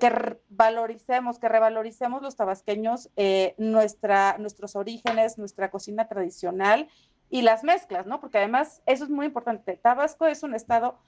que 0.00 0.38
valoricemos, 0.48 1.38
que 1.38 1.48
revaloricemos 1.48 2.20
los 2.20 2.34
tabasqueños 2.34 3.08
nuestros 3.56 4.74
orígenes, 4.74 5.38
nuestra 5.38 5.70
cocina 5.70 6.08
tradicional 6.08 6.88
y 7.30 7.42
las 7.42 7.64
mezclas, 7.64 8.06
¿no? 8.06 8.20
Porque 8.20 8.38
además 8.38 8.82
eso 8.86 9.04
es 9.04 9.10
muy 9.10 9.26
importante. 9.26 9.76
Tabasco 9.76 10.26
es 10.26 10.42
un 10.42 10.54
estado 10.54 10.98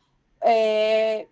eh, 0.42 1.28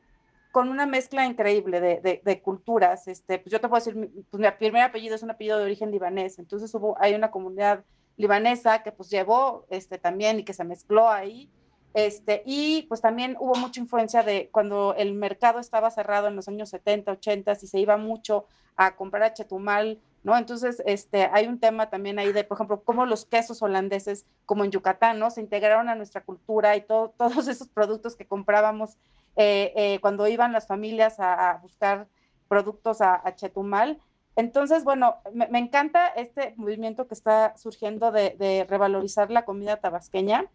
con 0.53 0.68
una 0.68 0.87
mezcla 0.87 1.27
increíble 1.27 1.81
de, 1.81 2.22
de, 2.25 2.40
culturas. 2.40 3.09
Este, 3.09 3.38
pues 3.38 3.53
yo 3.53 3.61
te 3.61 3.68
puedo 3.68 3.85
decir, 3.85 4.11
pues 4.31 4.40
mi 4.40 4.51
primer 4.59 4.83
apellido 4.83 5.14
es 5.14 5.22
un 5.22 5.31
apellido 5.31 5.59
de 5.59 5.64
origen 5.64 5.90
libanés, 5.90 6.38
entonces 6.38 6.75
hubo, 6.75 6.96
hay 6.99 7.14
una 7.14 7.31
comunidad 7.31 7.85
libanesa 8.16 8.83
que 8.83 8.92
pues 8.92 9.11
llevó 9.11 9.66
este, 9.68 9.99
también 9.99 10.40
y 10.40 10.44
que 10.44 10.55
se 10.55 10.64
mezcló 10.64 11.11
ahí. 11.11 11.51
Este, 11.92 12.42
y 12.44 12.83
pues 12.88 13.01
también 13.01 13.37
hubo 13.40 13.55
mucha 13.55 13.81
influencia 13.81 14.22
de 14.22 14.51
cuando 14.53 14.94
el 14.96 15.14
mercado 15.14 15.61
estaba 15.61 15.90
cerrado 15.90 16.29
en 16.29 16.37
los 16.37 16.46
años 16.46 16.68
70, 16.68 17.12
80 17.12 17.53
y 17.62 17.66
se 17.66 17.79
iba 17.79 17.96
mucho 17.96 18.46
a 18.77 18.96
comprar 18.96 19.22
a 19.22 19.33
Chetumal 19.33 19.99
Entonces, 20.35 20.83
este, 20.87 21.29
hay 21.33 21.47
un 21.47 21.61
tema 21.61 21.89
también 21.89 22.19
ahí 22.19 22.33
de, 22.33 22.43
por 22.43 22.57
ejemplo, 22.57 22.83
cómo 22.83 23.07
los 23.07 23.27
quesos 23.27 23.62
holandeses, 23.62 24.27
como 24.45 24.65
en 24.65 24.73
Yucatán, 24.73 25.21
¿no? 25.21 25.31
Se 25.31 25.41
integraron 25.41 25.89
a 25.89 25.95
nuestra 25.95 26.25
cultura 26.25 26.75
y 26.75 26.81
todos 26.87 27.47
esos 27.47 27.69
productos 27.69 28.17
que 28.17 28.27
comprábamos 28.27 28.97
eh, 29.37 29.73
eh, 29.77 29.99
cuando 30.01 30.27
iban 30.27 30.53
las 30.53 30.67
familias 30.67 31.21
a, 31.21 31.59
buscar 31.62 32.09
productos 32.49 33.01
a, 33.01 33.23
Chetumal. 33.37 34.01
Entonces, 34.35 34.83
bueno, 34.83 35.17
me, 35.33 35.59
encanta 35.59 36.09
este 36.09 36.55
movimiento 36.57 37.07
que 37.07 37.15
está 37.15 37.57
surgiendo 37.57 38.11
de, 38.11 38.67
revalorizar 38.69 39.31
la 39.31 39.45
comida 39.45 39.77
tabasqueña. 39.77 40.47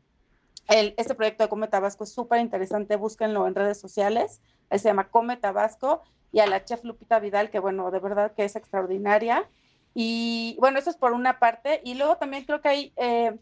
Este 0.67 1.15
proyecto 1.15 1.43
de 1.43 1.49
Come 1.49 1.67
Tabasco 1.67 2.03
es 2.03 2.13
súper 2.13 2.39
interesante, 2.39 2.95
búsquenlo 2.95 3.47
en 3.47 3.55
redes 3.55 3.79
sociales, 3.79 4.41
se 4.69 4.79
llama 4.79 5.09
Come 5.09 5.35
Tabasco, 5.37 6.03
y 6.31 6.39
a 6.39 6.47
la 6.47 6.63
chef 6.63 6.83
Lupita 6.83 7.19
Vidal, 7.19 7.49
que 7.49 7.59
bueno, 7.59 7.91
de 7.91 7.99
verdad 7.99 8.33
que 8.33 8.45
es 8.45 8.55
extraordinaria. 8.55 9.49
Y 9.93 10.55
bueno, 10.59 10.79
eso 10.79 10.89
es 10.89 10.97
por 10.97 11.13
una 11.13 11.39
parte. 11.39 11.81
Y 11.83 11.95
luego 11.95 12.17
también 12.17 12.45
creo 12.45 12.61
que 12.61 12.69
hay, 12.69 12.93
eh, 12.97 13.37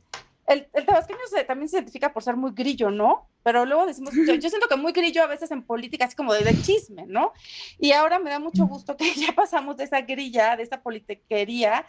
el, 0.48 0.68
el, 0.74 0.86
tabasqueño 0.86 1.20
se, 1.30 1.44
también 1.44 1.70
se 1.70 1.78
identifica 1.78 2.12
por 2.12 2.24
ser 2.24 2.36
muy 2.36 2.52
grillo, 2.52 2.90
¿no? 2.90 3.28
Pero 3.44 3.66
luego 3.66 3.86
decimos, 3.86 4.14
yo, 4.14 4.50
siento 4.50 4.68
que 4.68 4.76
muy 4.76 4.92
grillo 4.92 5.24
a 5.24 5.28
veces 5.28 5.52
en 5.52 5.64
política, 5.64 6.06
así 6.06 6.16
como 6.16 6.34
de, 6.34 6.62
chisme, 6.62 7.06
¿no? 7.08 7.34
Y 7.78 7.92
ahora 7.92 8.20
me 8.20 8.30
da 8.30 8.40
mucho 8.40 8.66
gusto 8.66 8.98
que 8.98 9.14
ya 9.16 9.34
pasamos 9.34 9.78
de 9.78 9.86
esa 9.86 10.02
grilla, 10.02 10.58
de 10.58 10.64
esa 10.64 10.82
politiquería, 10.82 11.86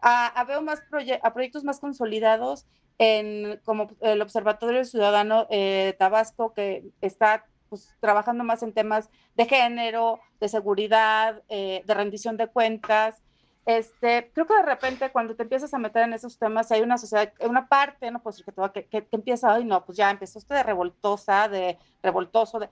a, 0.00 0.26
a 0.26 0.44
veo 0.44 0.62
más 0.62 0.82
a 1.22 1.32
proyectos 1.32 1.64
más 1.64 1.80
consolidados 1.80 2.66
en 2.98 3.60
como 3.64 3.88
el 4.00 4.22
Observatorio 4.22 4.84
Ciudadano 4.84 5.46
eh, 5.50 5.94
Tabasco, 5.98 6.52
que 6.52 6.84
está 7.00 7.46
pues, 7.68 7.94
trabajando 8.00 8.44
más 8.44 8.62
en 8.62 8.72
temas 8.72 9.10
de 9.34 9.46
género, 9.46 10.20
de 10.40 10.48
seguridad, 10.48 11.42
eh, 11.48 11.82
de 11.84 11.94
rendición 11.94 12.36
de 12.36 12.46
cuentas, 12.46 13.22
este, 13.66 14.30
creo 14.34 14.46
que 14.46 14.54
de 14.54 14.62
repente 14.62 15.10
cuando 15.10 15.34
te 15.34 15.42
empiezas 15.42 15.72
a 15.72 15.78
meter 15.78 16.02
en 16.02 16.12
esos 16.12 16.38
temas, 16.38 16.70
hay 16.70 16.82
una 16.82 16.98
sociedad, 16.98 17.32
una 17.40 17.66
parte, 17.66 18.10
no 18.10 18.22
pues 18.22 18.44
que, 18.44 18.84
que, 18.84 19.06
que, 19.06 19.08
empieza, 19.10 19.54
ay 19.54 19.64
no, 19.64 19.84
pues 19.84 19.96
ya 19.96 20.10
empezó 20.10 20.38
usted 20.38 20.56
de 20.56 20.62
revoltosa, 20.62 21.48
de 21.48 21.78
revoltoso, 22.02 22.58
de, 22.58 22.68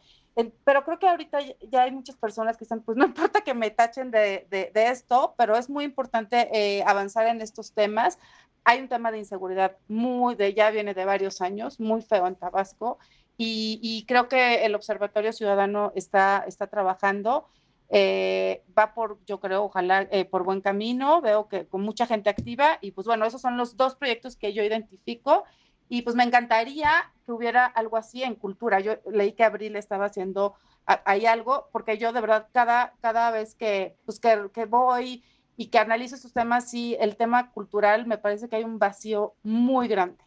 pero 0.65 0.85
creo 0.85 0.99
que 0.99 1.09
ahorita 1.09 1.39
ya 1.71 1.83
hay 1.83 1.93
muchas 1.93 2.17
personas 2.17 2.59
que 2.59 2.65
están, 2.65 2.83
pues 2.83 2.99
no 2.99 3.05
importa 3.07 3.41
que 3.41 3.55
me 3.55 3.71
tachen 3.71 4.11
de, 4.11 4.47
de, 4.51 4.71
esto, 4.75 5.35
pero 5.39 5.57
es 5.57 5.71
muy 5.71 5.85
importante 5.85 6.49
eh, 6.53 6.83
avanzar 6.87 7.27
en 7.27 7.41
estos 7.41 7.73
temas. 7.73 8.19
Hay 8.65 8.81
un 8.81 8.89
tema 8.89 9.11
de 9.11 9.19
inseguridad 9.19 9.77
muy, 9.89 10.35
de 10.35 10.53
ya 10.55 10.71
viene 10.71 10.95
de 10.95 11.05
varios 11.05 11.41
años, 11.41 11.81
muy 11.81 12.03
feo 12.03 12.27
en 12.27 12.37
Tabasco, 12.37 12.99
y, 13.39 13.81
y 13.83 14.05
creo 14.05 14.29
que 14.29 14.67
el 14.67 14.75
Observatorio 14.75 15.33
Ciudadano 15.33 15.91
está, 15.97 16.45
está 16.47 16.67
trabajando 16.67 17.47
eh, 17.88 18.62
va 18.77 18.95
por, 18.95 19.18
yo 19.27 19.40
creo, 19.40 19.64
ojalá 19.64 20.09
eh, 20.11 20.25
por 20.25 20.45
buen 20.45 20.61
camino, 20.61 21.21
veo 21.21 21.49
que 21.49 21.66
con 21.66 21.83
mucha 21.83 22.07
gente 22.07 22.31
activa 22.31 22.79
y 22.81 22.92
pues 22.92 23.07
bueno, 23.07 23.27
esos 23.27 23.40
son 23.40 23.57
los 23.57 23.77
dos 23.77 23.97
proyectos 23.97 24.37
que 24.37 24.53
yo 24.53 24.62
identifico 24.62 25.45
y 25.88 26.03
pues 26.03 26.16
me 26.16 26.25
encantaría 26.25 27.12
que 27.27 27.33
hubiera 27.33 27.66
algo 27.66 27.99
así 27.99 28.23
en 28.23 28.35
cultura. 28.35 28.81
Yo 28.81 28.95
leí 29.11 29.33
que 29.33 29.45
Abril 29.45 29.77
estaba 29.77 30.07
haciendo 30.07 30.55
ahí 30.87 31.27
algo, 31.27 31.68
porque 31.71 31.99
yo 31.99 32.12
de 32.12 32.21
verdad 32.21 32.49
cada, 32.53 32.95
cada 33.03 33.31
vez 33.31 33.55
que, 33.55 33.97
pues 34.07 34.18
que, 34.18 34.49
que 34.55 34.64
voy 34.64 35.23
y 35.57 35.67
que 35.67 35.79
analizo 35.79 36.15
estos 36.15 36.33
temas, 36.33 36.71
sí, 36.71 36.96
el 36.98 37.17
tema 37.17 37.52
cultural 37.52 38.07
me 38.07 38.17
parece 38.17 38.48
que 38.48 38.57
hay 38.57 38.65
un 38.65 38.79
vacío 38.79 39.35
muy 39.42 39.87
grande. 39.87 40.25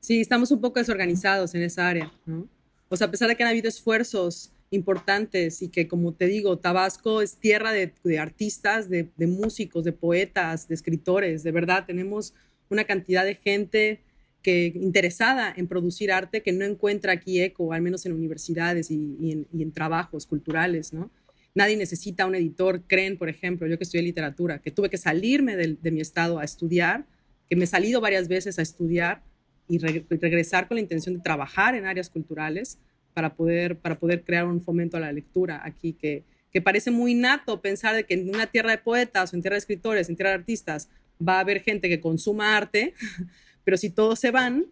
Sí, 0.00 0.20
estamos 0.20 0.50
un 0.50 0.60
poco 0.60 0.78
desorganizados 0.78 1.54
en 1.54 1.62
esa 1.62 1.88
área, 1.88 2.10
¿no? 2.26 2.46
O 2.90 2.96
sea, 2.96 3.06
a 3.06 3.10
pesar 3.10 3.28
de 3.28 3.36
que 3.36 3.44
han 3.44 3.48
habido 3.48 3.68
esfuerzos 3.68 4.52
importantes 4.70 5.62
y 5.62 5.68
que, 5.68 5.86
como 5.88 6.12
te 6.12 6.26
digo, 6.26 6.58
Tabasco 6.58 7.22
es 7.22 7.36
tierra 7.36 7.72
de, 7.72 8.18
artistas, 8.18 8.90
de, 8.90 9.08
músicos, 9.18 9.84
de 9.84 9.92
poetas, 9.92 10.68
de 10.68 10.74
escritores, 10.74 11.44
de 11.44 11.52
verdad, 11.52 11.84
tenemos 11.86 12.34
una 12.68 12.84
cantidad 12.84 13.24
de 13.24 13.36
gente 13.36 14.00
que 14.42 14.72
interesada 14.74 15.52
en 15.56 15.68
producir 15.68 16.10
arte 16.10 16.42
que 16.42 16.52
no 16.52 16.64
encuentra 16.64 17.12
aquí 17.12 17.40
eco, 17.40 17.72
al 17.72 17.82
menos 17.82 18.06
en 18.06 18.12
universidades 18.12 18.90
y, 18.90 19.46
en, 19.52 19.72
trabajos 19.72 20.26
culturales, 20.26 20.92
¿no? 20.92 21.10
Nadie 21.54 21.76
necesita 21.76 22.26
un 22.26 22.34
editor, 22.34 22.82
creen, 22.86 23.18
por 23.18 23.28
ejemplo, 23.28 23.66
yo 23.66 23.76
que 23.76 23.84
estudié 23.84 24.02
literatura, 24.02 24.60
que 24.60 24.70
tuve 24.70 24.88
que 24.88 24.98
salirme 24.98 25.56
de, 25.56 25.90
mi 25.90 26.00
estado 26.00 26.38
a 26.38 26.44
estudiar, 26.44 27.06
que 27.48 27.56
me 27.56 27.64
he 27.64 27.66
salido 27.68 28.00
varias 28.00 28.28
veces 28.28 28.58
a 28.58 28.62
estudiar 28.62 29.22
y 29.70 29.78
regresar 29.78 30.68
con 30.68 30.74
la 30.76 30.80
intención 30.80 31.14
de 31.14 31.22
trabajar 31.22 31.74
en 31.74 31.86
áreas 31.86 32.10
culturales 32.10 32.78
para 33.14 33.34
poder, 33.34 33.78
para 33.78 33.98
poder 33.98 34.24
crear 34.24 34.46
un 34.46 34.60
fomento 34.60 34.96
a 34.96 35.00
la 35.00 35.12
lectura 35.12 35.62
aquí 35.64 35.92
que, 35.92 36.24
que 36.52 36.60
parece 36.60 36.90
muy 36.90 37.14
nato 37.14 37.62
pensar 37.62 37.94
de 37.94 38.04
que 38.04 38.14
en 38.14 38.28
una 38.28 38.48
tierra 38.48 38.72
de 38.72 38.78
poetas 38.78 39.32
o 39.32 39.36
en 39.36 39.42
tierra 39.42 39.54
de 39.54 39.60
escritores, 39.60 40.08
en 40.08 40.16
tierra 40.16 40.30
de 40.30 40.36
artistas, 40.36 40.88
va 41.26 41.36
a 41.36 41.40
haber 41.40 41.60
gente 41.62 41.88
que 41.88 42.00
consuma 42.00 42.56
arte, 42.56 42.94
pero 43.64 43.76
si 43.76 43.90
todos 43.90 44.18
se 44.18 44.30
van, 44.30 44.66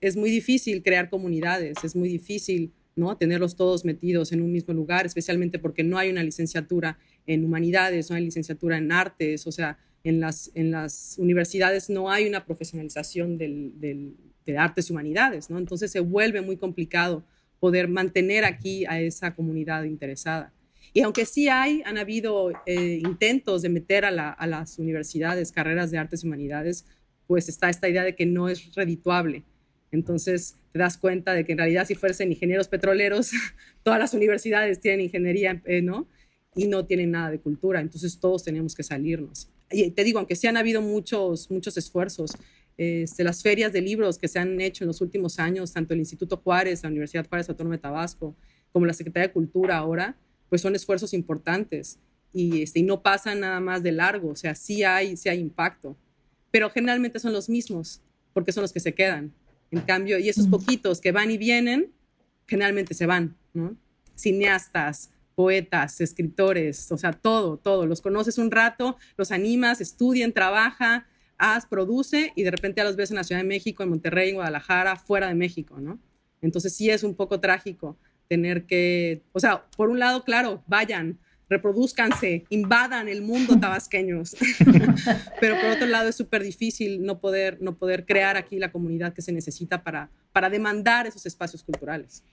es 0.00 0.16
muy 0.16 0.30
difícil 0.30 0.82
crear 0.82 1.08
comunidades, 1.08 1.78
es 1.82 1.96
muy 1.96 2.08
difícil 2.08 2.72
¿no? 2.96 3.16
tenerlos 3.16 3.56
todos 3.56 3.84
metidos 3.84 4.32
en 4.32 4.42
un 4.42 4.52
mismo 4.52 4.74
lugar, 4.74 5.06
especialmente 5.06 5.58
porque 5.58 5.82
no 5.82 5.98
hay 5.98 6.10
una 6.10 6.22
licenciatura 6.22 6.98
en 7.26 7.44
humanidades, 7.44 8.10
no 8.10 8.16
hay 8.16 8.24
licenciatura 8.24 8.76
en 8.76 8.92
artes, 8.92 9.46
o 9.46 9.52
sea, 9.52 9.78
en 10.04 10.20
las, 10.20 10.50
en 10.54 10.70
las 10.70 11.16
universidades 11.18 11.88
no 11.88 12.10
hay 12.10 12.26
una 12.26 12.44
profesionalización 12.44 13.38
del, 13.38 13.80
del, 13.80 14.14
de 14.44 14.58
artes 14.58 14.88
y 14.88 14.92
humanidades, 14.92 15.50
¿no? 15.50 15.58
Entonces 15.58 15.90
se 15.90 16.00
vuelve 16.00 16.40
muy 16.40 16.56
complicado 16.56 17.24
poder 17.60 17.88
mantener 17.88 18.44
aquí 18.44 18.84
a 18.86 19.00
esa 19.00 19.34
comunidad 19.34 19.84
interesada. 19.84 20.52
Y 20.92 21.00
aunque 21.00 21.26
sí 21.26 21.48
hay, 21.48 21.82
han 21.84 21.98
habido 21.98 22.52
eh, 22.66 23.00
intentos 23.02 23.62
de 23.62 23.68
meter 23.68 24.04
a, 24.04 24.10
la, 24.10 24.30
a, 24.30 24.46
las 24.46 24.78
universidades 24.78 25.50
carreras 25.50 25.90
de 25.90 25.98
artes 25.98 26.22
y 26.22 26.26
humanidades, 26.26 26.86
pues 27.26 27.48
está 27.48 27.70
esta 27.70 27.88
idea 27.88 28.04
de 28.04 28.14
que 28.14 28.26
no 28.26 28.48
es 28.48 28.74
redituable. 28.74 29.44
Entonces 29.90 30.56
te 30.72 30.78
das 30.78 30.98
cuenta 30.98 31.32
de 31.32 31.44
que 31.44 31.52
en 31.52 31.58
realidad 31.58 31.86
si 31.86 31.94
fuesen 31.94 32.32
ingenieros 32.32 32.68
petroleros, 32.68 33.30
todas 33.82 33.98
las 33.98 34.12
universidades 34.12 34.80
tienen 34.80 35.00
ingeniería, 35.00 35.62
eh, 35.64 35.82
¿no? 35.82 36.06
Y 36.54 36.66
no 36.66 36.84
tienen 36.84 37.12
nada 37.12 37.30
de 37.30 37.40
cultura. 37.40 37.80
Entonces 37.80 38.18
todos 38.20 38.44
tenemos 38.44 38.74
que 38.74 38.82
salirnos. 38.82 39.48
Y 39.70 39.90
te 39.90 40.04
digo, 40.04 40.18
aunque 40.18 40.36
sí 40.36 40.46
han 40.46 40.56
habido 40.56 40.82
muchos, 40.82 41.50
muchos 41.50 41.76
esfuerzos, 41.76 42.32
este, 42.76 43.24
las 43.24 43.42
ferias 43.42 43.72
de 43.72 43.80
libros 43.80 44.18
que 44.18 44.28
se 44.28 44.38
han 44.38 44.60
hecho 44.60 44.84
en 44.84 44.88
los 44.88 45.00
últimos 45.00 45.38
años, 45.38 45.72
tanto 45.72 45.94
el 45.94 46.00
Instituto 46.00 46.36
Juárez, 46.38 46.82
la 46.82 46.88
Universidad 46.88 47.28
Juárez 47.28 47.48
Autónoma 47.48 47.76
de 47.76 47.82
Tabasco, 47.82 48.36
como 48.72 48.86
la 48.86 48.92
Secretaría 48.92 49.28
de 49.28 49.32
Cultura 49.32 49.78
ahora, 49.78 50.16
pues 50.48 50.60
son 50.60 50.74
esfuerzos 50.74 51.14
importantes 51.14 51.98
y, 52.32 52.62
este, 52.62 52.80
y 52.80 52.82
no 52.82 53.02
pasan 53.02 53.40
nada 53.40 53.60
más 53.60 53.82
de 53.82 53.92
largo, 53.92 54.30
o 54.30 54.36
sea, 54.36 54.54
sí 54.54 54.82
hay, 54.82 55.16
sí 55.16 55.28
hay 55.28 55.38
impacto, 55.38 55.96
pero 56.50 56.70
generalmente 56.70 57.18
son 57.18 57.32
los 57.32 57.48
mismos, 57.48 58.00
porque 58.32 58.52
son 58.52 58.62
los 58.62 58.72
que 58.72 58.80
se 58.80 58.94
quedan. 58.94 59.32
En 59.70 59.80
cambio, 59.80 60.18
y 60.18 60.28
esos 60.28 60.46
poquitos 60.46 61.00
que 61.00 61.12
van 61.12 61.30
y 61.30 61.38
vienen, 61.38 61.92
generalmente 62.46 62.94
se 62.94 63.06
van, 63.06 63.36
¿no? 63.52 63.76
Cineastas, 64.14 65.10
poetas, 65.34 66.00
escritores, 66.00 66.90
o 66.92 66.98
sea, 66.98 67.12
todo, 67.12 67.56
todo. 67.56 67.86
Los 67.86 68.00
conoces 68.00 68.38
un 68.38 68.50
rato, 68.50 68.96
los 69.16 69.32
animas, 69.32 69.80
estudian, 69.80 70.32
trabaja, 70.32 71.06
haz, 71.44 71.66
produce 71.66 72.32
y 72.34 72.42
de 72.42 72.50
repente 72.50 72.80
ya 72.80 72.84
los 72.84 72.96
ves 72.96 73.10
en 73.10 73.16
la 73.16 73.24
Ciudad 73.24 73.40
de 73.42 73.46
México, 73.46 73.82
en 73.82 73.90
Monterrey, 73.90 74.30
en 74.30 74.36
Guadalajara, 74.36 74.96
fuera 74.96 75.28
de 75.28 75.34
México, 75.34 75.78
¿no? 75.78 76.00
Entonces 76.40 76.74
sí 76.74 76.90
es 76.90 77.02
un 77.02 77.14
poco 77.14 77.40
trágico 77.40 77.98
tener 78.28 78.64
que, 78.64 79.22
o 79.32 79.40
sea, 79.40 79.64
por 79.76 79.90
un 79.90 79.98
lado, 79.98 80.24
claro, 80.24 80.62
vayan, 80.66 81.18
reproduzcanse, 81.48 82.44
invadan 82.48 83.08
el 83.08 83.22
mundo 83.22 83.58
tabasqueños, 83.60 84.36
pero 85.40 85.60
por 85.60 85.70
otro 85.70 85.86
lado 85.86 86.08
es 86.08 86.16
súper 86.16 86.42
difícil 86.42 87.04
no 87.04 87.20
poder, 87.20 87.58
no 87.60 87.76
poder 87.76 88.06
crear 88.06 88.36
aquí 88.36 88.58
la 88.58 88.72
comunidad 88.72 89.12
que 89.12 89.22
se 89.22 89.32
necesita 89.32 89.82
para, 89.82 90.10
para 90.32 90.50
demandar 90.50 91.06
esos 91.06 91.26
espacios 91.26 91.62
culturales. 91.62 92.24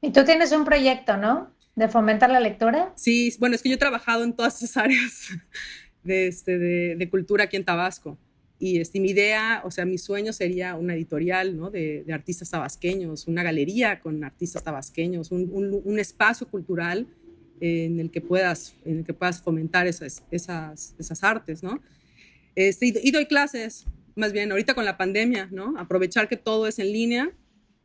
Y 0.00 0.10
tú 0.10 0.24
tienes 0.24 0.52
un 0.52 0.64
proyecto, 0.64 1.16
¿no? 1.16 1.54
De 1.76 1.88
fomentar 1.88 2.30
la 2.30 2.40
lectura. 2.40 2.92
Sí, 2.94 3.34
bueno, 3.40 3.54
es 3.54 3.62
que 3.62 3.68
yo 3.68 3.76
he 3.76 3.78
trabajado 3.78 4.22
en 4.22 4.32
todas 4.32 4.62
esas 4.62 4.76
áreas 4.76 5.28
de, 6.02 6.26
este, 6.26 6.58
de, 6.58 6.96
de 6.96 7.10
cultura 7.10 7.44
aquí 7.44 7.56
en 7.56 7.64
Tabasco. 7.64 8.18
Y 8.58 8.78
este, 8.78 9.00
mi 9.00 9.10
idea, 9.10 9.62
o 9.64 9.70
sea, 9.70 9.84
mi 9.84 9.98
sueño 9.98 10.32
sería 10.32 10.76
una 10.76 10.94
editorial 10.94 11.56
¿no? 11.56 11.70
de, 11.70 12.04
artistas 12.12 12.50
tabasqueños, 12.50 13.26
una 13.26 13.42
galería 13.42 14.00
con 14.00 14.22
artistas 14.22 14.62
tabasqueños, 14.62 15.32
un, 15.32 15.82
un, 15.84 15.98
espacio 15.98 16.46
cultural 16.46 17.08
en 17.60 17.98
el 17.98 18.10
que 18.10 18.20
puedas, 18.20 18.74
en 18.84 18.98
el 18.98 19.04
que 19.04 19.14
puedas 19.14 19.42
fomentar 19.42 19.86
esas, 19.86 20.22
esas, 20.30 20.94
esas 20.98 21.24
artes, 21.24 21.62
¿no? 21.62 21.80
Este, 22.54 22.86
y, 22.86 23.10
doy 23.10 23.26
clases, 23.26 23.86
más 24.14 24.32
bien, 24.32 24.50
ahorita 24.52 24.74
con 24.74 24.84
la 24.84 24.96
pandemia, 24.96 25.48
¿no? 25.50 25.74
Aprovechar 25.76 26.28
que 26.28 26.36
todo 26.36 26.66
es 26.68 26.78
en 26.78 26.92
línea. 26.92 27.32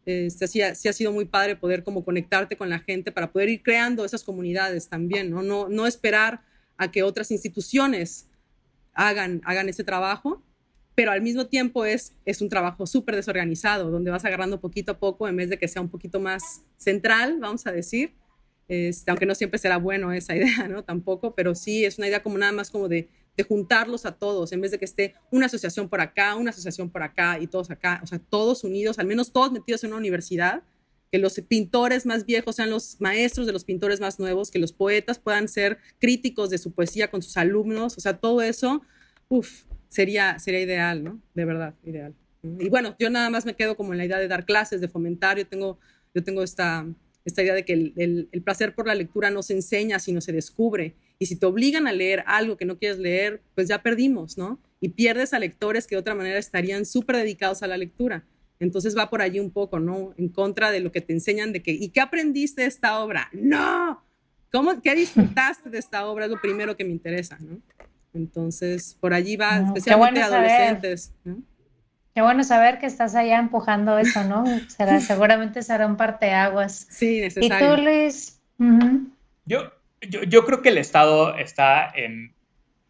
Este, 0.06 0.48
sí, 0.48 0.62
sí, 0.76 0.88
ha 0.88 0.94
sido 0.94 1.12
muy 1.12 1.26
padre 1.26 1.56
poder 1.56 1.84
como 1.84 2.04
conectarte 2.04 2.56
con 2.56 2.70
la 2.70 2.80
gente 2.80 3.12
para 3.12 3.32
poder 3.32 3.50
ir 3.50 3.64
creando 3.64 4.06
esas 4.06 4.24
comunidades 4.24 4.88
también, 4.88 5.32
¿no? 5.32 5.42
No, 5.42 5.70
no 5.70 5.88
esperar 5.88 6.42
a 6.78 6.92
que 6.92 7.04
otras 7.04 7.32
instituciones 7.32 8.28
hagan, 8.94 9.42
hagan 9.44 9.70
ese 9.70 9.84
trabajo, 9.84 10.44
pero 11.00 11.14
al 11.14 11.22
mismo 11.22 11.48
tiempo 11.48 11.86
es, 11.86 12.14
es 12.26 12.42
un 12.42 12.50
trabajo 12.50 12.86
súper 12.86 13.16
desorganizado, 13.16 13.90
donde 13.90 14.12
vas 14.12 14.26
agarrando 14.26 14.60
poquito 14.60 14.92
a 14.92 15.00
poco 15.00 15.30
en 15.30 15.38
vez 15.38 15.50
de 15.50 15.58
que 15.58 15.70
sea 15.70 15.82
un 15.82 15.88
poquito 15.88 16.20
más 16.20 16.64
central, 16.76 17.38
vamos 17.40 17.66
a 17.68 17.72
decir, 17.72 18.12
este, 18.68 19.10
aunque 19.10 19.26
no 19.26 19.34
siempre 19.34 19.60
será 19.60 19.78
bueno 19.78 20.12
esa 20.12 20.36
idea, 20.36 20.68
¿no? 20.68 20.84
Tampoco, 20.84 21.34
pero 21.36 21.56
sí 21.56 21.86
es 21.86 22.00
una 22.00 22.10
idea 22.10 22.22
como 22.22 22.38
nada 22.38 22.52
más 22.52 22.70
como 22.70 22.90
de, 22.90 23.08
de, 23.38 23.44
juntarlos 23.46 24.06
a 24.06 24.12
todos, 24.12 24.52
en 24.52 24.60
vez 24.60 24.72
de 24.72 24.78
que 24.78 24.84
esté 24.84 25.16
una 25.32 25.46
asociación 25.46 25.88
por 25.88 26.02
acá, 26.02 26.36
una 26.36 26.50
asociación 26.50 26.90
por 26.90 27.02
acá 27.02 27.40
y 27.40 27.48
todos 27.48 27.72
acá, 27.72 28.02
o 28.04 28.06
sea, 28.06 28.20
todos 28.20 28.66
unidos, 28.66 29.00
al 29.00 29.08
menos 29.08 29.32
todos 29.32 29.54
metidos 29.54 29.86
en 29.86 29.92
una 29.92 30.00
universidad, 30.00 30.64
que 31.14 31.18
los 31.18 31.36
pintores 31.48 32.06
más 32.06 32.26
viejos 32.26 32.58
sean 32.58 32.72
los 32.72 33.00
maestros 33.00 33.48
de 33.48 33.54
los 33.54 33.64
pintores 33.64 34.02
más 34.02 34.20
nuevos, 34.20 34.52
que 34.52 34.60
los 34.60 34.74
poetas 34.74 35.18
puedan 35.18 35.48
ser 35.48 35.78
críticos 35.98 36.50
de 36.50 36.58
su 36.58 36.74
poesía 36.74 37.10
con 37.10 37.22
sus 37.22 37.38
alumnos, 37.38 37.98
o 37.98 38.02
sea, 38.02 38.18
todo 38.18 38.42
eso, 38.42 38.82
uff, 39.30 39.64
sería, 39.90 40.40
sería 40.40 40.62
ideal, 40.62 41.04
¿no? 41.04 41.22
De 41.34 41.46
verdad, 41.46 41.74
ideal. 41.84 42.16
Y 42.42 42.70
bueno, 42.70 42.96
yo 42.98 43.10
nada 43.10 43.30
más 43.30 43.46
me 43.46 43.56
quedo 43.56 43.76
como 43.76 43.92
en 43.92 43.98
la 43.98 44.06
idea 44.06 44.18
de 44.18 44.30
dar 44.30 44.46
clases, 44.46 44.80
de 44.80 44.88
fomentar, 44.88 45.38
yo 45.38 45.46
tengo, 45.46 45.78
yo 46.14 46.24
tengo 46.24 46.42
esta, 46.42 46.86
esta 47.26 47.44
idea 47.44 47.54
de 47.54 47.66
que 47.66 47.74
el, 47.74 48.30
el, 48.32 48.42
placer 48.42 48.74
por 48.74 48.88
la 48.88 48.96
lectura 48.96 49.30
no 49.30 49.44
se 49.44 49.54
enseña, 49.54 50.00
sino 50.00 50.22
se 50.22 50.32
descubre. 50.32 50.96
Y 51.18 51.26
si 51.26 51.36
te 51.36 51.46
obligan 51.46 51.86
a 51.88 51.92
leer 51.92 52.24
algo 52.28 52.56
que 52.56 52.66
no 52.66 52.78
quieres 52.78 52.98
leer, 52.98 53.42
pues 53.56 53.68
ya 53.68 53.84
perdimos, 53.84 54.38
¿no? 54.38 54.58
Y 54.80 54.90
pierdes 54.90 55.34
a 55.34 55.40
lectores 55.40 55.86
que 55.86 55.96
de 55.96 56.00
otra 56.00 56.16
manera 56.16 56.40
estarían 56.40 56.86
súper 56.86 57.18
dedicados 57.18 57.62
a 57.62 57.68
la 57.68 57.76
lectura. 57.76 58.24
Entonces 58.60 58.98
va 58.98 59.10
por 59.10 59.22
allí 59.22 59.40
un 59.40 59.52
poco, 59.52 59.80
¿no? 59.80 60.14
En 60.18 60.30
contra 60.30 60.72
de 60.72 60.80
lo 60.80 60.92
que 60.92 61.02
te 61.02 61.12
enseñan 61.12 61.52
de 61.52 61.62
que, 61.62 61.72
¿y 61.72 61.90
qué 61.90 62.00
aprendiste 62.00 62.62
de 62.62 62.68
esta 62.68 63.00
obra? 63.00 63.30
No, 63.34 64.02
¿cómo, 64.52 64.82
qué 64.82 64.96
disfrutaste 64.96 65.70
de 65.70 65.78
esta 65.78 66.06
obra? 66.06 66.26
Es 66.26 66.32
lo 66.32 66.40
primero 66.40 66.78
que 66.78 66.86
me 66.86 66.92
interesa, 66.92 67.38
¿no? 67.40 67.62
Entonces, 68.14 68.98
por 69.00 69.14
allí 69.14 69.36
va, 69.36 69.60
no, 69.60 69.68
especialmente 69.68 70.20
bueno 70.20 70.36
adolescentes, 70.36 71.14
¿no? 71.24 71.42
Qué 72.14 72.22
bueno 72.22 72.44
saber 72.44 72.80
que 72.80 72.86
estás 72.86 73.16
allá 73.16 73.40
empujando 73.40 73.98
eso, 73.98 74.24
¿no? 74.24 74.44
Será, 74.68 75.00
seguramente 75.00 75.62
será 75.62 75.86
un 75.86 75.96
parteaguas. 75.96 76.88
Sí, 76.90 77.22
necesario. 77.22 77.74
¿Y 77.74 77.76
tú, 77.78 77.82
Luis? 77.82 78.42
Uh 78.58 78.64
-huh. 78.64 79.12
yo, 79.46 79.72
yo, 80.02 80.24
yo, 80.24 80.46
creo 80.46 80.62
que 80.62 80.70
el 80.70 80.80
Estado 80.80 81.38
está 81.38 81.90
en, 81.96 82.34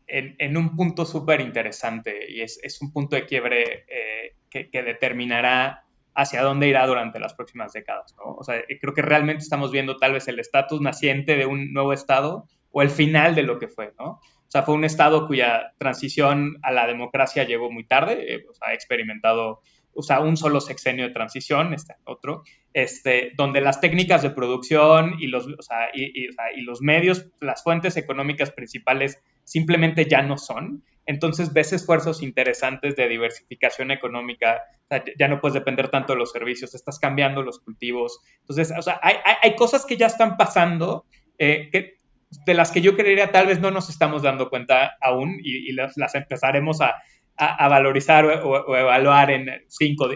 en, 0.08 0.36
en 0.40 0.58
un 0.58 0.76
punto 0.76 1.06
súper 1.06 1.42
interesante 1.42 2.32
y 2.32 2.42
es, 2.42 2.60
es, 2.64 2.82
un 2.82 2.92
punto 2.92 3.16
de 3.16 3.26
quiebre 3.26 3.86
eh, 3.88 4.36
que, 4.50 4.70
que, 4.72 4.82
determinará 4.82 5.84
hacia 6.16 6.42
dónde 6.42 6.68
irá 6.68 6.88
durante 6.88 7.20
las 7.20 7.36
próximas 7.36 7.72
décadas, 7.72 8.16
¿no? 8.18 8.34
O 8.34 8.44
sea, 8.44 8.64
creo 8.82 8.94
que 8.94 9.02
realmente 9.02 9.44
estamos 9.44 9.72
viendo 9.72 9.98
tal 9.98 10.14
vez 10.14 10.28
el 10.28 10.40
estatus 10.40 10.82
naciente 10.82 11.36
de 11.36 11.46
un 11.46 11.72
nuevo 11.72 11.94
Estado 11.94 12.48
o 12.72 12.82
el 12.82 12.90
final 12.90 13.36
de 13.36 13.44
lo 13.44 13.60
que 13.60 13.68
fue, 13.68 13.94
¿no? 14.00 14.20
O 14.50 14.52
sea, 14.52 14.64
fue 14.64 14.74
un 14.74 14.84
Estado 14.84 15.28
cuya 15.28 15.74
transición 15.78 16.58
a 16.64 16.72
la 16.72 16.88
democracia 16.88 17.44
llegó 17.44 17.72
muy 17.72 17.86
tarde, 17.86 18.34
eh, 18.34 18.46
o 18.50 18.54
sea, 18.56 18.70
ha 18.70 18.74
experimentado 18.74 19.62
o 19.94 20.02
sea, 20.02 20.22
un 20.22 20.38
solo 20.38 20.62
sexenio 20.62 21.08
de 21.08 21.14
transición, 21.14 21.74
este 21.74 21.96
otro, 22.06 22.44
este, 22.74 23.34
donde 23.36 23.62
las 23.62 23.82
técnicas 23.82 24.22
de 24.22 24.30
producción 24.30 25.16
y 25.20 25.28
los, 25.28 25.48
o 25.48 25.62
sea, 25.62 25.90
y, 25.94 26.24
y, 26.24 26.30
o 26.30 26.32
sea, 26.32 26.46
y 26.56 26.62
los 26.62 26.82
medios, 26.82 27.28
las 27.42 27.64
fuentes 27.64 27.98
económicas 27.98 28.52
principales 28.52 29.22
simplemente 29.44 30.06
ya 30.06 30.22
no 30.22 30.38
son. 30.38 30.84
Entonces 31.06 31.54
ves 31.54 31.74
esfuerzos 31.74 32.22
interesantes 32.24 32.96
de 32.96 33.08
diversificación 33.08 33.92
económica, 33.92 34.62
o 34.86 34.88
sea, 34.88 35.04
ya 35.18 35.28
no 35.28 35.42
puedes 35.42 35.56
depender 35.56 35.90
tanto 35.90 36.14
de 36.14 36.20
los 36.20 36.32
servicios, 36.32 36.74
estás 36.74 36.98
cambiando 36.98 37.44
los 37.44 37.60
cultivos. 37.60 38.20
Entonces, 38.42 38.72
o 38.78 38.82
sea, 38.82 39.00
hay, 39.04 39.16
hay, 39.26 39.36
hay 39.42 39.56
cosas 39.56 39.86
que 39.86 39.98
ya 39.98 40.08
están 40.08 40.38
pasando 40.38 41.06
eh, 41.40 41.70
que, 41.72 41.99
de 42.46 42.54
las 42.54 42.72
que 42.72 42.82
yo 42.82 42.96
creería 42.96 43.32
tal 43.32 43.48
vez 43.48 43.60
no 43.60 43.72
nos 43.72 43.90
estamos 43.90 44.22
dando 44.22 44.50
cuenta 44.50 44.98
aún 45.02 45.40
y, 45.42 45.70
y 45.70 45.74
las, 45.74 45.98
las, 45.98 46.16
empezaremos 46.16 46.82
a, 46.82 46.96
a, 47.38 47.66
a 47.66 47.68
valorizar 47.68 48.26
o, 48.26 48.50
o, 48.50 48.76
evaluar 48.76 49.32
en 49.32 49.50
5 49.68 50.08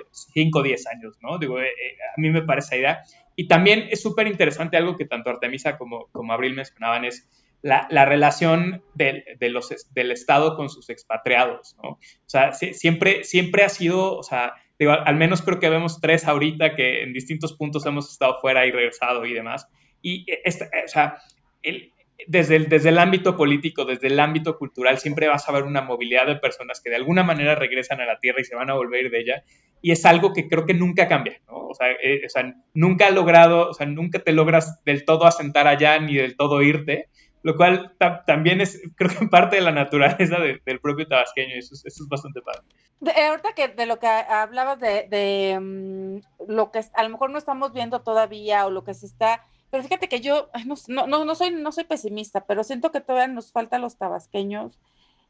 o 0.53 0.61
10 0.64 0.88
años, 0.88 1.18
¿no? 1.22 1.39
Digo, 1.39 1.59
eh, 1.59 1.72
a 2.16 2.20
mí 2.20 2.30
me 2.30 2.43
parece 2.43 2.78
idea. 2.78 3.03
Y 3.36 3.47
también 3.47 3.88
es 3.89 4.01
súper 4.01 4.28
interesante 4.28 4.78
algo 4.78 4.95
que 4.95 5.05
tanto 5.05 5.30
Artemisa 5.30 5.78
como, 5.78 6.07
como 6.11 6.34
Abril 6.34 6.53
mencionaban, 6.53 7.05
es 7.05 7.28
la, 7.64 7.88
la 7.89 8.05
relación 8.05 8.84
de, 8.93 9.24
de 9.39 9.49
los, 9.49 9.74
del 9.95 10.11
Estado 10.11 10.55
con 10.55 10.70
sus 10.70 10.89
expatriados, 10.89 11.76
¿no? 11.82 11.91
O 11.91 11.99
sea, 12.28 12.51
si, 12.51 12.74
siempre, 12.74 13.24
siempre 13.24 13.64
ha 13.64 13.70
sido, 13.70 14.18
o 14.18 14.24
sea, 14.24 14.53
digo, 14.78 14.91
al 14.91 15.16
menos 15.16 15.41
creo 15.41 15.59
que 15.59 15.70
vemos 15.70 16.01
tres 16.01 16.28
ahorita 16.28 16.76
que 16.76 17.03
en 17.03 17.14
distintos 17.14 17.53
puntos 17.53 17.86
hemos 17.86 18.11
estado 18.11 18.38
fuera 18.41 18.66
y 18.66 18.72
regresado 18.72 19.26
y 19.26 19.34
demás. 19.34 19.68
Y, 20.01 20.26
esta, 20.43 20.70
o 20.84 20.88
sea, 20.89 21.18
el, 21.64 21.93
desde 22.28 22.55
el, 22.55 22.70
desde 22.70 22.89
el 22.89 22.97
ámbito 22.97 23.36
político, 23.36 23.86
desde 23.86 24.07
el 24.07 24.20
ámbito 24.20 24.57
cultural, 24.57 24.97
siempre 24.97 25.28
vas 25.28 25.47
a 25.47 25.51
ver 25.51 25.64
una 25.64 25.82
movilidad 25.82 26.28
de 26.28 26.36
personas 26.36 26.82
que 26.82 26.89
de 26.89 26.95
alguna 26.95 27.24
manera 27.24 27.55
regresan 27.55 28.01
a 28.01 28.05
la 28.05 28.20
tierra 28.20 28.41
y 28.41 28.45
se 28.45 28.55
van 28.55 28.70
a 28.70 28.76
volver 28.76 29.09
de 29.09 29.20
ella. 29.20 29.43
Y 29.82 29.91
es 29.91 30.05
algo 30.05 30.34
que 30.34 30.47
creo 30.47 30.66
que 30.66 30.74
nunca 30.74 31.07
cambia, 31.07 31.41
¿no? 31.47 31.68
O 31.68 31.74
sea, 31.74 31.91
eh, 31.91 32.22
o 32.26 32.30
sea, 32.30 32.53
nunca 32.74 33.07
ha 33.07 33.11
logrado, 33.11 33.70
o 33.70 33.74
sea, 33.74 33.86
nunca 33.86 34.20
te 34.20 34.32
logras 34.32 34.84
del 34.86 35.05
todo 35.05 35.26
asentar 35.26 35.68
allá 35.68 35.99
ni 35.99 36.16
del 36.16 36.38
todo 36.38 36.61
irte, 36.61 37.09
lo 37.41 37.57
cual 37.57 37.93
también 38.26 38.61
es, 38.61 38.82
creo 38.95 39.09
que 39.09 39.28
parte 39.28 39.57
de 39.57 39.61
la 39.61 39.72
naturaleza 39.72 40.38
del 40.39 40.80
propio 40.80 41.07
tabasqueño, 41.07 41.55
eso 41.55 41.74
es, 41.74 41.86
eso 41.86 42.03
es 42.03 42.09
bastante 42.09 42.41
padre. 42.41 42.61
De, 43.01 43.11
ahorita 43.11 43.53
que 43.53 43.68
de 43.68 43.86
lo 43.86 43.99
que 43.99 44.07
hablabas 44.07 44.80
de, 44.80 45.07
de 45.09 45.59
mm, 45.59 46.20
lo 46.47 46.72
que 46.72 46.82
a 46.93 47.03
lo 47.03 47.09
mejor 47.09 47.32
no 47.32 47.38
estamos 47.38 47.74
viendo 47.74 48.01
todavía 48.01 48.66
o 48.66 48.72
lo 48.72 48.86
que 48.86 48.93
se 48.93 49.05
está, 49.05 49.43
pero 49.74 49.82
fíjate 49.82 50.08
que 50.08 50.22
yo 50.22 50.52
no, 50.68 51.08
no, 51.08 51.26
no, 51.26 51.34
soy, 51.34 51.50
no 51.50 51.72
soy 51.72 51.86
pesimista, 51.86 52.46
pero 52.46 52.64
siento 52.64 52.92
que 52.92 53.02
todavía 53.02 53.28
nos 53.34 53.52
falta 53.52 53.78
a 53.78 53.80
los 53.80 53.98
tabasqueños 53.98 54.80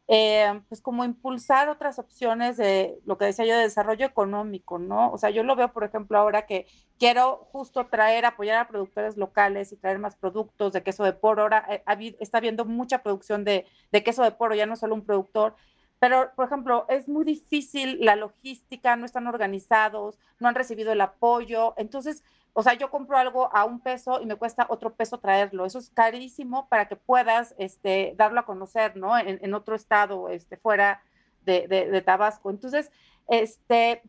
eh, 0.10 0.62
pues 0.68 0.82
como 0.82 1.06
impulsar 1.06 1.70
otras 1.70 1.98
opciones 1.98 2.58
de 2.58 3.00
lo 3.06 3.18
que 3.18 3.24
decía 3.24 3.46
yo 3.46 3.56
de 3.56 3.64
desarrollo 3.64 4.06
económico, 4.06 4.80
¿no? 4.80 5.10
O 5.12 5.18
sea, 5.18 5.30
yo 5.30 5.44
lo 5.44 5.56
veo, 5.56 5.72
por 5.72 5.86
ejemplo, 5.86 6.18
ahora 6.18 6.46
que 6.46 6.68
quiero 7.00 7.48
justo 7.54 7.88
traer, 7.88 8.26
apoyar 8.26 8.58
a 8.58 8.68
productores 8.68 9.16
locales 9.16 9.72
y 9.72 9.78
traer 9.78 10.00
más 10.00 10.18
productos 10.18 10.74
de 10.74 10.84
queso 10.84 11.06
de 11.06 11.14
poro. 11.14 11.44
Ahora 11.44 11.66
eh, 11.70 12.18
está 12.20 12.40
habiendo 12.40 12.66
mucha 12.66 13.02
producción 13.02 13.46
de, 13.46 13.66
de 13.94 14.04
queso 14.04 14.24
de 14.24 14.32
poro, 14.32 14.56
ya 14.56 14.66
no 14.66 14.76
solo 14.76 14.94
un 14.94 15.06
productor. 15.06 15.56
Pero, 16.00 16.32
por 16.36 16.48
ejemplo, 16.48 16.86
es 16.90 17.08
muy 17.08 17.24
difícil 17.24 17.98
la 18.02 18.18
logística, 18.18 18.98
no 18.98 19.06
están 19.06 19.28
organizados, 19.28 20.20
no 20.38 20.50
han 20.50 20.56
recibido 20.56 20.92
el 20.92 21.00
apoyo. 21.00 21.76
Entonces, 21.78 22.26
o 22.54 22.62
sea, 22.62 22.76
yo 22.76 22.92
compro 22.92 23.18
algo 23.18 23.54
a 23.54 23.66
un 23.66 23.80
peso 23.80 24.22
y 24.22 24.28
me 24.28 24.36
cuesta 24.36 24.68
otro 24.70 24.94
peso 24.94 25.18
traerlo. 25.18 25.66
Eso 25.66 25.80
es 25.80 25.90
carísimo 25.90 26.70
para 26.70 26.88
que 26.88 26.96
puedas 26.96 27.56
este, 27.58 28.14
darlo 28.16 28.40
a 28.40 28.46
conocer, 28.46 28.96
¿no? 28.96 29.18
En, 29.18 29.54
otro 29.56 29.76
estado, 29.76 30.30
este, 30.30 30.58
fuera 30.58 31.04
de, 31.46 32.04
Tabasco. 32.06 32.52
Entonces, 32.52 32.92
este, 33.28 34.04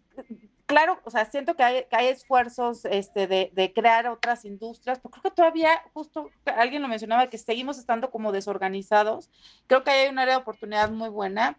claro, 0.66 1.00
o 1.04 1.10
sea, 1.10 1.24
siento 1.24 1.56
que 1.56 1.62
hay, 1.62 1.84
que 1.84 1.96
hay 1.96 2.08
esfuerzos 2.08 2.84
este, 2.84 3.26
de, 3.26 3.72
crear 3.74 4.08
otras 4.08 4.44
industrias, 4.44 5.00
pero 5.00 5.10
creo 5.12 5.22
que 5.22 5.30
todavía, 5.30 5.82
justo 5.94 6.28
alguien 6.44 6.82
lo 6.82 6.88
mencionaba, 6.88 7.28
que 7.28 7.38
seguimos 7.38 7.78
estando 7.78 8.10
como 8.10 8.30
desorganizados. 8.30 9.30
Creo 9.68 9.84
que 9.84 9.90
hay 9.90 10.10
un 10.10 10.18
área 10.18 10.34
de 10.34 10.42
oportunidad 10.42 10.90
muy 10.90 11.08
buena, 11.08 11.58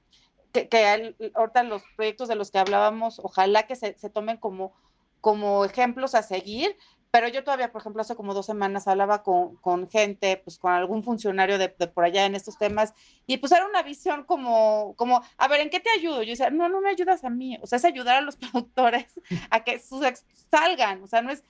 que, 0.51 0.69
que 0.69 1.15
ahorita 1.33 1.63
los 1.63 1.81
proyectos 1.95 2.27
de 2.27 2.35
los 2.35 2.51
que 2.51 2.59
hablábamos, 2.59 3.19
ojalá 3.23 3.63
que 3.63 3.75
se, 3.75 3.97
se 3.97 4.11
tomen 4.11 4.37
como 4.37 4.73
como 5.25 5.65
ejemplos 5.65 6.13
a 6.13 6.21
seguir, 6.21 6.77
pero 7.09 7.27
yo 7.27 7.43
todavía, 7.43 7.71
por 7.71 7.81
ejemplo, 7.81 8.03
hace 8.03 8.15
como 8.15 8.35
dos 8.35 8.45
semanas 8.45 8.87
hablaba 8.87 9.23
con, 9.23 9.55
con 9.55 9.89
gente, 9.89 10.39
pues 10.43 10.59
con 10.59 10.71
algún 10.71 11.03
funcionario 11.03 11.57
de, 11.57 11.69
por 11.69 12.05
allá 12.05 12.27
en 12.27 12.35
estos 12.35 12.59
temas, 12.59 12.93
y 13.25 13.37
pues 13.37 13.51
era 13.51 13.65
una 13.65 13.81
visión 13.81 14.23
como, 14.25 14.93
como, 14.97 15.23
a 15.39 15.47
ver, 15.47 15.61
¿en 15.61 15.71
qué 15.71 15.79
te 15.79 15.89
ayudo? 15.89 16.21
Yo 16.21 16.29
decía, 16.29 16.51
no, 16.51 16.69
no 16.69 16.79
me 16.79 16.91
ayudas 16.91 17.23
a 17.23 17.31
mí, 17.31 17.57
o 17.59 17.65
sea, 17.65 17.77
es 17.77 17.85
ayudar 17.85 18.17
a 18.17 18.21
los 18.21 18.35
productores 18.51 19.07
a 19.49 19.63
que 19.63 19.79
sus 19.79 20.05
salgan, 20.51 21.01
o 21.01 21.07
sea, 21.07 21.23
no 21.23 21.31
es, 21.31 21.43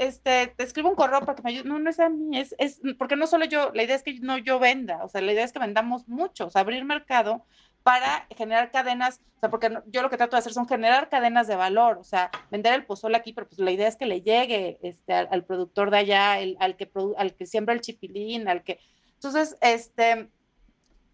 este, 0.00 0.48
te 0.48 0.64
escribo 0.64 0.88
un 0.88 0.96
correo 0.96 1.20
para 1.20 1.36
que 1.36 1.42
me 1.42 1.50
ayude, 1.50 1.68
no, 1.68 1.78
no 1.78 1.90
es 1.90 2.00
a 2.00 2.08
mí, 2.08 2.36
es, 2.36 2.56
es, 2.58 2.80
porque 2.98 3.14
no 3.14 3.28
solo 3.28 3.44
yo, 3.44 3.70
la 3.72 3.84
idea 3.84 3.94
es 3.94 4.02
que 4.02 4.18
no 4.18 4.36
yo 4.36 4.58
venda, 4.58 5.04
o 5.04 5.08
sea, 5.08 5.20
la 5.20 5.32
idea 5.32 5.44
es 5.44 5.52
que 5.52 5.60
vendamos 5.60 6.08
mucho, 6.08 6.48
o 6.48 6.50
sea, 6.50 6.62
abrir 6.62 6.84
mercado 6.84 7.46
para 7.82 8.26
generar 8.36 8.70
cadenas, 8.70 9.20
o 9.36 9.40
sea, 9.40 9.50
porque 9.50 9.76
yo 9.86 10.02
lo 10.02 10.10
que 10.10 10.16
trato 10.16 10.36
de 10.36 10.40
hacer 10.40 10.52
son 10.52 10.68
generar 10.68 11.08
cadenas 11.08 11.46
de 11.46 11.56
valor, 11.56 11.98
o 11.98 12.04
sea, 12.04 12.30
vender 12.50 12.74
el 12.74 12.86
pozole 12.86 13.16
aquí, 13.16 13.32
pero 13.32 13.48
pues 13.48 13.58
la 13.58 13.72
idea 13.72 13.88
es 13.88 13.96
que 13.96 14.06
le 14.06 14.22
llegue 14.22 14.78
este, 14.82 15.12
al, 15.12 15.44
productor 15.44 15.90
de 15.90 15.98
allá, 15.98 16.32
al, 16.32 16.76
que 16.76 16.90
al 17.16 17.34
que 17.34 17.46
siembra 17.46 17.74
el 17.74 17.80
chipilín, 17.80 18.48
al 18.48 18.62
que... 18.62 18.78
Entonces, 19.14 19.56
este, 19.60 20.30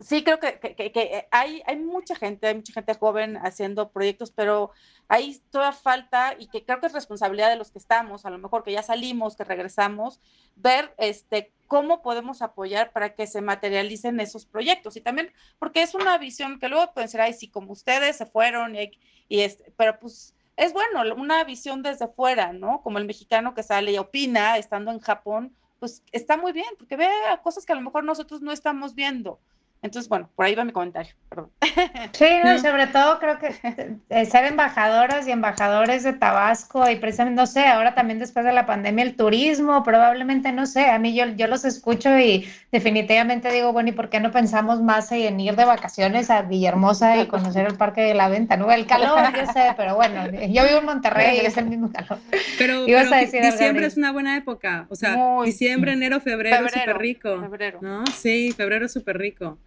sí 0.00 0.22
creo 0.22 0.38
que, 0.38 0.58
que, 0.58 1.28
hay, 1.30 1.62
hay 1.66 1.76
mucha 1.76 2.14
gente, 2.14 2.46
hay 2.46 2.54
mucha 2.54 2.72
gente 2.72 2.94
joven 2.94 3.36
haciendo 3.36 3.90
proyectos, 3.90 4.30
pero 4.30 4.70
hay 5.08 5.40
toda 5.50 5.72
falta 5.72 6.34
y 6.38 6.48
que 6.48 6.64
creo 6.64 6.80
que 6.80 6.86
es 6.86 6.92
responsabilidad 6.92 7.50
de 7.50 7.56
los 7.56 7.70
que 7.70 7.78
estamos, 7.78 8.24
a 8.24 8.30
lo 8.30 8.38
mejor 8.38 8.62
que 8.62 8.72
ya 8.72 8.82
salimos, 8.82 9.36
que 9.36 9.44
regresamos, 9.44 10.20
ver 10.54 10.94
este, 10.98 11.52
cómo 11.66 12.02
podemos 12.02 12.42
apoyar 12.42 12.92
para 12.92 13.14
que 13.14 13.26
se 13.26 13.40
materialicen 13.40 14.20
esos 14.20 14.46
proyectos. 14.46 14.96
Y 14.96 15.00
también, 15.00 15.32
porque 15.58 15.82
es 15.82 15.94
una 15.94 16.16
visión 16.18 16.58
que 16.58 16.68
luego 16.68 16.92
pueden 16.92 17.08
ser, 17.08 17.20
ay, 17.20 17.32
sí, 17.32 17.48
como 17.48 17.72
ustedes 17.72 18.16
se 18.16 18.26
fueron, 18.26 18.76
y, 18.76 18.92
y 19.28 19.40
este, 19.40 19.72
pero 19.76 19.98
pues 19.98 20.34
es 20.56 20.72
bueno, 20.72 21.02
una 21.14 21.44
visión 21.44 21.82
desde 21.82 22.08
fuera, 22.08 22.52
¿no? 22.52 22.82
Como 22.82 22.98
el 22.98 23.04
mexicano 23.04 23.54
que 23.54 23.62
sale 23.62 23.92
y 23.92 23.98
opina 23.98 24.58
estando 24.58 24.90
en 24.90 25.00
Japón, 25.00 25.54
pues 25.78 26.02
está 26.12 26.36
muy 26.36 26.52
bien, 26.52 26.68
porque 26.78 26.96
ve 26.96 27.08
cosas 27.42 27.64
que 27.64 27.72
a 27.72 27.76
lo 27.76 27.82
mejor 27.82 28.04
nosotros 28.04 28.42
no 28.42 28.52
estamos 28.52 28.94
viendo. 28.94 29.38
Entonces, 29.80 30.08
bueno, 30.08 30.28
por 30.34 30.44
ahí 30.44 30.54
va 30.54 30.64
mi 30.64 30.72
comentario, 30.72 31.14
perdón. 31.28 31.50
Sí, 32.12 32.26
no, 32.42 32.58
sobre 32.58 32.86
todo 32.88 33.18
creo 33.18 33.38
que 33.38 33.54
eh, 34.08 34.26
ser 34.26 34.44
embajadoras 34.46 35.26
y 35.28 35.30
embajadores 35.30 36.02
de 36.02 36.12
Tabasco 36.12 36.88
y 36.90 36.96
precisamente, 36.96 37.40
no 37.40 37.46
sé, 37.46 37.66
ahora 37.66 37.94
también 37.94 38.18
después 38.18 38.44
de 38.44 38.52
la 38.52 38.66
pandemia 38.66 39.04
el 39.04 39.14
turismo, 39.14 39.82
probablemente, 39.84 40.50
no 40.52 40.66
sé, 40.66 40.86
a 40.86 40.98
mí 40.98 41.14
yo, 41.14 41.26
yo 41.36 41.46
los 41.46 41.64
escucho 41.64 42.18
y 42.18 42.48
definitivamente 42.72 43.52
digo, 43.52 43.72
bueno, 43.72 43.90
¿y 43.90 43.92
por 43.92 44.08
qué 44.08 44.20
no 44.20 44.32
pensamos 44.32 44.82
más 44.82 45.12
en 45.12 45.38
ir 45.38 45.54
de 45.54 45.64
vacaciones 45.64 46.30
a 46.30 46.42
Villahermosa 46.42 47.18
y 47.18 47.26
conocer 47.26 47.66
el 47.66 47.76
Parque 47.76 48.00
de 48.00 48.14
la 48.14 48.28
Venta? 48.28 48.56
¿no? 48.56 48.70
El 48.72 48.86
calor, 48.86 49.32
yo 49.34 49.46
sé, 49.52 49.74
pero 49.76 49.94
bueno, 49.94 50.26
yo 50.30 50.64
vivo 50.64 50.78
en 50.78 50.84
Monterrey 50.84 51.38
y 51.42 51.46
es 51.46 51.56
el 51.56 51.66
mismo 51.66 51.92
calor. 51.92 52.18
Pero, 52.58 52.84
diciembre 53.42 53.86
es 53.86 53.96
una 53.96 54.12
buena 54.12 54.36
época, 54.36 54.86
o 54.88 54.96
sea, 54.96 55.16
diciembre, 55.44 55.92
enero, 55.92 56.20
febrero, 56.20 56.66
es 56.66 56.72
súper 56.72 56.98
rico. 56.98 57.40
Febrero. 57.40 57.78
¿no? 57.80 58.04
Sí, 58.06 58.52
febrero 58.56 58.86
es 58.86 58.92
súper 58.92 59.18
rico. 59.18 59.58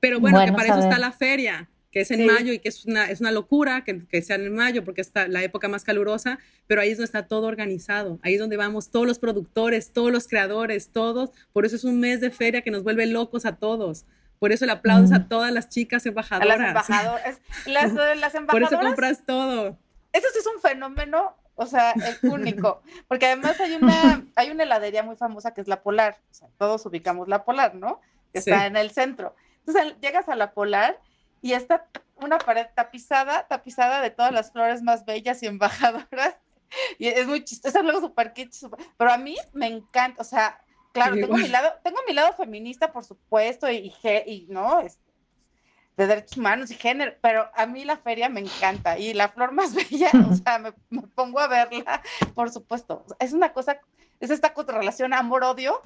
Pero 0.00 0.20
bueno, 0.20 0.44
que 0.44 0.52
para 0.52 0.68
eso 0.68 0.80
está 0.80 0.98
la 0.98 1.12
feria, 1.12 1.68
que 1.90 2.00
es 2.00 2.10
en 2.10 2.26
mayo 2.26 2.52
y 2.52 2.58
que 2.58 2.68
es 2.68 2.86
una, 2.86 3.10
es 3.10 3.20
una 3.20 3.32
locura 3.32 3.84
que, 3.84 4.06
que 4.06 4.22
sea 4.22 4.36
en 4.36 4.54
mayo 4.54 4.84
porque 4.84 5.00
es 5.00 5.12
la 5.28 5.42
época 5.42 5.68
más 5.68 5.84
calurosa, 5.84 6.38
pero 6.66 6.80
ahí 6.80 6.90
es 6.90 6.98
donde 6.98 7.06
está 7.06 7.26
todo 7.26 7.46
organizado, 7.46 8.18
ahí 8.22 8.34
es 8.34 8.40
donde 8.40 8.56
vamos 8.56 8.90
todos 8.90 9.06
los 9.06 9.18
productores, 9.18 9.92
todos 9.92 10.12
los 10.12 10.28
creadores, 10.28 10.90
todos, 10.90 11.30
por 11.52 11.66
eso 11.66 11.76
es 11.76 11.84
un 11.84 11.98
mes 11.98 12.20
de 12.20 12.30
feria 12.30 12.62
que 12.62 12.70
nos 12.70 12.84
vuelve 12.84 13.06
locos 13.06 13.44
a 13.44 13.56
todos. 13.56 14.04
Por 14.38 14.52
eso 14.52 14.64
le 14.64 14.72
aplauso 14.72 15.14
a 15.14 15.18
mm. 15.18 15.28
todas 15.28 15.52
las 15.52 15.68
chicas 15.68 16.06
embajadoras. 16.06 16.54
A 16.54 16.58
las 16.58 16.68
embajadoras. 16.68 17.40
Las, 17.66 17.92
las 17.92 18.34
embajadoras. 18.34 18.46
Por 18.48 18.62
eso 18.62 18.80
compras 18.80 19.22
todo. 19.26 19.76
Eso 20.12 20.26
sí 20.32 20.38
es 20.38 20.46
un 20.46 20.60
fenómeno, 20.62 21.36
o 21.56 21.66
sea, 21.66 21.92
es 21.92 22.22
único. 22.22 22.82
Porque 23.06 23.26
además 23.26 23.60
hay 23.60 23.74
una, 23.74 24.24
hay 24.36 24.50
una 24.50 24.62
heladería 24.62 25.02
muy 25.02 25.16
famosa 25.16 25.52
que 25.52 25.60
es 25.60 25.68
la 25.68 25.82
Polar. 25.82 26.16
O 26.30 26.34
sea, 26.34 26.48
todos 26.56 26.86
ubicamos 26.86 27.28
la 27.28 27.44
Polar, 27.44 27.74
¿no? 27.74 28.00
Que 28.32 28.38
está 28.38 28.66
en 28.66 28.76
el 28.76 28.90
centro. 28.92 29.34
Entonces 29.66 29.96
llegas 30.00 30.28
a 30.28 30.36
la 30.36 30.52
polar 30.52 31.00
y 31.42 31.52
está 31.52 31.86
una 32.16 32.38
pared 32.38 32.66
tapizada, 32.74 33.46
tapizada 33.48 34.00
de 34.00 34.10
todas 34.10 34.32
las 34.32 34.52
flores 34.52 34.82
más 34.82 35.04
bellas 35.04 35.42
y 35.42 35.46
embajadoras. 35.46 36.36
Y 37.00 37.08
es 37.08 37.26
muy 37.26 37.42
chistoso, 37.42 37.80
es 37.80 37.84
algo 37.84 38.00
súper 38.00 38.32
kitsch, 38.32 38.66
pero 38.96 39.10
a 39.10 39.18
mí 39.18 39.34
me 39.52 39.66
encanta, 39.66 40.22
o 40.22 40.24
sea, 40.24 40.60
claro, 40.92 41.16
tengo 41.16 41.36
mi 41.36 41.48
lado, 41.48 41.72
tengo 41.82 41.98
mi 42.06 42.14
lado 42.14 42.32
feminista, 42.34 42.92
por 42.92 43.04
supuesto, 43.04 43.68
y, 43.68 43.92
y, 44.04 44.46
no, 44.48 44.78
es 44.78 45.00
de 45.96 46.06
derechos 46.06 46.38
humanos 46.38 46.70
y 46.70 46.76
género, 46.76 47.12
pero 47.20 47.50
a 47.56 47.66
mí 47.66 47.84
la 47.84 47.96
feria 47.96 48.28
me 48.28 48.38
encanta 48.38 48.98
y 49.00 49.14
la 49.14 49.30
flor 49.30 49.50
más 49.50 49.74
bella, 49.90 50.12
o 50.30 50.34
sea, 50.36 50.60
me, 50.60 50.72
me 50.90 51.02
pongo 51.08 51.40
a 51.40 51.48
verla, 51.48 52.02
por 52.36 52.52
supuesto. 52.52 53.04
Es 53.18 53.32
una 53.32 53.52
cosa, 53.52 53.80
es 54.20 54.30
esta 54.30 54.54
relación 54.68 55.12
amor-odio. 55.12 55.80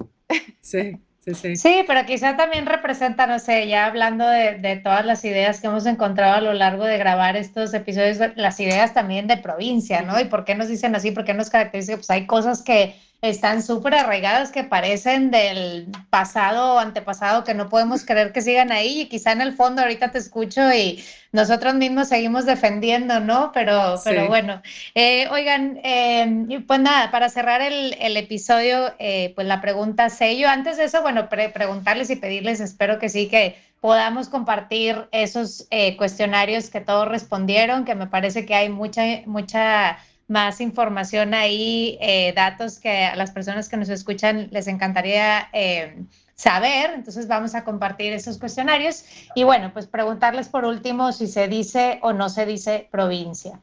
Sí. 0.61 1.01
Sí, 1.33 1.83
pero 1.87 2.05
quizá 2.05 2.37
también 2.37 2.67
representa, 2.67 3.25
no 3.25 3.39
sé, 3.39 3.67
ya 3.67 3.87
hablando 3.87 4.27
de, 4.27 4.79
todas 4.83 5.03
las 5.05 5.25
ideas 5.25 5.59
que 5.59 5.65
hemos 5.65 5.87
encontrado 5.87 6.35
a 6.35 6.41
lo 6.41 6.53
largo 6.53 6.85
de 6.85 6.99
grabar 6.99 7.35
estos 7.35 7.73
episodios, 7.73 8.19
las 8.35 8.59
ideas 8.59 8.93
también 8.93 9.25
de 9.25 9.37
provincia, 9.37 10.03
¿no? 10.03 10.19
¿Y 10.19 10.25
por 10.25 10.45
qué 10.45 10.53
nos 10.53 10.67
dicen 10.67 10.95
así? 10.95 11.09
¿Por 11.09 11.25
qué 11.25 11.33
nos 11.33 11.49
caracteriza? 11.49 11.95
Pues 11.95 12.11
hay 12.11 12.27
cosas 12.27 12.61
que 12.61 12.95
están 13.29 13.63
súper 13.63 13.95
arraigadas 13.95 14.51
que 14.51 14.63
parecen 14.63 15.31
del 15.31 15.87
pasado 16.09 16.75
o 16.75 16.79
antepasado 16.79 17.43
que 17.43 17.53
no 17.53 17.69
podemos 17.69 18.05
creer 18.05 18.31
que 18.31 18.41
sigan 18.41 18.71
ahí 18.71 19.01
y 19.01 19.05
quizá 19.07 19.31
en 19.31 19.41
el 19.41 19.53
fondo 19.53 19.81
ahorita 19.81 20.11
te 20.11 20.19
escucho 20.19 20.71
y 20.73 21.03
nosotros 21.31 21.75
mismos 21.75 22.07
seguimos 22.07 22.45
defendiendo, 22.45 23.19
¿no? 23.19 23.51
Pero, 23.53 23.95
pero 24.03 24.27
bueno, 24.27 24.61
eh, 24.93 25.27
oigan, 25.31 25.79
eh, 25.83 26.63
pues 26.67 26.79
nada, 26.79 27.11
para 27.11 27.29
cerrar 27.29 27.61
el, 27.61 27.95
el 27.99 28.15
episodio, 28.15 28.93
eh, 28.99 29.33
pues 29.35 29.45
la 29.45 29.59
pregunta 29.59 30.09
sello, 30.09 30.47
antes 30.47 30.77
de 30.77 30.85
eso, 30.85 31.01
bueno, 31.01 31.27
preguntarles 31.29 32.09
y 32.09 32.15
pedirles, 32.15 32.59
espero 32.59 32.99
que 32.99 33.09
sí, 33.09 33.27
que 33.27 33.57
podamos 33.81 34.29
compartir 34.29 35.07
esos 35.11 35.67
cuestionarios 35.97 36.69
que 36.69 36.81
todos 36.81 37.07
respondieron, 37.07 37.85
que 37.85 37.93
me 37.93 38.07
parece 38.07 38.45
que 38.45 38.55
hay 38.55 38.69
mucha, 38.69 39.03
mucha 39.25 39.99
más 40.27 40.59
información 40.61 41.33
ahí, 41.33 41.97
eh, 42.01 42.33
datos 42.35 42.79
que 42.79 43.05
a 43.05 43.15
las 43.15 43.31
personas 43.31 43.69
que 43.69 43.77
nos 43.77 43.89
escuchan 43.89 44.47
les 44.51 44.67
encantaría 44.67 45.49
eh, 45.53 46.03
saber. 46.33 46.91
Entonces 46.91 47.27
vamos 47.27 47.55
a 47.55 47.63
compartir 47.63 48.13
esos 48.13 48.37
cuestionarios 48.37 49.05
y 49.35 49.43
bueno, 49.43 49.71
pues 49.73 49.87
preguntarles 49.87 50.49
por 50.49 50.65
último 50.65 51.11
si 51.11 51.27
se 51.27 51.47
dice 51.47 51.99
o 52.01 52.13
no 52.13 52.29
se 52.29 52.45
dice 52.45 52.87
provincia. 52.91 53.61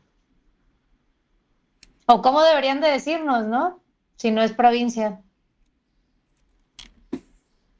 O 2.06 2.22
cómo 2.22 2.42
deberían 2.42 2.80
de 2.80 2.90
decirnos, 2.90 3.46
¿no? 3.46 3.80
Si 4.16 4.30
no 4.30 4.42
es 4.42 4.52
provincia. 4.52 5.20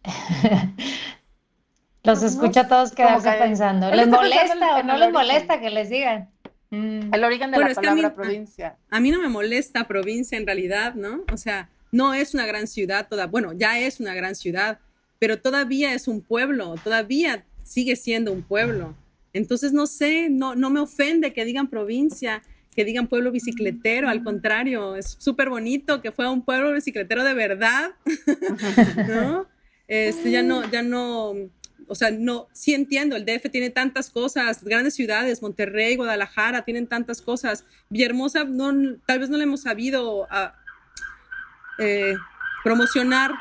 Los 2.05 2.23
escucha 2.23 2.63
a 2.63 2.69
todos 2.69 2.93
quedarse 2.93 3.31
pensando. 3.33 3.91
¿Les 3.91 4.09
molesta 4.09 4.77
o 4.77 4.83
no 4.83 4.97
les 4.97 5.13
molesta 5.13 5.61
que 5.61 5.71
les 5.71 5.89
digan? 5.89 6.29
Mm. 6.73 7.13
El 7.13 7.25
origen 7.25 7.51
de 7.51 7.59
la 7.59 7.75
palabra 7.75 8.15
provincia. 8.15 8.77
A, 8.89 8.99
mí 8.99 9.11
no 9.11 9.21
me 9.21 9.29
molesta 9.29 9.87
provincia 9.87 10.39
en 10.39 10.47
realidad, 10.47 10.95
¿no? 10.95 11.23
O 11.31 11.37
sea, 11.37 11.69
no 11.93 12.15
es 12.15 12.33
una 12.33 12.47
gran 12.47 12.67
ciudad 12.67 13.09
toda, 13.09 13.27
bueno, 13.27 13.53
ya 13.53 13.79
es 13.79 14.01
una 14.01 14.15
gran 14.15 14.35
ciudad, 14.35 14.79
pero 15.19 15.39
todavía 15.39 15.93
es 15.93 16.09
un 16.09 16.23
pueblo, 16.23 16.75
todavía 16.83 17.45
sigue 17.63 17.95
siendo 17.95 18.33
un 18.33 18.43
pueblo. 18.43 18.97
Entonces, 19.35 19.75
no 19.75 19.87
sé, 19.87 20.31
no, 20.31 20.55
no 20.55 20.71
me 20.71 20.81
ofende 20.81 21.35
que 21.35 21.45
digan 21.45 21.69
provincia, 21.69 22.43
que 22.75 22.87
digan 22.87 23.07
pueblo 23.07 23.31
bicicletero, 23.33 24.09
al 24.09 24.25
contrario, 24.25 24.97
es 24.97 25.17
súper 25.19 25.51
bonito 25.51 26.01
que 26.01 26.11
fuera 26.11 26.31
un 26.31 26.43
pueblo 26.43 26.73
bicicletero 26.73 27.23
de 27.23 27.35
verdad, 27.35 27.91
¿no? 29.09 29.47
Este, 29.89 30.31
ya 30.31 30.43
no, 30.43 30.71
ya 30.71 30.83
no, 30.83 31.35
o 31.93 31.95
sea, 31.95 32.11
no, 32.11 32.49
sí 32.55 32.73
entiendo, 32.73 33.17
el 33.17 33.27
DF 33.27 33.51
tiene 33.51 33.69
tantas 33.69 34.09
cosas, 34.09 34.65
grandes 34.65 34.95
ciudades, 34.95 35.43
Monterrey, 35.43 35.95
Guadalajara, 35.95 36.65
tienen 36.65 36.87
tantas 36.87 37.21
cosas. 37.21 37.67
Villahermosa, 37.91 38.45
no, 38.45 38.97
tal 39.05 39.19
vez 39.19 39.29
no 39.29 39.37
le 39.37 39.45
hemos 39.45 39.61
sabido 39.61 40.27
a, 40.31 40.55
eh, 41.79 42.15
promocionar, 42.65 43.33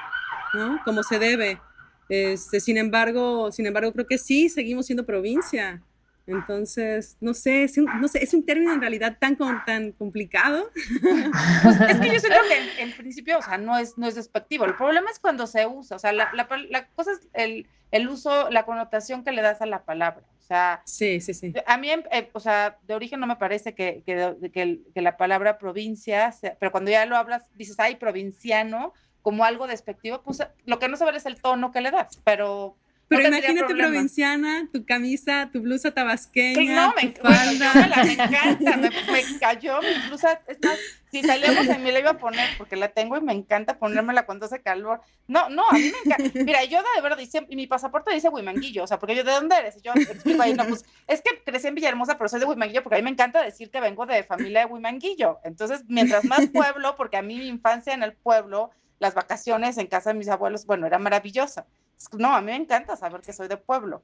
¿no? 0.53 0.81
Como 0.83 1.01
se 1.01 1.17
debe. 1.17 1.61
Este, 2.09 2.59
sin 2.59 2.77
embargo, 2.77 3.53
sin 3.53 3.67
embargo, 3.67 3.93
creo 3.93 4.05
que 4.05 4.17
sí, 4.17 4.49
seguimos 4.49 4.85
siendo 4.85 5.05
provincia. 5.05 5.81
Entonces, 6.27 7.15
no 7.21 7.33
sé, 7.33 7.63
es 7.63 7.77
un, 7.77 7.85
no 8.01 8.09
sé, 8.09 8.21
es 8.21 8.33
un 8.33 8.45
término 8.45 8.73
en 8.73 8.81
realidad 8.81 9.15
tan, 9.17 9.37
tan 9.65 9.93
complicado. 9.93 10.69
Pues 11.63 11.79
es 11.79 11.99
que 12.01 12.11
yo 12.11 12.19
siento 12.19 12.39
que 12.49 12.81
en, 12.83 12.91
principio, 12.97 13.37
o 13.37 13.41
sea, 13.41 13.57
no 13.57 13.77
es, 13.77 13.97
no 13.97 14.07
es 14.07 14.15
despectivo. 14.15 14.65
El 14.65 14.75
problema 14.75 15.09
es 15.09 15.19
cuando 15.19 15.47
se 15.47 15.65
usa, 15.65 15.95
o 15.95 15.99
sea, 15.99 16.11
la, 16.11 16.29
la, 16.33 16.49
la 16.69 16.87
cosa 16.87 17.13
es 17.13 17.29
el, 17.31 17.65
el, 17.91 18.09
uso, 18.09 18.49
la 18.49 18.65
connotación 18.65 19.23
que 19.23 19.31
le 19.31 19.41
das 19.41 19.61
a 19.61 19.65
la 19.65 19.83
palabra. 19.83 20.23
O 20.39 20.41
sea, 20.41 20.81
sí, 20.85 21.21
sí, 21.21 21.33
sí. 21.33 21.53
A 21.65 21.77
mí, 21.77 21.89
eh, 21.89 22.29
o 22.33 22.39
sea, 22.39 22.77
de 22.83 22.93
origen 22.93 23.19
no 23.19 23.27
me 23.27 23.37
parece 23.37 23.73
que, 23.73 24.03
que, 24.05 24.35
que, 24.51 24.81
que 24.93 25.01
la 25.01 25.15
palabra 25.15 25.57
provincia, 25.57 26.33
pero 26.59 26.71
cuando 26.71 26.91
ya 26.91 27.05
lo 27.05 27.15
hablas, 27.15 27.45
dices, 27.55 27.79
ay, 27.79 27.95
provinciano, 27.95 28.93
como 29.21 29.45
algo 29.45 29.67
despectivo, 29.67 30.21
pues 30.23 30.43
lo 30.65 30.79
que 30.79 30.87
no 30.87 30.97
se 30.97 31.05
ve 31.05 31.15
es 31.15 31.25
el 31.25 31.41
tono 31.41 31.71
que 31.71 31.81
le 31.81 31.91
das, 31.91 32.19
pero 32.23 32.75
pero 33.11 33.27
imagínate 33.27 33.75
provinciana, 33.75 34.69
tu 34.71 34.85
camisa, 34.85 35.49
tu 35.51 35.59
blusa 35.59 35.91
tabasqueña, 35.91 36.87
no, 36.87 36.93
me, 36.95 37.09
tu 37.09 37.21
falda. 37.21 37.73
me, 37.73 37.89
la, 37.89 38.03
me 38.05 38.13
encanta, 38.13 38.77
me, 38.77 38.89
cayó 39.37 39.81
mi 39.81 40.07
blusa. 40.07 40.39
si 41.11 41.21
salíamos 41.21 41.67
a 41.67 41.77
mí 41.77 41.91
la 41.91 41.99
iba 41.99 42.11
a 42.11 42.17
poner 42.17 42.47
porque 42.57 42.77
la 42.77 42.87
tengo 42.87 43.17
y 43.17 43.21
me 43.21 43.33
encanta 43.33 43.77
ponérmela 43.77 44.25
cuando 44.25 44.45
hace 44.45 44.61
calor. 44.61 45.01
No, 45.27 45.49
no, 45.49 45.63
a 45.69 45.73
mí 45.73 45.91
me 45.91 46.13
encanta. 46.13 46.39
Mira, 46.45 46.63
yo 46.63 46.79
de 46.95 47.01
verdad 47.01 47.17
dice, 47.17 47.45
y 47.49 47.57
mi 47.57 47.67
pasaporte 47.67 48.13
dice 48.13 48.29
Huimanguillo, 48.29 48.85
o 48.85 48.87
sea, 48.87 48.97
porque 48.97 49.13
yo, 49.13 49.25
¿de 49.25 49.31
dónde 49.33 49.57
eres? 49.57 49.75
Y 49.75 49.81
yo 49.81 49.91
explico 49.93 50.41
ahí, 50.41 50.53
no, 50.53 50.65
pues 50.65 50.85
es 51.07 51.21
que 51.21 51.43
crecí 51.43 51.67
en 51.67 51.75
Villahermosa, 51.75 52.17
pero 52.17 52.29
soy 52.29 52.39
de 52.39 52.45
Huimanguillo 52.45 52.81
porque 52.81 52.95
a 52.95 52.99
mí 52.99 53.03
me 53.03 53.11
encanta 53.11 53.43
decir 53.43 53.69
que 53.71 53.81
vengo 53.81 54.05
de 54.05 54.23
familia 54.23 54.61
de 54.61 54.65
Huimanguillo. 54.67 55.39
Entonces, 55.43 55.83
mientras 55.89 56.23
más 56.23 56.47
pueblo, 56.47 56.95
porque 56.95 57.17
a 57.17 57.21
mí 57.21 57.37
mi 57.37 57.47
infancia 57.47 57.93
en 57.93 58.03
el 58.03 58.13
pueblo, 58.13 58.71
las 58.99 59.15
vacaciones 59.15 59.77
en 59.77 59.87
casa 59.87 60.11
de 60.11 60.17
mis 60.17 60.29
abuelos, 60.29 60.65
bueno, 60.65 60.87
era 60.87 60.97
maravillosa. 60.97 61.65
No, 62.17 62.35
a 62.35 62.41
mí 62.41 62.47
me 62.47 62.55
encanta 62.55 62.95
saber 62.95 63.21
que 63.21 63.33
soy 63.33 63.47
de 63.47 63.57
pueblo. 63.57 64.03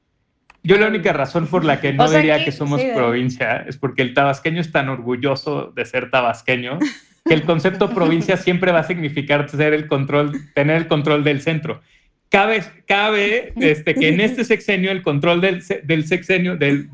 Yo 0.63 0.77
la 0.77 0.87
única 0.87 1.13
razón 1.13 1.47
por 1.47 1.63
la 1.63 1.79
que 1.79 1.93
no 1.93 2.09
diría 2.09 2.43
que 2.43 2.51
somos 2.51 2.81
provincia 2.83 3.63
es 3.67 3.77
porque 3.77 4.01
el 4.01 4.13
tabasqueño 4.13 4.59
es 4.59 4.71
tan 4.71 4.89
orgulloso 4.89 5.71
de 5.75 5.85
ser 5.85 6.11
tabasqueño 6.11 6.79
que 7.25 7.33
el 7.33 7.43
concepto 7.43 7.89
provincia 7.93 8.37
siempre 8.37 8.71
va 8.71 8.79
a 8.79 8.83
significar 8.83 9.45
tener 9.45 9.73
el 9.73 9.87
control, 9.87 10.33
tener 10.53 10.77
el 10.77 10.87
control 10.87 11.23
del 11.23 11.41
centro. 11.41 11.81
Cabe, 12.29 12.63
cabe 12.85 13.53
este, 13.55 13.95
que 13.95 14.09
en 14.09 14.19
este 14.19 14.43
sexenio 14.43 14.91
el 14.91 15.01
control 15.01 15.39
del, 15.39 15.63
sexenio 16.05 16.57
del, 16.57 16.89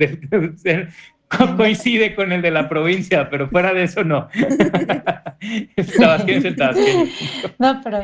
coincide 1.57 2.13
con 2.13 2.31
el 2.31 2.43
de 2.43 2.51
la 2.51 2.69
provincia, 2.69 3.27
pero 3.31 3.49
fuera 3.49 3.73
de 3.73 3.83
eso 3.83 4.03
no. 4.03 4.29
el 5.75 5.91
tabasqueño 5.97 6.37
es 6.37 6.45
el 6.45 6.55
tabasqueño. 6.55 7.05
No, 7.57 7.81
pero 7.83 8.03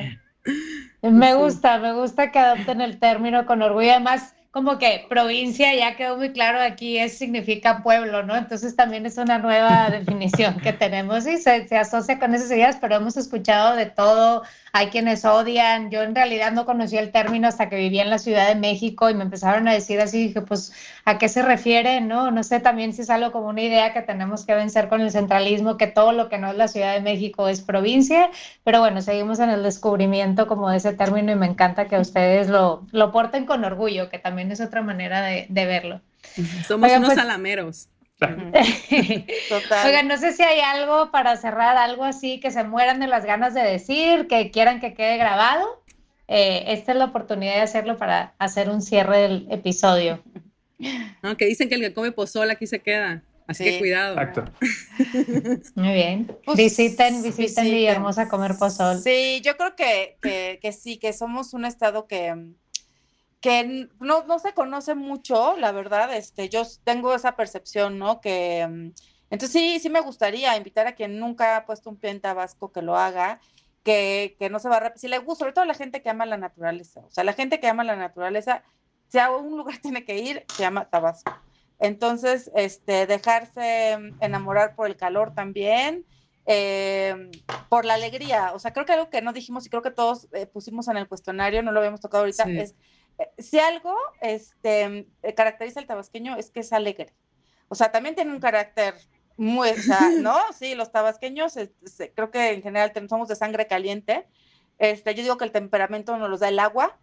me 1.01 1.33
gusta, 1.35 1.79
me 1.79 1.93
gusta 1.93 2.31
que 2.31 2.39
adopten 2.39 2.81
el 2.81 2.99
término 2.99 3.45
con 3.45 3.61
orgullo. 3.61 3.91
Además, 3.91 4.35
como 4.51 4.79
que 4.79 5.05
provincia 5.07 5.75
ya 5.75 5.95
quedó 5.95 6.17
muy 6.17 6.31
claro 6.31 6.59
aquí 6.59 6.97
es 6.97 7.19
significa 7.19 7.83
pueblo, 7.83 8.23
¿no? 8.23 8.35
Entonces 8.35 8.75
también 8.75 9.05
es 9.05 9.17
una 9.17 9.37
nueva 9.37 9.89
definición 9.91 10.59
que 10.59 10.73
tenemos 10.73 11.27
y 11.27 11.37
se, 11.37 11.67
se, 11.67 11.77
asocia 11.77 12.17
con 12.17 12.33
esas 12.33 12.49
ideas, 12.49 12.77
pero 12.81 12.95
hemos 12.95 13.15
escuchado 13.15 13.75
de 13.75 13.85
todo. 13.85 14.41
Hay 14.73 14.87
quienes 14.87 15.23
odian. 15.23 15.91
Yo 15.91 16.01
en 16.01 16.15
realidad 16.15 16.51
no 16.51 16.65
conocía 16.65 16.99
el 16.99 17.11
término 17.11 17.47
hasta 17.47 17.69
que 17.69 17.75
vivía 17.75 18.01
en 18.01 18.09
la 18.09 18.17
Ciudad 18.17 18.47
de 18.47 18.55
México 18.55 19.09
y 19.09 19.13
me 19.13 19.23
empezaron 19.23 19.67
a 19.67 19.73
decir 19.73 20.01
así, 20.01 20.27
dije, 20.27 20.41
pues, 20.41 20.73
¿a 21.05 21.19
qué 21.19 21.29
se 21.29 21.43
refiere? 21.43 22.01
No, 22.01 22.31
no 22.31 22.43
sé 22.43 22.59
también 22.59 22.93
si 22.93 23.01
es 23.03 23.09
algo 23.11 23.31
como 23.31 23.49
una 23.49 23.61
idea 23.61 23.93
que 23.93 24.01
tenemos 24.01 24.45
que 24.45 24.55
vencer 24.55 24.89
con 24.89 25.01
el 25.01 25.11
centralismo, 25.11 25.77
que 25.77 25.87
todo 25.87 26.11
lo 26.11 26.27
que 26.29 26.39
no 26.39 26.49
es 26.51 26.57
la 26.57 26.67
Ciudad 26.67 26.93
de 26.93 27.01
México 27.01 27.47
es 27.47 27.61
provincia, 27.61 28.29
pero 28.63 28.79
bueno, 28.79 29.01
seguimos 29.01 29.39
en 29.39 29.51
el 29.51 29.61
descubrimiento 29.63 30.47
como 30.47 30.69
de 30.69 30.77
ese 30.77 30.93
término 30.93 31.31
y 31.31 31.35
me 31.35 31.45
encanta 31.45 31.87
que 31.87 31.97
ustedes 31.99 32.49
lo, 32.49 32.87
lo 32.91 33.11
porten 33.11 33.45
con 33.45 33.63
orgullo, 33.63 34.09
que 34.09 34.19
también 34.19 34.38
es 34.39 34.61
otra 34.61 34.81
manera 34.81 35.21
de, 35.21 35.47
verlo. 35.49 36.01
Somos 36.67 36.91
unos 36.91 37.05
pues, 37.07 37.15
salameros. 37.17 37.89
Oigan, 39.85 40.07
no 40.07 40.17
sé 40.17 40.33
si 40.33 40.43
hay 40.43 40.59
algo 40.59 41.09
para 41.11 41.37
cerrar, 41.37 41.77
algo 41.77 42.03
así 42.03 42.39
que 42.39 42.51
se 42.51 42.63
mueran 42.63 42.99
de 42.99 43.07
las 43.07 43.25
ganas 43.25 43.53
de 43.53 43.61
decir, 43.61 44.27
que 44.27 44.51
quieran 44.51 44.81
que 44.81 44.93
quede 44.93 45.17
grabado. 45.17 45.81
Eh, 46.27 46.65
esta 46.67 46.91
es 46.91 46.97
la 46.97 47.05
oportunidad 47.05 47.55
de 47.55 47.61
hacerlo 47.61 47.97
para 47.97 48.33
hacer 48.37 48.69
un 48.69 48.81
cierre 48.81 49.19
del 49.19 49.47
episodio. 49.49 50.21
No, 51.23 51.35
que 51.37 51.45
dicen 51.45 51.69
que 51.69 51.75
el 51.75 51.81
que 51.81 51.93
come 51.93 52.11
pozol 52.11 52.51
aquí 52.51 52.67
se 52.67 52.79
queda. 52.79 53.23
Así 53.47 53.63
que 53.63 53.79
cuidado. 53.79 54.13
Exacto. 54.13 54.45
Muy 55.75 55.93
bien. 55.93 56.37
Pues, 56.45 56.55
visiten, 56.55 57.23
visiten, 57.23 57.65
Villahermosa 57.65 58.23
a 58.23 58.29
comer 58.29 58.55
pozol. 58.59 58.99
Sí, 58.99 59.41
yo 59.43 59.57
creo 59.57 59.75
que, 59.75 60.17
que, 60.21 60.59
que 60.61 60.71
sí, 60.71 60.97
que 60.97 61.13
somos 61.13 61.55
un 61.55 61.65
estado 61.65 62.05
que, 62.05 62.53
que 63.41 63.89
no, 63.99 64.23
no, 64.23 64.39
se 64.39 64.53
conoce 64.53 64.95
mucho, 64.95 65.55
la 65.57 65.71
verdad, 65.71 66.13
este, 66.15 66.49
yo 66.49 66.63
tengo 66.83 67.13
esa 67.13 67.35
percepción, 67.35 67.97
¿no? 67.97 68.19
Que, 68.21 68.67
mm, 68.67 68.91
entonces 69.29 69.51
sí, 69.51 69.79
sí 69.79 69.89
me 69.89 70.01
gustaría 70.01 70.57
invitar 70.57 70.87
a 70.87 70.95
quien 70.95 71.19
nunca 71.19 71.57
ha 71.57 71.65
puesto 71.65 71.89
un 71.89 71.97
pie 71.97 72.11
en 72.11 72.21
Tabasco 72.21 72.71
que 72.71 72.81
lo 72.81 72.97
haga, 72.97 73.39
que, 73.83 74.35
que 74.39 74.49
no 74.49 74.59
se 74.59 74.69
va 74.69 74.77
a 74.77 74.79
repetir, 74.81 75.01
si 75.01 75.07
le 75.07 75.19
gusta, 75.19 75.39
sobre 75.39 75.53
todo 75.53 75.63
a 75.63 75.67
la 75.67 75.73
gente 75.73 76.01
que 76.01 76.09
ama 76.09 76.25
la 76.25 76.37
naturaleza, 76.37 77.01
o 77.01 77.11
sea, 77.11 77.23
la 77.23 77.33
gente 77.33 77.59
que 77.59 77.67
ama 77.67 77.83
la 77.83 77.95
naturaleza, 77.95 78.63
si 79.07 79.19
a 79.19 79.31
un 79.31 79.57
lugar 79.57 79.77
tiene 79.81 80.03
que 80.05 80.19
ir, 80.19 80.45
se 80.55 80.63
llama 80.63 80.89
Tabasco. 80.89 81.33
Entonces, 81.79 82.51
este, 82.55 83.07
dejarse 83.07 83.97
enamorar 84.19 84.75
por 84.75 84.87
el 84.87 84.97
calor 84.97 85.33
también, 85.33 86.05
eh, 86.45 87.29
por 87.69 87.85
la 87.85 87.93
alegría, 87.93 88.51
o 88.53 88.59
sea, 88.59 88.73
creo 88.73 88.85
que 88.85 88.93
algo 88.93 89.09
que 89.09 89.21
no 89.21 89.31
dijimos 89.31 89.65
y 89.65 89.69
creo 89.69 89.81
que 89.81 89.91
todos 89.91 90.27
eh, 90.33 90.45
pusimos 90.45 90.87
en 90.89 90.97
el 90.97 91.07
cuestionario, 91.07 91.63
no 91.63 91.71
lo 91.71 91.79
habíamos 91.79 92.01
tocado 92.01 92.23
ahorita, 92.23 92.49
es 92.49 92.75
si 93.37 93.59
algo 93.59 93.95
este, 94.21 95.07
eh, 95.23 95.33
caracteriza 95.35 95.79
al 95.79 95.87
tabasqueño 95.87 96.37
es 96.37 96.51
que 96.51 96.61
es 96.61 96.73
alegre. 96.73 97.13
O 97.67 97.75
sea, 97.75 97.91
también 97.91 98.15
tiene 98.15 98.31
un 98.31 98.39
carácter 98.39 98.95
muy, 99.37 99.69
o 99.69 99.75
sea, 99.75 99.99
¿no? 100.19 100.37
Sí, 100.57 100.75
los 100.75 100.91
tabasqueños, 100.91 101.57
este, 101.57 102.11
creo 102.13 102.31
que 102.31 102.51
en 102.51 102.61
general 102.61 102.91
somos 103.07 103.27
de 103.27 103.35
sangre 103.35 103.67
caliente. 103.67 104.27
Este, 104.77 105.13
yo 105.15 105.23
digo 105.23 105.37
que 105.37 105.45
el 105.45 105.51
temperamento 105.51 106.17
nos 106.17 106.29
los 106.29 106.39
da 106.39 106.49
el 106.49 106.59
agua, 106.59 106.97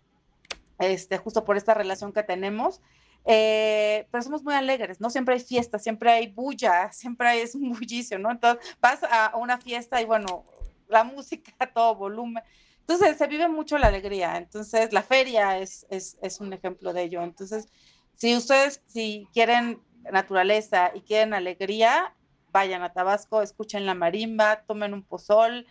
este, 0.79 1.19
justo 1.19 1.45
por 1.45 1.57
esta 1.57 1.75
relación 1.75 2.12
que 2.12 2.23
tenemos. 2.23 2.81
Eh, 3.29 4.07
pero 4.12 4.23
somos 4.23 4.45
muy 4.45 4.55
alegres, 4.55 5.01
¿no? 5.01 5.11
Siempre 5.11 5.35
hay 5.35 5.41
fiesta, 5.41 5.79
siempre 5.81 6.11
hay 6.12 6.29
bulla, 6.29 6.93
siempre 6.93 7.29
hay, 7.29 7.41
es 7.41 7.55
un 7.55 7.71
bullicio, 7.73 8.19
¿no? 8.19 8.31
Entonces 8.31 8.77
vas 8.81 9.01
a 9.03 9.37
una 9.37 9.59
fiesta 9.59 10.01
y 10.01 10.05
bueno, 10.05 10.45
la 10.89 11.05
música 11.05 11.53
a 11.59 11.67
todo 11.73 11.95
volumen. 11.97 12.43
Entonces 12.89 13.16
se 13.18 13.26
vive 13.26 13.49
mucho 13.49 13.78
la 13.78 13.89
alegría. 13.89 14.37
Entonces 14.37 14.93
la 14.93 15.03
feria 15.03 15.59
es, 15.59 15.87
es, 15.91 16.16
es, 16.22 16.41
un 16.41 16.53
ejemplo 16.53 16.93
de 16.93 17.03
ello. 17.03 17.22
Entonces, 17.22 17.68
si 18.14 18.37
ustedes, 18.37 18.80
si 18.87 19.26
quieren 19.32 19.80
naturaleza 20.12 20.93
y 20.95 21.01
quieren 21.01 21.34
alegría, 21.34 22.14
vayan 22.53 22.84
a 22.84 22.93
Tabasco, 22.93 23.43
escuchen 23.43 23.87
la 23.87 23.95
marimba, 23.95 24.62
tomen 24.68 24.95
un 24.95 25.03
pozol, 25.03 25.66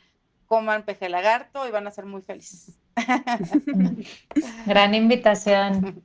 coman 0.45 0.83
peje 0.83 1.07
lagarto 1.07 1.65
y 1.65 1.71
van 1.71 1.87
a 1.87 1.91
ser 1.91 2.05
muy 2.05 2.21
felices. 2.21 2.77
Gran 4.65 4.93
invitación. 4.93 6.03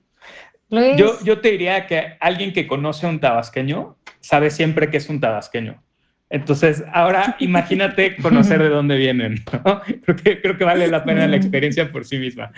Luis. 0.68 0.96
Yo, 0.96 1.20
yo 1.24 1.40
te 1.40 1.50
diría 1.50 1.88
que 1.88 2.16
alguien 2.20 2.52
que 2.52 2.68
conoce 2.68 3.06
a 3.06 3.08
un 3.08 3.18
tabasqueño 3.18 3.96
sabe 4.20 4.50
siempre 4.50 4.90
que 4.90 4.98
es 4.98 5.08
un 5.08 5.18
tabasqueño. 5.18 5.82
Entonces, 6.30 6.84
ahora 6.92 7.36
imagínate 7.40 8.16
conocer 8.16 8.62
de 8.62 8.68
dónde 8.68 8.96
vienen. 8.96 9.42
¿no? 9.64 9.82
Creo, 10.04 10.16
que, 10.16 10.40
creo 10.40 10.56
que 10.56 10.64
vale 10.64 10.86
la 10.88 11.04
pena 11.04 11.26
la 11.26 11.36
experiencia 11.36 11.90
por 11.90 12.04
sí 12.04 12.18
misma. 12.18 12.52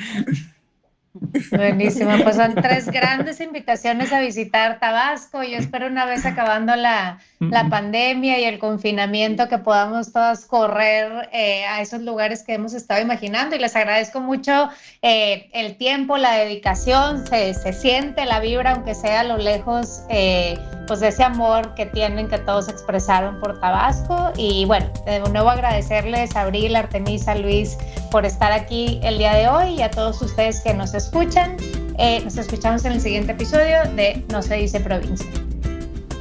Buenísimo, 1.51 2.11
pues 2.23 2.37
son 2.37 2.55
tres 2.55 2.87
grandes 2.91 3.41
invitaciones 3.41 4.13
a 4.13 4.21
visitar 4.21 4.81
Tabasco. 4.81 5.43
Yo 5.43 5.59
espero 5.59 5.87
una 5.87 6.07
vez 6.07 6.25
acabando 6.25 6.75
la, 6.75 7.19
la 7.39 7.69
pandemia 7.69 8.39
y 8.39 8.45
el 8.45 8.59
confinamiento 8.59 9.47
que 9.49 9.59
podamos 9.59 10.13
todas 10.13 10.47
correr 10.47 11.29
eh, 11.33 11.67
a 11.67 11.83
esos 11.83 12.01
lugares 12.01 12.43
que 12.43 12.55
hemos 12.55 12.73
estado 12.73 13.03
imaginando 13.03 13.55
y 13.55 13.59
les 13.59 13.77
agradezco 13.77 14.21
mucho 14.21 14.71
eh, 15.03 15.51
el 15.53 15.77
tiempo, 15.77 16.17
la 16.17 16.33
dedicación, 16.33 17.27
se, 17.27 17.53
se, 17.53 17.75
siente 17.75 18.25
la 18.25 18.41
vibra, 18.41 18.73
aunque 18.73 18.95
sea 18.95 19.21
a 19.21 19.25
lo 19.25 19.37
lejos, 19.37 20.05
eh, 20.09 20.59
pues 20.87 21.01
de 21.01 21.09
ese 21.09 21.25
amor 21.25 21.75
que 21.75 21.85
tienen, 21.87 22.29
que 22.29 22.39
todos 22.39 22.71
expresaron 22.71 23.39
por 23.41 23.61
Tabasco. 23.61 24.33
Y 24.39 24.65
bueno, 24.65 24.91
de 25.05 25.21
nuevo 25.21 25.51
agradecerles 25.51 26.35
a 26.37 26.43
Abril, 26.43 26.75
Artemisa, 26.75 27.35
Luis 27.35 27.77
por 28.11 28.27
estar 28.27 28.53
aquí 28.53 29.01
el 29.03 29.19
día 29.19 29.35
de 29.35 29.49
hoy 29.49 29.75
y 29.77 29.83
a 29.83 29.91
todos 29.91 30.21
ustedes 30.21 30.61
que 30.61 30.75
nos 30.75 30.95
escuchan. 31.03 31.57
Eh, 31.99 32.21
nos 32.25 32.37
escuchamos 32.37 32.85
en 32.85 32.93
el 32.93 33.01
siguiente 33.01 33.33
episodio 33.33 33.83
de 33.95 34.25
No 34.31 34.43
se 34.43 34.57
dice 34.57 34.81
provincia. 34.81 35.27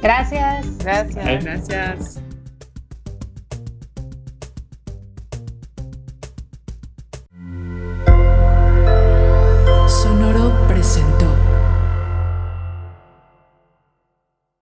Gracias. 0.01 0.77
Gracias. 0.79 1.43
Gracias. 1.43 2.21